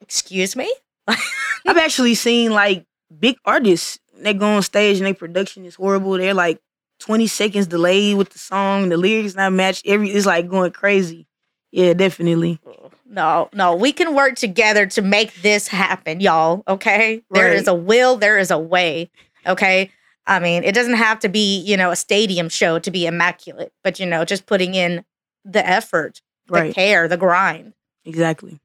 Excuse 0.00 0.54
me. 0.54 0.72
I've 1.08 1.76
actually 1.76 2.14
seen 2.14 2.52
like 2.52 2.86
big 3.18 3.36
artists. 3.44 3.98
They 4.24 4.34
go 4.34 4.46
on 4.56 4.62
stage 4.62 4.96
and 4.96 5.06
their 5.06 5.14
production 5.14 5.64
is 5.66 5.74
horrible. 5.74 6.12
They're 6.12 6.34
like 6.34 6.58
20 7.00 7.26
seconds 7.26 7.66
delayed 7.66 8.16
with 8.16 8.30
the 8.30 8.38
song. 8.38 8.88
The 8.88 8.96
lyrics 8.96 9.34
not 9.34 9.52
matched. 9.52 9.86
Every 9.86 10.10
it's 10.10 10.26
like 10.26 10.48
going 10.48 10.72
crazy. 10.72 11.26
Yeah, 11.70 11.92
definitely. 11.92 12.58
No, 13.06 13.48
no, 13.52 13.74
we 13.76 13.92
can 13.92 14.14
work 14.14 14.36
together 14.36 14.86
to 14.86 15.02
make 15.02 15.34
this 15.42 15.68
happen, 15.68 16.20
y'all. 16.20 16.62
Okay. 16.66 17.22
There 17.30 17.48
Right. 17.48 17.56
is 17.56 17.68
a 17.68 17.74
will, 17.74 18.16
there 18.16 18.38
is 18.38 18.50
a 18.50 18.58
way. 18.58 19.10
Okay. 19.46 19.90
I 20.26 20.38
mean, 20.40 20.64
it 20.64 20.74
doesn't 20.74 20.94
have 20.94 21.18
to 21.20 21.28
be, 21.28 21.58
you 21.58 21.76
know, 21.76 21.90
a 21.90 21.96
stadium 21.96 22.48
show 22.48 22.78
to 22.78 22.90
be 22.90 23.06
immaculate, 23.06 23.72
but, 23.82 24.00
you 24.00 24.06
know, 24.06 24.24
just 24.24 24.46
putting 24.46 24.74
in 24.74 25.04
the 25.44 25.64
effort, 25.68 26.22
the 26.46 26.52
Right. 26.54 26.74
care, 26.74 27.08
the 27.08 27.18
grind. 27.18 27.74
Exactly. 28.06 28.58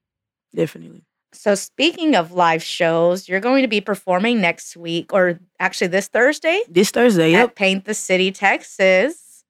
Definitely. 0.56 1.04
So, 1.32 1.54
speaking 1.56 2.16
of 2.16 2.32
live 2.32 2.64
shows, 2.64 3.30
you're 3.30 3.40
going 3.40 3.62
to 3.62 3.68
be 3.68 3.82
performing 3.82 4.42
next 4.42 4.76
week, 4.76 5.14
or 5.14 5.40
actually 5.60 5.88
this 5.88 6.08
Thursday 6.08 6.64
This 6.68 6.90
Thursday. 6.92 7.34
at 7.36 7.56
Paint 7.56 7.86
the 7.86 7.94
City, 7.94 8.32
Texas. 8.32 9.44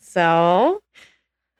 So, 0.00 0.82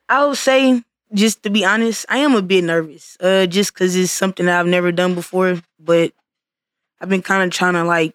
I 0.09 0.25
would 0.25 0.39
say, 0.39 0.83
just 1.13 1.43
to 1.43 1.51
be 1.51 1.65
honest, 1.65 2.07
I 2.09 2.19
am 2.19 2.35
a 2.35 2.43
bit 2.43 2.65
nervous. 2.65 3.17
Uh, 3.21 3.47
just 3.47 3.75
because 3.75 3.95
it's 3.95 4.11
something 4.13 4.47
that 4.47 4.59
I've 4.59 4.67
never 4.67 4.93
done 4.93 5.15
before, 5.15 5.61
but 5.79 6.13
I've 7.01 7.09
been 7.11 7.23
kind 7.23 7.43
of 7.45 7.51
trying 7.51 7.75
to 7.75 7.85
like 7.85 8.15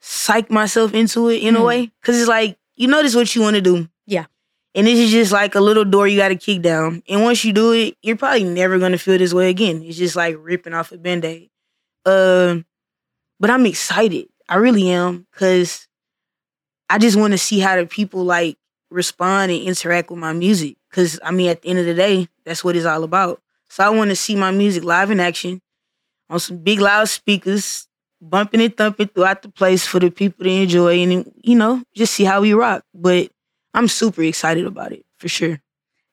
psych 0.00 0.50
myself 0.50 0.94
into 0.94 1.28
it 1.28 1.42
in 1.42 1.56
a 1.56 1.60
Mm. 1.60 1.66
way. 1.66 1.92
Because 2.00 2.18
it's 2.20 2.28
like 2.28 2.56
you 2.76 2.86
know, 2.86 2.96
notice 2.98 3.14
what 3.14 3.34
you 3.34 3.42
want 3.42 3.56
to 3.56 3.60
do. 3.60 3.88
And 4.74 4.86
this 4.86 4.98
is 4.98 5.10
just 5.10 5.32
like 5.32 5.54
a 5.54 5.60
little 5.60 5.84
door 5.84 6.06
you 6.06 6.16
got 6.16 6.28
to 6.28 6.36
kick 6.36 6.62
down. 6.62 7.02
And 7.08 7.22
once 7.22 7.44
you 7.44 7.52
do 7.52 7.72
it, 7.72 7.96
you're 8.02 8.16
probably 8.16 8.44
never 8.44 8.78
gonna 8.78 8.98
feel 8.98 9.18
this 9.18 9.34
way 9.34 9.50
again. 9.50 9.82
It's 9.82 9.98
just 9.98 10.14
like 10.16 10.36
ripping 10.38 10.74
off 10.74 10.92
a 10.92 10.98
band 10.98 11.24
aid. 11.24 11.50
Um, 12.06 12.64
but 13.40 13.50
I'm 13.50 13.66
excited. 13.66 14.28
I 14.48 14.56
really 14.56 14.90
am 14.90 15.26
because 15.32 15.88
I 16.88 16.98
just 16.98 17.16
want 17.16 17.32
to 17.32 17.38
see 17.38 17.58
how 17.60 17.76
the 17.76 17.86
people 17.86 18.24
like 18.24 18.58
respond 18.90 19.52
and 19.52 19.62
interact 19.62 20.10
with 20.10 20.18
my 20.18 20.32
music. 20.32 20.76
Cause 20.92 21.20
I 21.22 21.30
mean, 21.30 21.48
at 21.48 21.62
the 21.62 21.68
end 21.68 21.78
of 21.78 21.86
the 21.86 21.94
day, 21.94 22.28
that's 22.44 22.64
what 22.64 22.76
it's 22.76 22.86
all 22.86 23.04
about. 23.04 23.40
So 23.68 23.84
I 23.84 23.90
want 23.90 24.10
to 24.10 24.16
see 24.16 24.34
my 24.34 24.50
music 24.50 24.82
live 24.82 25.10
in 25.10 25.20
action 25.20 25.60
on 26.28 26.40
some 26.40 26.58
big 26.58 26.80
loud 26.80 27.08
speakers, 27.08 27.86
bumping 28.20 28.60
and 28.60 28.76
thumping 28.76 29.08
throughout 29.08 29.42
the 29.42 29.48
place 29.48 29.86
for 29.86 30.00
the 30.00 30.10
people 30.10 30.44
to 30.44 30.50
enjoy 30.50 31.02
and 31.02 31.32
you 31.42 31.56
know 31.56 31.82
just 31.94 32.14
see 32.14 32.24
how 32.24 32.40
we 32.40 32.52
rock. 32.52 32.84
But 32.92 33.30
I'm 33.74 33.88
super 33.88 34.22
excited 34.22 34.66
about 34.66 34.92
it 34.92 35.04
for 35.18 35.28
sure. 35.28 35.60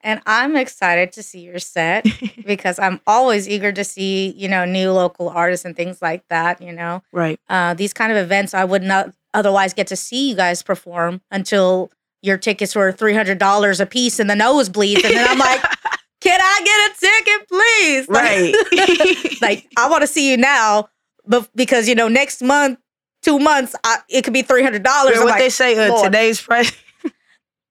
and 0.02 0.22
I'm 0.26 0.56
excited 0.56 1.12
to 1.14 1.24
see 1.24 1.42
your 1.42 1.60
set. 1.60 2.06
because 2.46 2.80
I'm 2.80 3.02
always 3.08 3.48
eager 3.50 3.72
to 3.72 3.84
see, 3.84 4.34
you 4.38 4.48
know, 4.48 4.66
new 4.66 4.92
local 4.92 5.30
artists 5.30 5.66
and 5.66 5.76
things 5.76 6.02
like 6.02 6.28
that, 6.30 6.62
you 6.62 6.72
know. 6.72 7.04
right. 7.12 7.40
Uh, 7.50 7.74
these 7.74 7.94
kind 7.94 8.12
of 8.12 8.18
events 8.18 8.54
I 8.54 8.64
would 8.64 8.84
not 8.84 9.14
otherwise 9.34 9.74
get 9.74 9.88
to 9.88 9.96
see 9.96 10.30
you 10.30 10.36
guys 10.36 10.64
perform 10.64 11.22
until 11.32 11.92
your 12.22 12.38
tickets 12.38 12.76
were 12.76 12.92
$300 12.92 13.80
a 13.80 13.86
piece 13.86 14.20
in 14.20 14.28
the 14.28 14.34
nosebleeds. 14.34 15.04
And 15.04 15.16
then 15.16 15.28
I'm 15.28 15.38
like, 15.38 15.62
can 16.22 16.40
I 16.42 16.62
get 16.64 16.92
a 16.92 17.00
ticket, 17.00 17.48
please? 17.48 18.08
Right. 18.08 19.38
like, 19.42 19.68
I 19.78 19.90
want 19.90 20.02
to 20.02 20.08
see 20.08 20.32
you 20.32 20.38
now 20.38 20.90
but 21.28 21.50
because, 21.56 21.88
you 21.88 21.96
know, 21.96 22.08
next 22.08 22.42
month, 22.42 22.80
two 23.22 23.38
months, 23.38 23.76
I, 23.84 24.00
it 24.10 24.24
could 24.24 24.34
be 24.34 24.44
$300. 24.44 24.84
Well, 24.84 25.06
what 25.06 25.26
like, 25.26 25.40
they 25.40 25.50
say, 25.50 25.78
uh, 25.78 26.02
today's 26.04 26.42
price. 26.42 26.72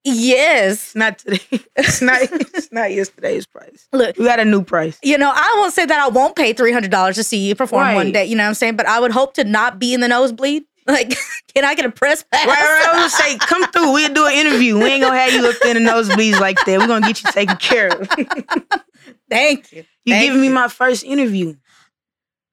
Yes. 0.06 0.94
Not 0.94 1.18
today. 1.18 1.40
It's 1.76 2.00
not. 2.00 2.20
It's 2.22 2.72
not 2.72 2.92
yesterday's 2.92 3.46
price. 3.46 3.88
Look, 3.92 4.16
We 4.16 4.24
got 4.24 4.40
a 4.40 4.44
new 4.44 4.62
price. 4.62 4.98
you 5.02 5.18
know, 5.18 5.30
I 5.34 5.54
won't 5.58 5.72
say 5.74 5.84
that 5.84 6.00
I 6.00 6.08
won't 6.08 6.34
pay 6.36 6.52
three 6.52 6.72
hundred 6.72 6.90
dollars 6.90 7.16
to 7.16 7.24
see 7.24 7.46
you 7.46 7.54
perform 7.54 7.94
one 7.94 8.12
day. 8.12 8.24
You 8.24 8.36
know 8.36 8.44
what 8.44 8.48
I'm 8.48 8.54
saying? 8.54 8.76
But 8.76 8.86
I 8.86 8.98
would 9.00 9.12
hope 9.12 9.34
to 9.34 9.44
not 9.44 9.78
be 9.78 9.92
in 9.94 10.00
the 10.00 10.08
nosebleed. 10.08 10.64
Like, 10.88 11.16
can 11.52 11.64
I 11.64 11.74
get 11.74 11.84
a 11.84 11.90
press 11.90 12.22
pass? 12.22 12.46
Right, 12.46 12.54
right. 12.54 12.86
I 12.88 13.02
was 13.02 13.12
gonna 13.12 13.30
say, 13.30 13.38
come 13.38 13.66
through. 13.72 13.92
We'll 13.92 14.14
do 14.14 14.24
an 14.26 14.34
interview. 14.34 14.78
We 14.78 14.84
ain't 14.84 15.02
gonna 15.02 15.18
have 15.18 15.32
you 15.32 15.44
up 15.44 15.56
in 15.66 15.82
the 15.82 15.90
nosebleeds 15.90 16.38
like 16.38 16.58
that. 16.64 16.78
We're 16.78 16.86
gonna 16.86 17.04
get 17.04 17.20
you 17.24 17.32
taken 17.32 17.56
care 17.56 17.88
of. 17.88 18.08
Thank 19.28 19.72
you. 19.72 19.84
You 20.04 20.12
Thank 20.14 20.26
giving 20.26 20.40
me 20.40 20.48
my 20.48 20.68
first 20.68 21.02
interview. 21.02 21.56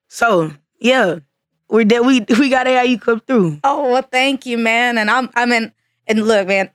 So 0.08 0.52
yeah, 0.80 1.20
we're 1.70 1.86
that 1.86 2.04
we 2.06 2.26
we 2.40 2.50
gotta 2.50 2.72
have 2.72 2.88
you 2.88 2.98
come 3.00 3.20
through. 3.20 3.60
Oh 3.64 3.92
well, 3.92 4.02
thank 4.02 4.48
you, 4.48 4.58
man. 4.58 4.98
And 4.98 5.12
I'm, 5.12 5.30
I 5.36 5.46
mean, 5.46 5.72
and 6.08 6.26
look, 6.28 6.48
man, 6.48 6.72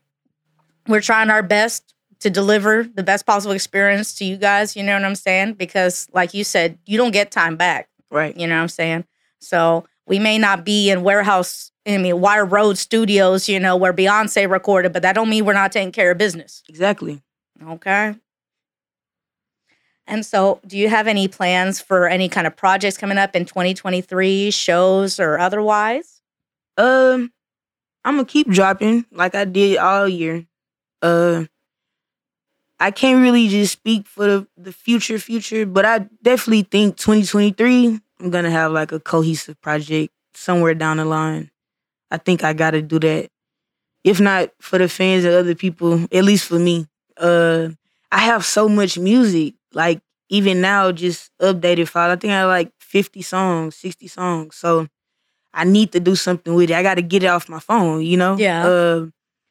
we're 0.88 1.01
trying 1.01 1.31
our 1.31 1.42
best 1.42 1.94
to 2.20 2.31
deliver 2.31 2.83
the 2.83 3.03
best 3.03 3.27
possible 3.27 3.55
experience 3.55 4.14
to 4.14 4.24
you 4.24 4.37
guys. 4.37 4.74
You 4.77 4.83
know 4.83 4.94
what 4.94 5.05
I'm 5.05 5.14
saying? 5.14 5.55
Because, 5.55 6.09
like 6.12 6.35
you 6.35 6.44
said, 6.44 6.79
you 6.87 6.96
don't 6.96 7.12
get 7.12 7.31
time 7.31 7.57
back. 7.57 7.88
Right. 8.11 8.37
You 8.37 8.46
know 8.46 8.57
what 8.57 8.62
I'm 8.62 8.68
saying? 8.68 9.05
So 9.40 9.87
we 10.07 10.18
may 10.18 10.38
not 10.38 10.64
be 10.64 10.90
in 10.90 11.03
warehouse, 11.03 11.70
I 11.87 11.98
mean, 11.98 12.20
Wire 12.20 12.44
Road 12.44 12.79
Studios, 12.79 13.48
you 13.48 13.61
know, 13.61 13.77
where 13.77 13.92
Beyonce 13.92 14.51
recorded, 14.51 14.92
but 14.92 15.03
that 15.03 15.14
don't 15.14 15.29
mean 15.29 15.44
we're 15.44 15.53
not 15.53 15.72
taking 15.72 15.92
care 15.92 16.11
of 16.11 16.18
business. 16.18 16.62
Exactly. 16.68 17.22
Okay. 17.62 18.14
And 20.07 20.24
so, 20.24 20.61
do 20.66 20.79
you 20.79 20.88
have 20.88 21.07
any 21.07 21.29
plans 21.29 21.81
for 21.83 22.09
any 22.09 22.31
kind 22.31 22.46
of 22.46 22.57
projects 22.57 22.96
coming 22.96 23.18
up 23.18 23.37
in 23.37 23.44
2023, 23.44 24.51
shows 24.51 25.20
or 25.20 25.38
otherwise? 25.38 26.22
Um, 26.79 27.31
I'm 28.05 28.14
gonna 28.16 28.24
keep 28.24 28.48
dropping 28.48 29.05
like 29.12 29.35
I 29.35 29.44
did 29.44 29.77
all 29.77 30.09
year. 30.09 30.48
Uh, 31.03 31.45
I 32.81 32.91
can't 32.91 33.21
really 33.21 33.49
just 33.49 33.73
speak 33.73 34.07
for 34.07 34.27
the, 34.27 34.47
the 34.57 34.73
future, 34.73 35.19
future, 35.19 35.67
but 35.67 35.85
I 35.85 35.99
definitely 36.23 36.63
think 36.63 36.97
2023 36.97 38.01
I'm 38.21 38.31
gonna 38.31 38.51
have 38.51 38.73
like 38.73 38.93
a 38.93 39.01
cohesive 39.01 39.61
project 39.61 40.13
somewhere 40.35 40.75
down 40.75 40.97
the 40.99 41.05
line. 41.05 41.51
I 42.11 42.19
think 42.19 42.45
I 42.45 42.53
gotta 42.53 42.83
do 42.83 42.99
that. 43.01 43.31
If 44.05 44.21
not 44.21 44.51
for 44.61 44.79
the 44.79 44.89
fans 44.89 45.25
and 45.25 45.35
other 45.35 45.55
people, 45.55 46.05
at 46.13 46.25
least 46.25 46.47
for 46.47 46.59
me. 46.59 46.87
Uh, 47.17 47.71
I 48.11 48.21
have 48.21 48.45
so 48.45 48.69
much 48.69 48.99
music. 48.99 49.55
Like 49.73 50.01
even 50.29 50.61
now, 50.61 50.93
just 50.93 51.31
updated 51.41 51.89
files. 51.89 52.13
I 52.13 52.17
think 52.17 52.33
I 52.33 52.39
have 52.39 52.49
like 52.49 52.73
50 52.81 53.23
songs, 53.23 53.77
60 53.77 54.09
songs. 54.09 54.57
So 54.57 54.89
I 55.53 55.64
need 55.64 55.93
to 55.93 56.01
do 56.01 56.14
something 56.14 56.55
with 56.55 56.70
it. 56.70 56.75
I 56.75 56.83
got 56.83 56.95
to 56.95 57.03
get 57.03 57.22
it 57.22 57.27
off 57.27 57.49
my 57.49 57.59
phone, 57.61 58.03
you 58.03 58.16
know? 58.16 58.37
Yeah. 58.37 58.66
Uh, 58.66 59.07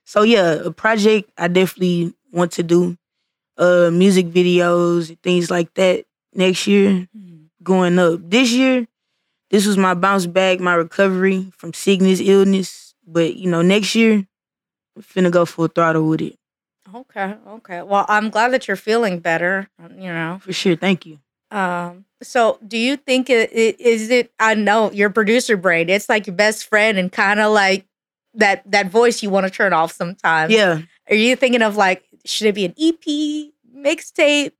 so, 0.07 0.23
yeah, 0.23 0.53
a 0.53 0.71
project 0.71 1.29
I 1.37 1.49
definitely 1.49 2.13
want 2.31 2.53
to 2.53 2.63
do. 2.63 2.97
Uh, 3.57 3.89
music 3.91 4.27
videos 4.27 5.09
and 5.09 5.21
things 5.21 5.51
like 5.51 5.73
that 5.73 6.05
next 6.33 6.65
year 6.65 7.09
going 7.61 7.99
up. 7.99 8.21
This 8.23 8.53
year, 8.53 8.87
this 9.49 9.67
was 9.67 9.75
my 9.75 9.95
bounce 9.95 10.25
back, 10.25 10.61
my 10.61 10.75
recovery 10.75 11.51
from 11.57 11.73
sickness, 11.73 12.21
illness. 12.21 12.95
But, 13.05 13.35
you 13.35 13.49
know, 13.49 13.61
next 13.61 13.95
year, 13.95 14.25
I'm 14.95 15.01
finna 15.01 15.29
go 15.29 15.43
full 15.43 15.67
throttle 15.67 16.07
with 16.07 16.21
it. 16.21 16.39
Okay, 16.95 17.35
okay. 17.45 17.81
Well, 17.81 18.05
I'm 18.07 18.29
glad 18.29 18.53
that 18.53 18.69
you're 18.69 18.77
feeling 18.77 19.19
better. 19.19 19.67
You 19.89 20.13
know. 20.13 20.39
For 20.41 20.53
sure. 20.53 20.77
Thank 20.77 21.05
you. 21.05 21.19
Um. 21.51 22.05
So, 22.23 22.59
do 22.65 22.77
you 22.77 22.95
think 22.95 23.29
it, 23.29 23.51
it 23.51 23.79
is 23.81 24.09
it? 24.09 24.31
I 24.39 24.53
know 24.53 24.91
your 24.91 25.09
producer 25.09 25.57
brain. 25.57 25.89
It's 25.89 26.07
like 26.07 26.27
your 26.27 26.35
best 26.35 26.65
friend, 26.65 26.97
and 26.97 27.11
kind 27.11 27.41
of 27.41 27.51
like 27.51 27.85
that 28.37 28.69
that 28.71 28.89
voice 28.89 29.21
you 29.21 29.29
want 29.29 29.45
to 29.45 29.51
turn 29.51 29.73
off 29.73 29.91
sometimes. 29.91 30.53
Yeah. 30.53 30.81
Are 31.09 31.15
you 31.15 31.35
thinking 31.35 31.61
of 31.61 31.75
like 31.75 32.03
should 32.25 32.47
it 32.47 32.55
be 32.55 32.65
an 32.65 32.73
EP 32.79 33.51
mixtape? 33.75 34.51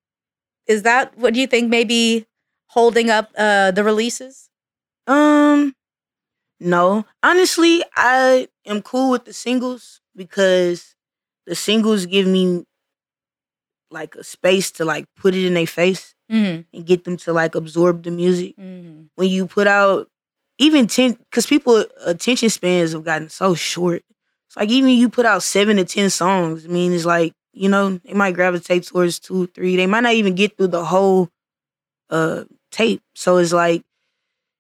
Is 0.68 0.84
that 0.84 1.18
what 1.18 1.34
do 1.34 1.40
you 1.40 1.48
think? 1.48 1.70
Maybe 1.70 2.26
holding 2.68 3.10
up 3.10 3.32
uh 3.38 3.72
the 3.72 3.84
releases. 3.84 4.50
Um, 5.08 5.74
no. 6.60 7.06
Honestly, 7.24 7.84
I 7.96 8.50
am 8.66 8.82
cool 8.82 9.12
with 9.12 9.26
the 9.26 9.34
singles 9.34 10.02
because 10.16 10.96
the 11.46 11.56
singles 11.56 12.06
give 12.06 12.28
me 12.28 12.66
like 13.90 14.16
a 14.16 14.24
space 14.24 14.70
to 14.72 14.84
like 14.86 15.06
put 15.16 15.34
it 15.36 15.46
in 15.46 15.54
their 15.54 15.68
face 15.68 16.14
Mm-hmm. 16.30 16.64
and 16.76 16.86
get 16.86 17.06
them 17.06 17.16
to 17.16 17.32
like 17.32 17.56
absorb 17.56 18.04
the 18.04 18.12
music. 18.12 18.58
Mm-hmm. 18.58 19.04
When 19.16 19.30
you 19.30 19.48
put 19.48 19.66
out 19.66 20.10
even 20.58 20.88
ten, 20.88 21.14
because 21.14 21.46
people 21.46 21.86
attention 22.06 22.50
spans 22.50 22.94
have 22.94 23.04
gotten 23.04 23.30
so 23.30 23.56
short. 23.56 24.04
It's 24.48 24.58
like 24.58 24.70
even 24.70 24.90
you 24.92 25.10
put 25.10 25.26
out 25.26 25.44
seven 25.44 25.78
to 25.78 25.86
ten 25.86 26.10
songs. 26.10 26.66
I 26.66 26.70
mean, 26.70 26.94
it's 26.94 27.06
like 27.06 27.34
you 27.54 27.70
know 27.70 27.98
they 28.04 28.14
might 28.14 28.34
gravitate 28.36 28.86
towards 28.86 29.20
two, 29.20 29.48
three. 29.48 29.76
They 29.76 29.88
might 29.88 30.02
not 30.02 30.14
even 30.14 30.36
get 30.36 30.58
through 30.58 30.68
the 30.68 30.86
whole 30.86 31.30
uh 32.10 32.46
tape. 32.72 33.02
So 33.16 33.38
it's 33.38 33.54
like 33.54 33.84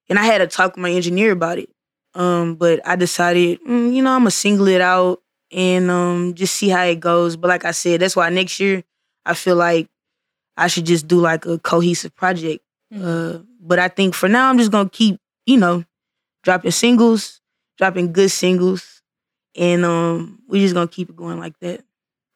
and 0.09 0.17
I 0.19 0.23
had 0.23 0.39
to 0.39 0.47
talk 0.47 0.75
with 0.75 0.81
my 0.81 0.91
engineer 0.91 1.31
about 1.31 1.57
it. 1.57 1.69
Um, 2.13 2.55
but 2.55 2.85
I 2.87 2.95
decided, 2.95 3.59
mm, 3.63 3.93
you 3.93 4.01
know, 4.01 4.11
I'm 4.11 4.21
gonna 4.21 4.31
single 4.31 4.67
it 4.67 4.81
out 4.81 5.21
and 5.51 5.89
um 5.89 6.33
just 6.33 6.55
see 6.55 6.69
how 6.69 6.83
it 6.83 6.99
goes. 6.99 7.35
But 7.37 7.49
like 7.49 7.65
I 7.65 7.71
said, 7.71 7.99
that's 8.01 8.15
why 8.15 8.29
next 8.29 8.59
year 8.59 8.83
I 9.25 9.33
feel 9.33 9.55
like 9.55 9.87
I 10.55 10.67
should 10.67 10.85
just 10.85 11.07
do 11.07 11.19
like 11.19 11.45
a 11.45 11.59
cohesive 11.59 12.15
project. 12.15 12.63
Mm-hmm. 12.93 13.05
Uh, 13.05 13.43
but 13.59 13.79
I 13.79 13.89
think 13.89 14.15
for 14.15 14.27
now 14.29 14.49
I'm 14.49 14.57
just 14.57 14.71
gonna 14.71 14.89
keep, 14.89 15.19
you 15.47 15.57
know, 15.57 15.85
dropping 16.43 16.71
singles, 16.71 17.41
dropping 17.79 18.13
good 18.13 18.31
singles, 18.31 19.01
and 19.55 19.85
um 19.85 20.41
we're 20.47 20.61
just 20.61 20.75
gonna 20.75 20.87
keep 20.87 21.09
it 21.09 21.15
going 21.17 21.39
like 21.39 21.59
that. 21.61 21.83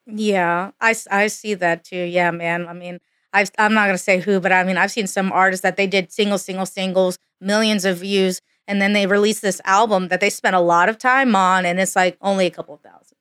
Yeah, 0.06 0.72
I, 0.80 0.96
I 1.10 1.28
see 1.28 1.54
that 1.54 1.84
too. 1.84 1.96
Yeah, 1.96 2.32
man. 2.32 2.66
I 2.68 2.72
mean, 2.72 2.98
i 3.32 3.46
I'm 3.58 3.74
not 3.74 3.86
gonna 3.86 3.98
say 3.98 4.20
who, 4.20 4.40
but 4.40 4.52
I 4.52 4.64
mean, 4.64 4.78
I've 4.78 4.90
seen 4.90 5.06
some 5.06 5.32
artists 5.32 5.62
that 5.62 5.76
they 5.76 5.86
did 5.86 6.12
single, 6.12 6.38
single, 6.38 6.66
singles, 6.66 7.18
millions 7.40 7.84
of 7.84 7.98
views, 7.98 8.40
and 8.66 8.82
then 8.82 8.94
they 8.94 9.06
released 9.06 9.42
this 9.42 9.60
album 9.64 10.08
that 10.08 10.20
they 10.20 10.30
spent 10.30 10.56
a 10.56 10.60
lot 10.60 10.88
of 10.88 10.98
time 10.98 11.36
on, 11.36 11.66
and 11.66 11.78
it's 11.80 11.96
like 11.96 12.18
only 12.20 12.46
a 12.46 12.50
couple 12.50 12.74
of 12.74 12.80
thousand. 12.80 13.18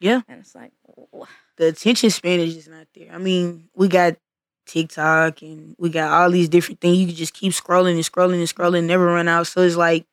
Yeah, 0.00 0.22
and 0.28 0.40
it's 0.40 0.54
like 0.54 0.72
the 1.56 1.68
attention 1.68 2.10
span 2.10 2.40
is 2.40 2.54
just 2.54 2.68
not 2.70 2.86
there. 2.94 3.12
I 3.12 3.18
mean, 3.18 3.68
we 3.74 3.88
got 3.88 4.16
TikTok 4.70 5.42
and 5.42 5.74
we 5.78 5.90
got 5.90 6.10
all 6.10 6.30
these 6.30 6.48
different 6.48 6.80
things. 6.80 6.98
You 6.98 7.06
can 7.06 7.16
just 7.16 7.34
keep 7.34 7.52
scrolling 7.52 7.94
and 7.94 8.04
scrolling 8.04 8.38
and 8.38 8.48
scrolling, 8.48 8.84
never 8.84 9.06
run 9.06 9.28
out. 9.28 9.46
So 9.46 9.62
it's 9.62 9.76
like 9.76 10.06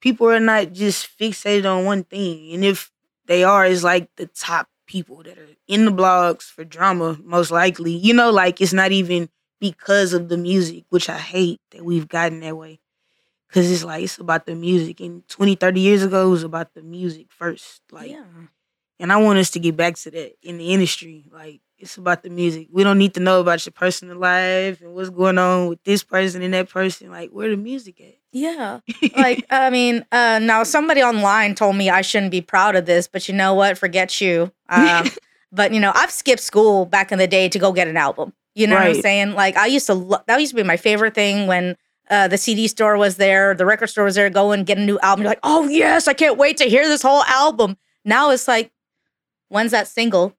people 0.00 0.28
are 0.28 0.40
not 0.40 0.72
just 0.72 1.08
fixated 1.18 1.70
on 1.70 1.84
one 1.84 2.04
thing, 2.04 2.52
and 2.54 2.64
if 2.64 2.90
they 3.26 3.44
are, 3.44 3.66
it's 3.66 3.84
like 3.84 4.08
the 4.16 4.26
top 4.26 4.68
people 4.86 5.22
that 5.22 5.38
are 5.38 5.48
in 5.68 5.84
the 5.84 5.92
blogs 5.92 6.42
for 6.42 6.64
drama, 6.64 7.18
most 7.22 7.50
likely. 7.50 7.92
You 7.92 8.14
know, 8.14 8.30
like 8.30 8.60
it's 8.60 8.72
not 8.72 8.92
even 8.92 9.28
because 9.60 10.12
of 10.12 10.28
the 10.28 10.38
music, 10.38 10.84
which 10.88 11.08
I 11.08 11.18
hate 11.18 11.60
that 11.70 11.84
we've 11.84 12.08
gotten 12.08 12.40
that 12.40 12.56
way. 12.56 12.80
Cause 13.52 13.68
it's 13.68 13.82
like 13.82 14.04
it's 14.04 14.18
about 14.18 14.46
the 14.46 14.54
music. 14.54 15.00
And 15.00 15.26
20, 15.28 15.56
30 15.56 15.80
years 15.80 16.02
ago 16.04 16.28
it 16.28 16.30
was 16.30 16.44
about 16.44 16.72
the 16.74 16.82
music 16.82 17.26
first. 17.30 17.82
Like 17.90 18.10
yeah. 18.10 18.24
and 19.00 19.12
I 19.12 19.16
want 19.16 19.40
us 19.40 19.50
to 19.50 19.58
get 19.58 19.76
back 19.76 19.96
to 19.96 20.10
that 20.12 20.36
in 20.42 20.58
the 20.58 20.72
industry. 20.72 21.24
Like 21.32 21.60
it's 21.80 21.96
about 21.96 22.22
the 22.22 22.30
music. 22.30 22.68
We 22.70 22.84
don't 22.84 22.98
need 22.98 23.14
to 23.14 23.20
know 23.20 23.40
about 23.40 23.64
your 23.64 23.72
personal 23.72 24.18
life 24.18 24.80
and 24.80 24.94
what's 24.94 25.10
going 25.10 25.38
on 25.38 25.68
with 25.68 25.82
this 25.84 26.04
person 26.04 26.42
and 26.42 26.52
that 26.54 26.68
person. 26.68 27.10
Like 27.10 27.30
where 27.30 27.50
the 27.50 27.56
music 27.56 28.00
at? 28.00 28.14
Yeah. 28.32 28.80
like, 29.16 29.46
I 29.50 29.70
mean, 29.70 30.04
uh, 30.12 30.38
now 30.40 30.62
somebody 30.62 31.02
online 31.02 31.54
told 31.54 31.76
me 31.76 31.90
I 31.90 32.02
shouldn't 32.02 32.30
be 32.30 32.40
proud 32.40 32.76
of 32.76 32.86
this, 32.86 33.08
but 33.08 33.28
you 33.28 33.34
know 33.34 33.54
what? 33.54 33.78
Forget 33.78 34.20
you. 34.20 34.52
Um, 34.72 35.10
but, 35.50 35.74
you 35.74 35.80
know, 35.80 35.90
I've 35.96 36.12
skipped 36.12 36.42
school 36.42 36.86
back 36.86 37.10
in 37.10 37.18
the 37.18 37.26
day 37.26 37.48
to 37.48 37.58
go 37.58 37.72
get 37.72 37.88
an 37.88 37.96
album. 37.96 38.32
You 38.54 38.68
know 38.68 38.76
right. 38.76 38.86
what 38.86 38.96
I'm 38.98 39.02
saying? 39.02 39.32
Like, 39.32 39.56
I 39.56 39.66
used 39.66 39.86
to, 39.86 39.94
lo- 39.94 40.22
that 40.28 40.38
used 40.38 40.50
to 40.50 40.56
be 40.56 40.62
my 40.62 40.76
favorite 40.76 41.12
thing 41.12 41.48
when 41.48 41.76
uh, 42.08 42.28
the 42.28 42.38
CD 42.38 42.68
store 42.68 42.96
was 42.96 43.16
there, 43.16 43.52
the 43.56 43.66
record 43.66 43.88
store 43.88 44.04
was 44.04 44.14
there, 44.14 44.30
go 44.30 44.52
and 44.52 44.64
get 44.64 44.78
a 44.78 44.80
new 44.80 44.96
album. 45.00 45.24
You're 45.24 45.30
like, 45.32 45.40
oh, 45.42 45.66
yes, 45.66 46.06
I 46.06 46.12
can't 46.12 46.38
wait 46.38 46.56
to 46.58 46.66
hear 46.66 46.86
this 46.86 47.02
whole 47.02 47.24
album. 47.24 47.76
Now 48.04 48.30
it's 48.30 48.46
like, 48.46 48.70
when's 49.48 49.72
that 49.72 49.88
single? 49.88 50.36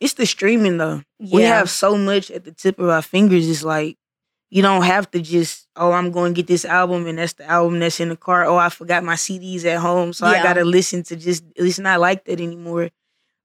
It's 0.00 0.14
the 0.14 0.26
streaming, 0.26 0.78
though. 0.78 1.02
Yeah. 1.18 1.36
We 1.36 1.42
have 1.42 1.70
so 1.70 1.96
much 1.96 2.30
at 2.30 2.44
the 2.44 2.52
tip 2.52 2.78
of 2.78 2.88
our 2.88 3.02
fingers. 3.02 3.48
It's 3.48 3.64
like, 3.64 3.98
you 4.50 4.62
don't 4.62 4.82
have 4.82 5.10
to 5.10 5.20
just 5.20 5.66
oh 5.76 5.92
i'm 5.92 6.10
going 6.10 6.34
to 6.34 6.36
get 6.36 6.46
this 6.46 6.64
album 6.64 7.06
and 7.06 7.18
that's 7.18 7.34
the 7.34 7.44
album 7.44 7.78
that's 7.78 8.00
in 8.00 8.08
the 8.08 8.16
car 8.16 8.44
oh 8.44 8.56
i 8.56 8.68
forgot 8.68 9.04
my 9.04 9.14
cds 9.14 9.64
at 9.64 9.78
home 9.78 10.12
so 10.12 10.26
yeah. 10.26 10.40
i 10.40 10.42
gotta 10.42 10.64
listen 10.64 11.02
to 11.02 11.16
just 11.16 11.44
it's 11.56 11.78
not 11.78 12.00
like 12.00 12.24
that 12.24 12.40
anymore 12.40 12.88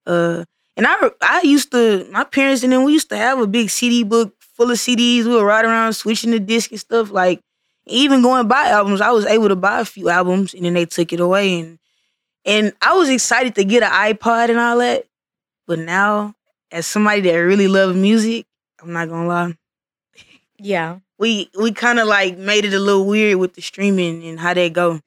uh 0.05 0.43
and 0.77 0.87
i 0.87 0.95
i 1.21 1.41
used 1.43 1.71
to 1.71 2.07
my 2.11 2.23
parents 2.23 2.63
and 2.63 2.71
then 2.71 2.83
we 2.83 2.93
used 2.93 3.09
to 3.09 3.17
have 3.17 3.39
a 3.39 3.47
big 3.47 3.69
cd 3.69 4.03
book 4.03 4.33
full 4.39 4.71
of 4.71 4.77
cds 4.77 5.25
we 5.25 5.29
would 5.29 5.43
ride 5.43 5.65
around 5.65 5.93
switching 5.93 6.31
the 6.31 6.39
disc 6.39 6.71
and 6.71 6.79
stuff 6.79 7.11
like 7.11 7.39
even 7.85 8.21
going 8.21 8.47
buy 8.47 8.67
albums 8.67 9.01
i 9.01 9.11
was 9.11 9.25
able 9.25 9.49
to 9.49 9.55
buy 9.55 9.79
a 9.79 9.85
few 9.85 10.09
albums 10.09 10.53
and 10.53 10.65
then 10.65 10.73
they 10.73 10.85
took 10.85 11.11
it 11.11 11.19
away 11.19 11.59
and 11.59 11.79
and 12.45 12.73
i 12.81 12.93
was 12.93 13.09
excited 13.09 13.55
to 13.55 13.63
get 13.63 13.83
an 13.83 13.91
ipod 13.91 14.49
and 14.49 14.59
all 14.59 14.77
that 14.77 15.05
but 15.67 15.79
now 15.79 16.33
as 16.73 16.87
somebody 16.87 17.21
that 17.21 17.37
really 17.37 17.67
loves 17.69 17.95
music 17.95 18.45
i'm 18.81 18.91
not 18.93 19.09
gonna 19.09 19.27
lie 19.27 19.53
yeah. 20.63 20.99
We 21.19 21.49
we 21.59 21.71
kind 21.73 21.99
of 21.99 22.07
like 22.07 22.37
made 22.37 22.65
it 22.65 22.73
a 22.73 22.79
little 22.79 23.05
weird 23.05 23.37
with 23.37 23.53
the 23.53 23.61
streaming 23.61 24.25
and 24.25 24.39
how 24.39 24.53
they 24.53 24.69
go. 24.69 24.99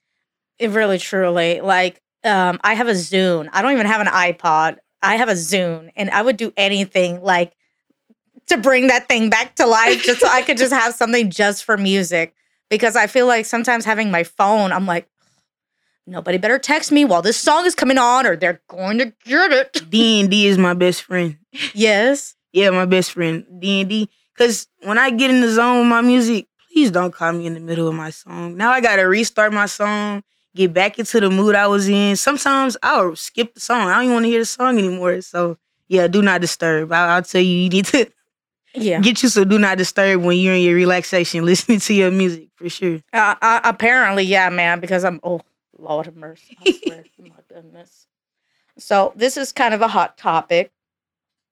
It 0.59 0.71
really 0.71 0.99
truly 0.99 1.61
like 1.61 2.01
um 2.25 2.61
I 2.63 2.75
have 2.75 2.89
a 2.89 2.93
Zune. 2.93 3.49
I 3.53 3.63
don't 3.63 3.73
even 3.73 3.87
have 3.87 4.01
an 4.01 4.07
iPod. 4.09 4.79
I 5.03 5.17
have 5.17 5.29
a 5.29 5.33
Zune 5.33 5.91
and 5.97 6.11
I 6.11 6.23
would 6.23 6.37
do 6.37 6.53
anything 6.57 7.23
like 7.23 7.55
to 8.49 8.59
bring 8.59 8.89
that 8.89 9.09
thing 9.09 9.31
back 9.31 9.57
to 9.57 9.67
life 9.67 10.03
just 10.03 10.21
so 10.21 10.29
I 10.29 10.43
could 10.43 10.59
just 10.59 10.73
have 10.75 10.95
something 10.95 11.31
just 11.31 11.65
for 11.65 11.77
music 11.77 12.35
because 12.71 12.97
I 12.97 13.07
feel 13.07 13.27
like 13.27 13.47
sometimes 13.47 13.85
having 13.85 14.11
my 14.11 14.25
phone 14.25 14.73
I'm 14.73 14.87
like 14.87 15.09
nobody 16.07 16.39
better 16.39 16.59
text 16.59 16.93
me 16.93 17.05
while 17.05 17.23
this 17.23 17.37
song 17.37 17.67
is 17.67 17.75
coming 17.75 17.99
on 17.99 18.27
or 18.27 18.37
they're 18.37 18.61
going 18.69 18.99
to 18.99 19.13
get 19.25 19.53
it. 19.53 19.73
DND 19.91 20.45
is 20.45 20.59
my 20.59 20.75
best 20.75 21.03
friend. 21.03 21.39
Yes. 21.75 22.35
yeah, 22.53 22.71
my 22.71 22.85
best 22.87 23.13
friend. 23.13 23.45
DND 23.63 24.09
Cause 24.39 24.67
when 24.83 24.99
I 24.99 25.11
get 25.11 25.31
in 25.31 25.41
the 25.41 25.51
zone 25.51 25.79
with 25.81 25.89
my 25.89 26.03
music, 26.03 26.47
please 26.71 26.91
don't 26.91 27.13
call 27.13 27.33
me 27.33 27.47
in 27.47 27.55
the 27.55 27.61
middle 27.61 27.89
of 27.89 27.95
my 27.95 28.11
song. 28.11 28.57
Now 28.57 28.71
I 28.71 28.81
gotta 28.81 29.09
restart 29.09 29.53
my 29.53 29.65
song, 29.67 30.23
get 30.55 30.75
back 30.75 30.99
into 30.99 31.21
the 31.21 31.31
mood 31.31 31.55
I 31.55 31.67
was 31.67 31.89
in. 31.89 32.17
Sometimes 32.17 32.77
I'll 32.83 33.17
skip 33.17 33.55
the 33.55 33.61
song. 33.61 33.89
I 33.89 33.95
don't 33.95 34.05
even 34.05 34.13
want 34.15 34.25
to 34.25 34.29
hear 34.29 34.41
the 34.41 34.45
song 34.47 34.79
anymore. 34.79 35.23
So 35.23 35.57
yeah, 35.89 36.07
do 36.07 36.21
not 36.21 36.41
disturb. 36.43 36.93
I- 36.93 37.17
will 37.17 37.23
tell 37.23 37.41
you, 37.41 37.57
you 37.63 37.71
need 37.71 37.87
to 37.87 38.11
yeah 38.75 39.01
get 39.01 39.23
you 39.23 39.31
so 39.31 39.43
do 39.45 39.59
not 39.59 39.79
disturb 39.79 40.21
when 40.23 40.37
you're 40.37 40.55
in 40.55 40.63
your 40.63 40.75
relaxation, 40.75 41.45
listening 41.47 41.81
to 41.81 41.95
your 41.95 42.11
music 42.11 42.51
for 42.57 42.69
sure. 42.69 43.01
Uh, 43.15 43.37
uh, 43.41 43.61
apparently, 43.65 44.25
yeah, 44.25 44.51
man. 44.51 44.81
Because 44.81 45.03
I'm 45.03 45.19
oh 45.23 45.41
Mercy, 46.15 46.57
I 46.65 46.73
swear, 46.73 47.05
my 47.19 47.31
goodness. 47.49 48.07
So 48.79 49.13
this 49.17 49.37
is 49.37 49.53
kind 49.53 49.75
of 49.75 49.83
a 49.83 49.89
hot 49.89 50.19
topic, 50.19 50.73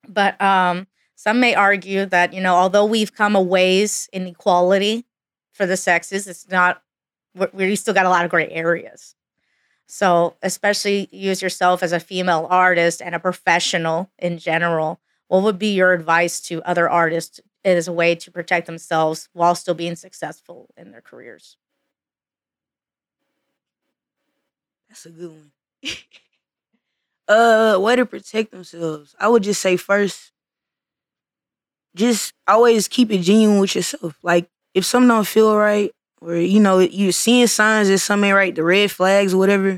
but 0.07 0.39
um, 0.41 0.87
some 1.15 1.39
may 1.39 1.55
argue 1.55 2.05
that, 2.05 2.33
you 2.33 2.41
know, 2.41 2.55
although 2.55 2.85
we've 2.85 3.13
come 3.13 3.35
a 3.35 3.41
ways 3.41 4.09
in 4.13 4.27
equality 4.27 5.05
for 5.53 5.65
the 5.65 5.77
sexes, 5.77 6.27
it's 6.27 6.47
not, 6.49 6.81
we 7.53 7.75
still 7.75 7.93
got 7.93 8.05
a 8.05 8.09
lot 8.09 8.25
of 8.25 8.31
gray 8.31 8.49
areas. 8.49 9.15
So, 9.87 10.35
especially 10.41 11.07
use 11.11 11.41
yourself 11.41 11.83
as 11.83 11.91
a 11.91 11.99
female 11.99 12.47
artist 12.49 13.01
and 13.01 13.13
a 13.13 13.19
professional 13.19 14.09
in 14.17 14.37
general, 14.39 14.99
what 15.27 15.43
would 15.43 15.59
be 15.59 15.73
your 15.73 15.93
advice 15.93 16.41
to 16.41 16.63
other 16.63 16.89
artists 16.89 17.39
as 17.63 17.87
a 17.87 17.93
way 17.93 18.15
to 18.15 18.31
protect 18.31 18.67
themselves 18.67 19.29
while 19.33 19.55
still 19.55 19.73
being 19.73 19.95
successful 19.95 20.69
in 20.75 20.91
their 20.91 21.01
careers? 21.01 21.57
That's 24.95 25.07
a 25.07 25.09
good 25.09 25.31
one. 25.31 25.51
uh, 27.27 27.77
way 27.81 27.97
to 27.97 28.05
protect 28.05 28.51
themselves. 28.51 29.13
I 29.19 29.27
would 29.27 29.43
just 29.43 29.59
say 29.59 29.75
first, 29.75 30.31
just 31.97 32.31
always 32.47 32.87
keep 32.87 33.11
it 33.11 33.17
genuine 33.19 33.59
with 33.59 33.75
yourself. 33.75 34.17
Like 34.23 34.47
if 34.73 34.85
something 34.85 35.09
don't 35.09 35.27
feel 35.27 35.57
right, 35.57 35.91
or 36.21 36.37
you 36.37 36.61
know 36.61 36.79
you're 36.79 37.11
seeing 37.11 37.47
signs 37.47 37.89
that 37.89 37.97
something 37.97 38.29
ain't 38.29 38.37
right, 38.37 38.55
the 38.55 38.63
red 38.63 38.89
flags 38.89 39.33
or 39.33 39.37
whatever, 39.37 39.77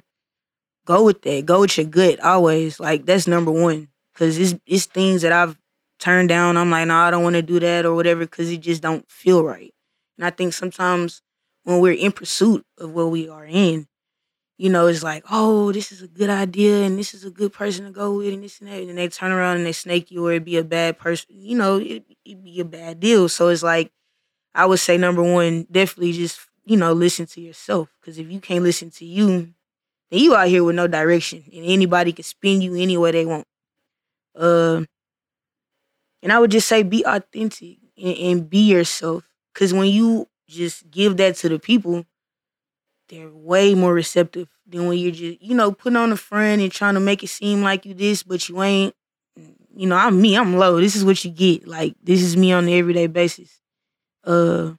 go 0.85 1.03
with 1.03 1.23
that. 1.23 1.47
Go 1.47 1.61
with 1.61 1.75
your 1.79 1.87
gut 1.87 2.19
always. 2.19 2.79
Like 2.79 3.07
that's 3.07 3.25
number 3.25 3.51
one. 3.51 3.87
Cause 4.13 4.37
it's 4.37 4.53
it's 4.67 4.85
things 4.85 5.23
that 5.23 5.31
I've 5.31 5.57
turned 5.97 6.29
down. 6.29 6.57
I'm 6.57 6.69
like, 6.69 6.87
no, 6.87 6.93
nah, 6.93 7.07
I 7.07 7.11
don't 7.11 7.23
want 7.23 7.37
to 7.37 7.41
do 7.41 7.59
that 7.59 7.87
or 7.87 7.95
whatever, 7.95 8.19
because 8.19 8.51
it 8.51 8.59
just 8.59 8.83
don't 8.83 9.09
feel 9.09 9.43
right. 9.43 9.73
And 10.19 10.27
I 10.27 10.29
think 10.29 10.53
sometimes 10.53 11.23
when 11.63 11.79
we're 11.79 11.93
in 11.93 12.11
pursuit 12.11 12.63
of 12.77 12.91
what 12.91 13.09
we 13.09 13.27
are 13.27 13.45
in, 13.45 13.87
you 14.57 14.69
know, 14.71 14.87
it's 14.87 15.03
like, 15.03 15.23
oh, 15.29 15.71
this 15.71 15.91
is 15.91 16.01
a 16.01 16.07
good 16.07 16.29
idea 16.29 16.83
and 16.83 16.97
this 16.97 17.13
is 17.13 17.23
a 17.23 17.29
good 17.29 17.53
person 17.53 17.85
to 17.85 17.91
go 17.91 18.17
with 18.17 18.33
and 18.33 18.43
this 18.43 18.59
and 18.59 18.69
that. 18.69 18.81
And 18.81 18.97
they 18.97 19.07
turn 19.07 19.31
around 19.31 19.57
and 19.57 19.65
they 19.65 19.71
snake 19.71 20.09
you 20.09 20.25
or 20.25 20.33
it 20.33 20.45
be 20.45 20.57
a 20.57 20.63
bad 20.63 20.97
person, 20.97 21.27
you 21.29 21.55
know, 21.55 21.77
it, 21.77 22.03
it 22.25 22.43
be 22.43 22.59
a 22.59 22.65
bad 22.65 22.99
deal. 22.99 23.29
So 23.29 23.49
it's 23.49 23.61
like, 23.61 23.91
I 24.55 24.65
would 24.65 24.79
say 24.79 24.97
number 24.97 25.21
one, 25.21 25.67
definitely 25.71 26.13
just, 26.13 26.39
you 26.65 26.75
know, 26.75 26.91
listen 26.93 27.27
to 27.27 27.41
yourself. 27.41 27.89
Cause 28.03 28.17
if 28.17 28.31
you 28.31 28.39
can't 28.39 28.63
listen 28.63 28.89
to 28.91 29.05
you, 29.05 29.53
then 30.09 30.19
you 30.19 30.35
out 30.35 30.47
here 30.47 30.63
with 30.63 30.75
no 30.75 30.87
direction 30.87 31.43
and 31.53 31.63
anybody 31.63 32.11
can 32.11 32.23
spin 32.23 32.61
you 32.61 32.75
any 32.75 32.97
way 32.97 33.11
they 33.11 33.25
want. 33.25 33.45
Uh, 34.35 34.83
and 36.23 36.33
I 36.33 36.39
would 36.39 36.51
just 36.51 36.67
say 36.67 36.81
be 36.81 37.03
authentic 37.05 37.77
and, 37.95 38.17
and 38.17 38.49
be 38.49 38.59
yourself. 38.59 39.23
Cause 39.53 39.71
when 39.71 39.87
you 39.87 40.27
just 40.47 40.89
give 40.89 41.17
that 41.17 41.35
to 41.37 41.49
the 41.49 41.59
people, 41.59 42.05
they're 43.09 43.29
way 43.29 43.73
more 43.73 43.93
receptive 43.93 44.47
than 44.67 44.87
when 44.87 44.97
you're 44.97 45.11
just, 45.11 45.41
you 45.41 45.55
know, 45.55 45.71
putting 45.71 45.97
on 45.97 46.11
a 46.11 46.17
front 46.17 46.61
and 46.61 46.71
trying 46.71 46.95
to 46.95 46.99
make 46.99 47.23
it 47.23 47.27
seem 47.27 47.61
like 47.61 47.85
you 47.85 47.93
this, 47.93 48.23
but 48.23 48.47
you 48.49 48.61
ain't. 48.61 48.93
You 49.75 49.85
know, 49.87 49.95
I'm 49.95 50.19
me, 50.19 50.35
I'm 50.35 50.57
low. 50.57 50.79
This 50.79 50.95
is 50.95 51.05
what 51.05 51.23
you 51.23 51.29
get. 51.29 51.67
Like, 51.67 51.93
this 52.01 52.23
is 52.23 52.35
me 52.35 52.51
on 52.51 52.65
the 52.65 52.73
everyday 52.73 53.05
basis. 53.07 53.59
Uh 54.23 54.73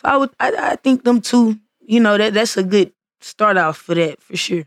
so 0.00 0.04
I 0.04 0.16
would 0.16 0.30
I, 0.38 0.52
I 0.56 0.76
think 0.76 1.04
them 1.04 1.20
two, 1.20 1.58
you 1.80 2.00
know, 2.00 2.16
that 2.18 2.34
that's 2.34 2.56
a 2.56 2.62
good 2.62 2.92
start 3.20 3.56
off 3.56 3.78
for 3.78 3.94
that 3.94 4.22
for 4.22 4.36
sure. 4.36 4.64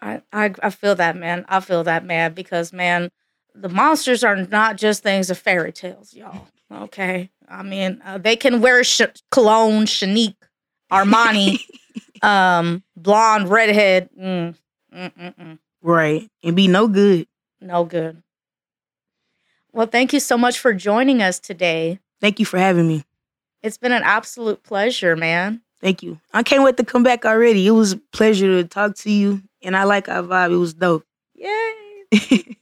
I, 0.00 0.22
I 0.32 0.54
I 0.62 0.70
feel 0.70 0.94
that 0.96 1.16
man. 1.16 1.44
I 1.48 1.60
feel 1.60 1.82
that 1.84 2.04
man 2.04 2.34
because 2.34 2.72
man, 2.72 3.10
the 3.54 3.68
monsters 3.68 4.22
are 4.22 4.36
not 4.36 4.76
just 4.76 5.02
things 5.02 5.30
of 5.30 5.38
fairy 5.38 5.72
tales, 5.72 6.14
y'all. 6.14 6.46
Okay, 6.72 7.30
I 7.48 7.62
mean 7.62 8.00
uh, 8.04 8.18
they 8.18 8.36
can 8.36 8.60
wear 8.60 8.84
sh- 8.84 9.02
cologne, 9.30 9.86
Shanique, 9.86 10.36
Armani, 10.92 11.58
um, 12.22 12.82
blonde, 12.96 13.48
redhead. 13.48 14.10
Mm, 14.18 14.54
mm, 14.94 15.12
mm, 15.12 15.34
mm. 15.36 15.58
Right. 15.82 16.30
And 16.42 16.56
be 16.56 16.68
no 16.68 16.88
good. 16.88 17.26
No 17.60 17.84
good. 17.84 18.22
Well, 19.72 19.86
thank 19.86 20.12
you 20.12 20.20
so 20.20 20.38
much 20.38 20.58
for 20.58 20.72
joining 20.72 21.22
us 21.22 21.38
today. 21.38 22.00
Thank 22.20 22.40
you 22.40 22.46
for 22.46 22.58
having 22.58 22.88
me. 22.88 23.04
It's 23.62 23.78
been 23.78 23.92
an 23.92 24.02
absolute 24.02 24.62
pleasure, 24.62 25.16
man. 25.16 25.60
Thank 25.80 26.02
you. 26.02 26.20
I 26.32 26.42
can't 26.42 26.64
wait 26.64 26.76
to 26.78 26.84
come 26.84 27.02
back 27.02 27.24
already. 27.24 27.66
It 27.66 27.72
was 27.72 27.92
a 27.92 28.00
pleasure 28.12 28.60
to 28.60 28.68
talk 28.68 28.96
to 28.96 29.10
you. 29.10 29.42
And 29.62 29.76
I 29.76 29.84
like 29.84 30.08
our 30.08 30.22
vibe. 30.22 30.52
It 30.52 30.56
was 30.56 30.74
dope. 30.74 31.04
Yay. 31.34 32.04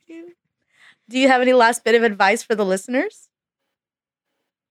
Do 1.08 1.18
you 1.18 1.28
have 1.28 1.40
any 1.40 1.52
last 1.52 1.84
bit 1.84 1.94
of 1.94 2.02
advice 2.02 2.42
for 2.42 2.54
the 2.54 2.64
listeners? 2.64 3.28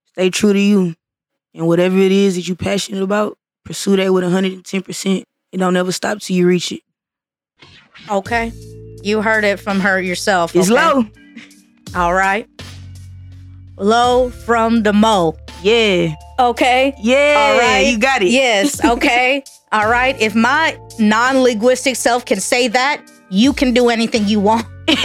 Stay 0.07 0.29
true 0.29 0.53
to 0.53 0.59
you. 0.59 0.95
And 1.53 1.67
whatever 1.67 1.97
it 1.97 2.11
is 2.11 2.35
that 2.35 2.47
you're 2.47 2.57
passionate 2.57 3.01
about, 3.01 3.37
pursue 3.65 3.97
that 3.97 4.13
with 4.13 4.23
110%. 4.23 5.23
It 5.51 5.57
don't 5.57 5.75
ever 5.75 5.91
stop 5.91 6.19
till 6.19 6.37
you 6.37 6.47
reach 6.47 6.71
it. 6.71 6.81
Okay. 8.09 8.53
You 9.01 9.21
heard 9.21 9.43
it 9.43 9.59
from 9.59 9.79
her 9.81 9.99
yourself. 9.99 10.55
It's 10.55 10.71
okay? 10.71 10.93
low. 10.93 11.05
All 11.95 12.13
right. 12.13 12.47
Low 13.77 14.29
from 14.29 14.83
the 14.83 14.93
mo. 14.93 15.35
Yeah. 15.61 16.15
Okay. 16.39 16.93
Yeah. 16.99 17.35
All 17.37 17.57
right. 17.59 17.81
You 17.81 17.97
got 17.97 18.21
it. 18.21 18.29
Yes. 18.29 18.79
Okay. 18.85 19.43
All 19.71 19.89
right. 19.89 20.19
If 20.21 20.35
my 20.35 20.77
non 20.99 21.39
linguistic 21.39 21.95
self 21.95 22.25
can 22.25 22.39
say 22.39 22.67
that, 22.69 23.01
you 23.29 23.51
can 23.51 23.73
do 23.73 23.89
anything 23.89 24.27
you 24.27 24.39
want. 24.39 24.65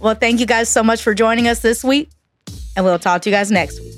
well, 0.00 0.14
thank 0.14 0.40
you 0.40 0.46
guys 0.46 0.68
so 0.68 0.82
much 0.82 1.02
for 1.02 1.12
joining 1.14 1.48
us 1.48 1.58
this 1.60 1.82
week, 1.84 2.08
and 2.76 2.84
we'll 2.84 2.98
talk 2.98 3.22
to 3.22 3.30
you 3.30 3.36
guys 3.36 3.50
next 3.50 3.80
week. 3.80 3.92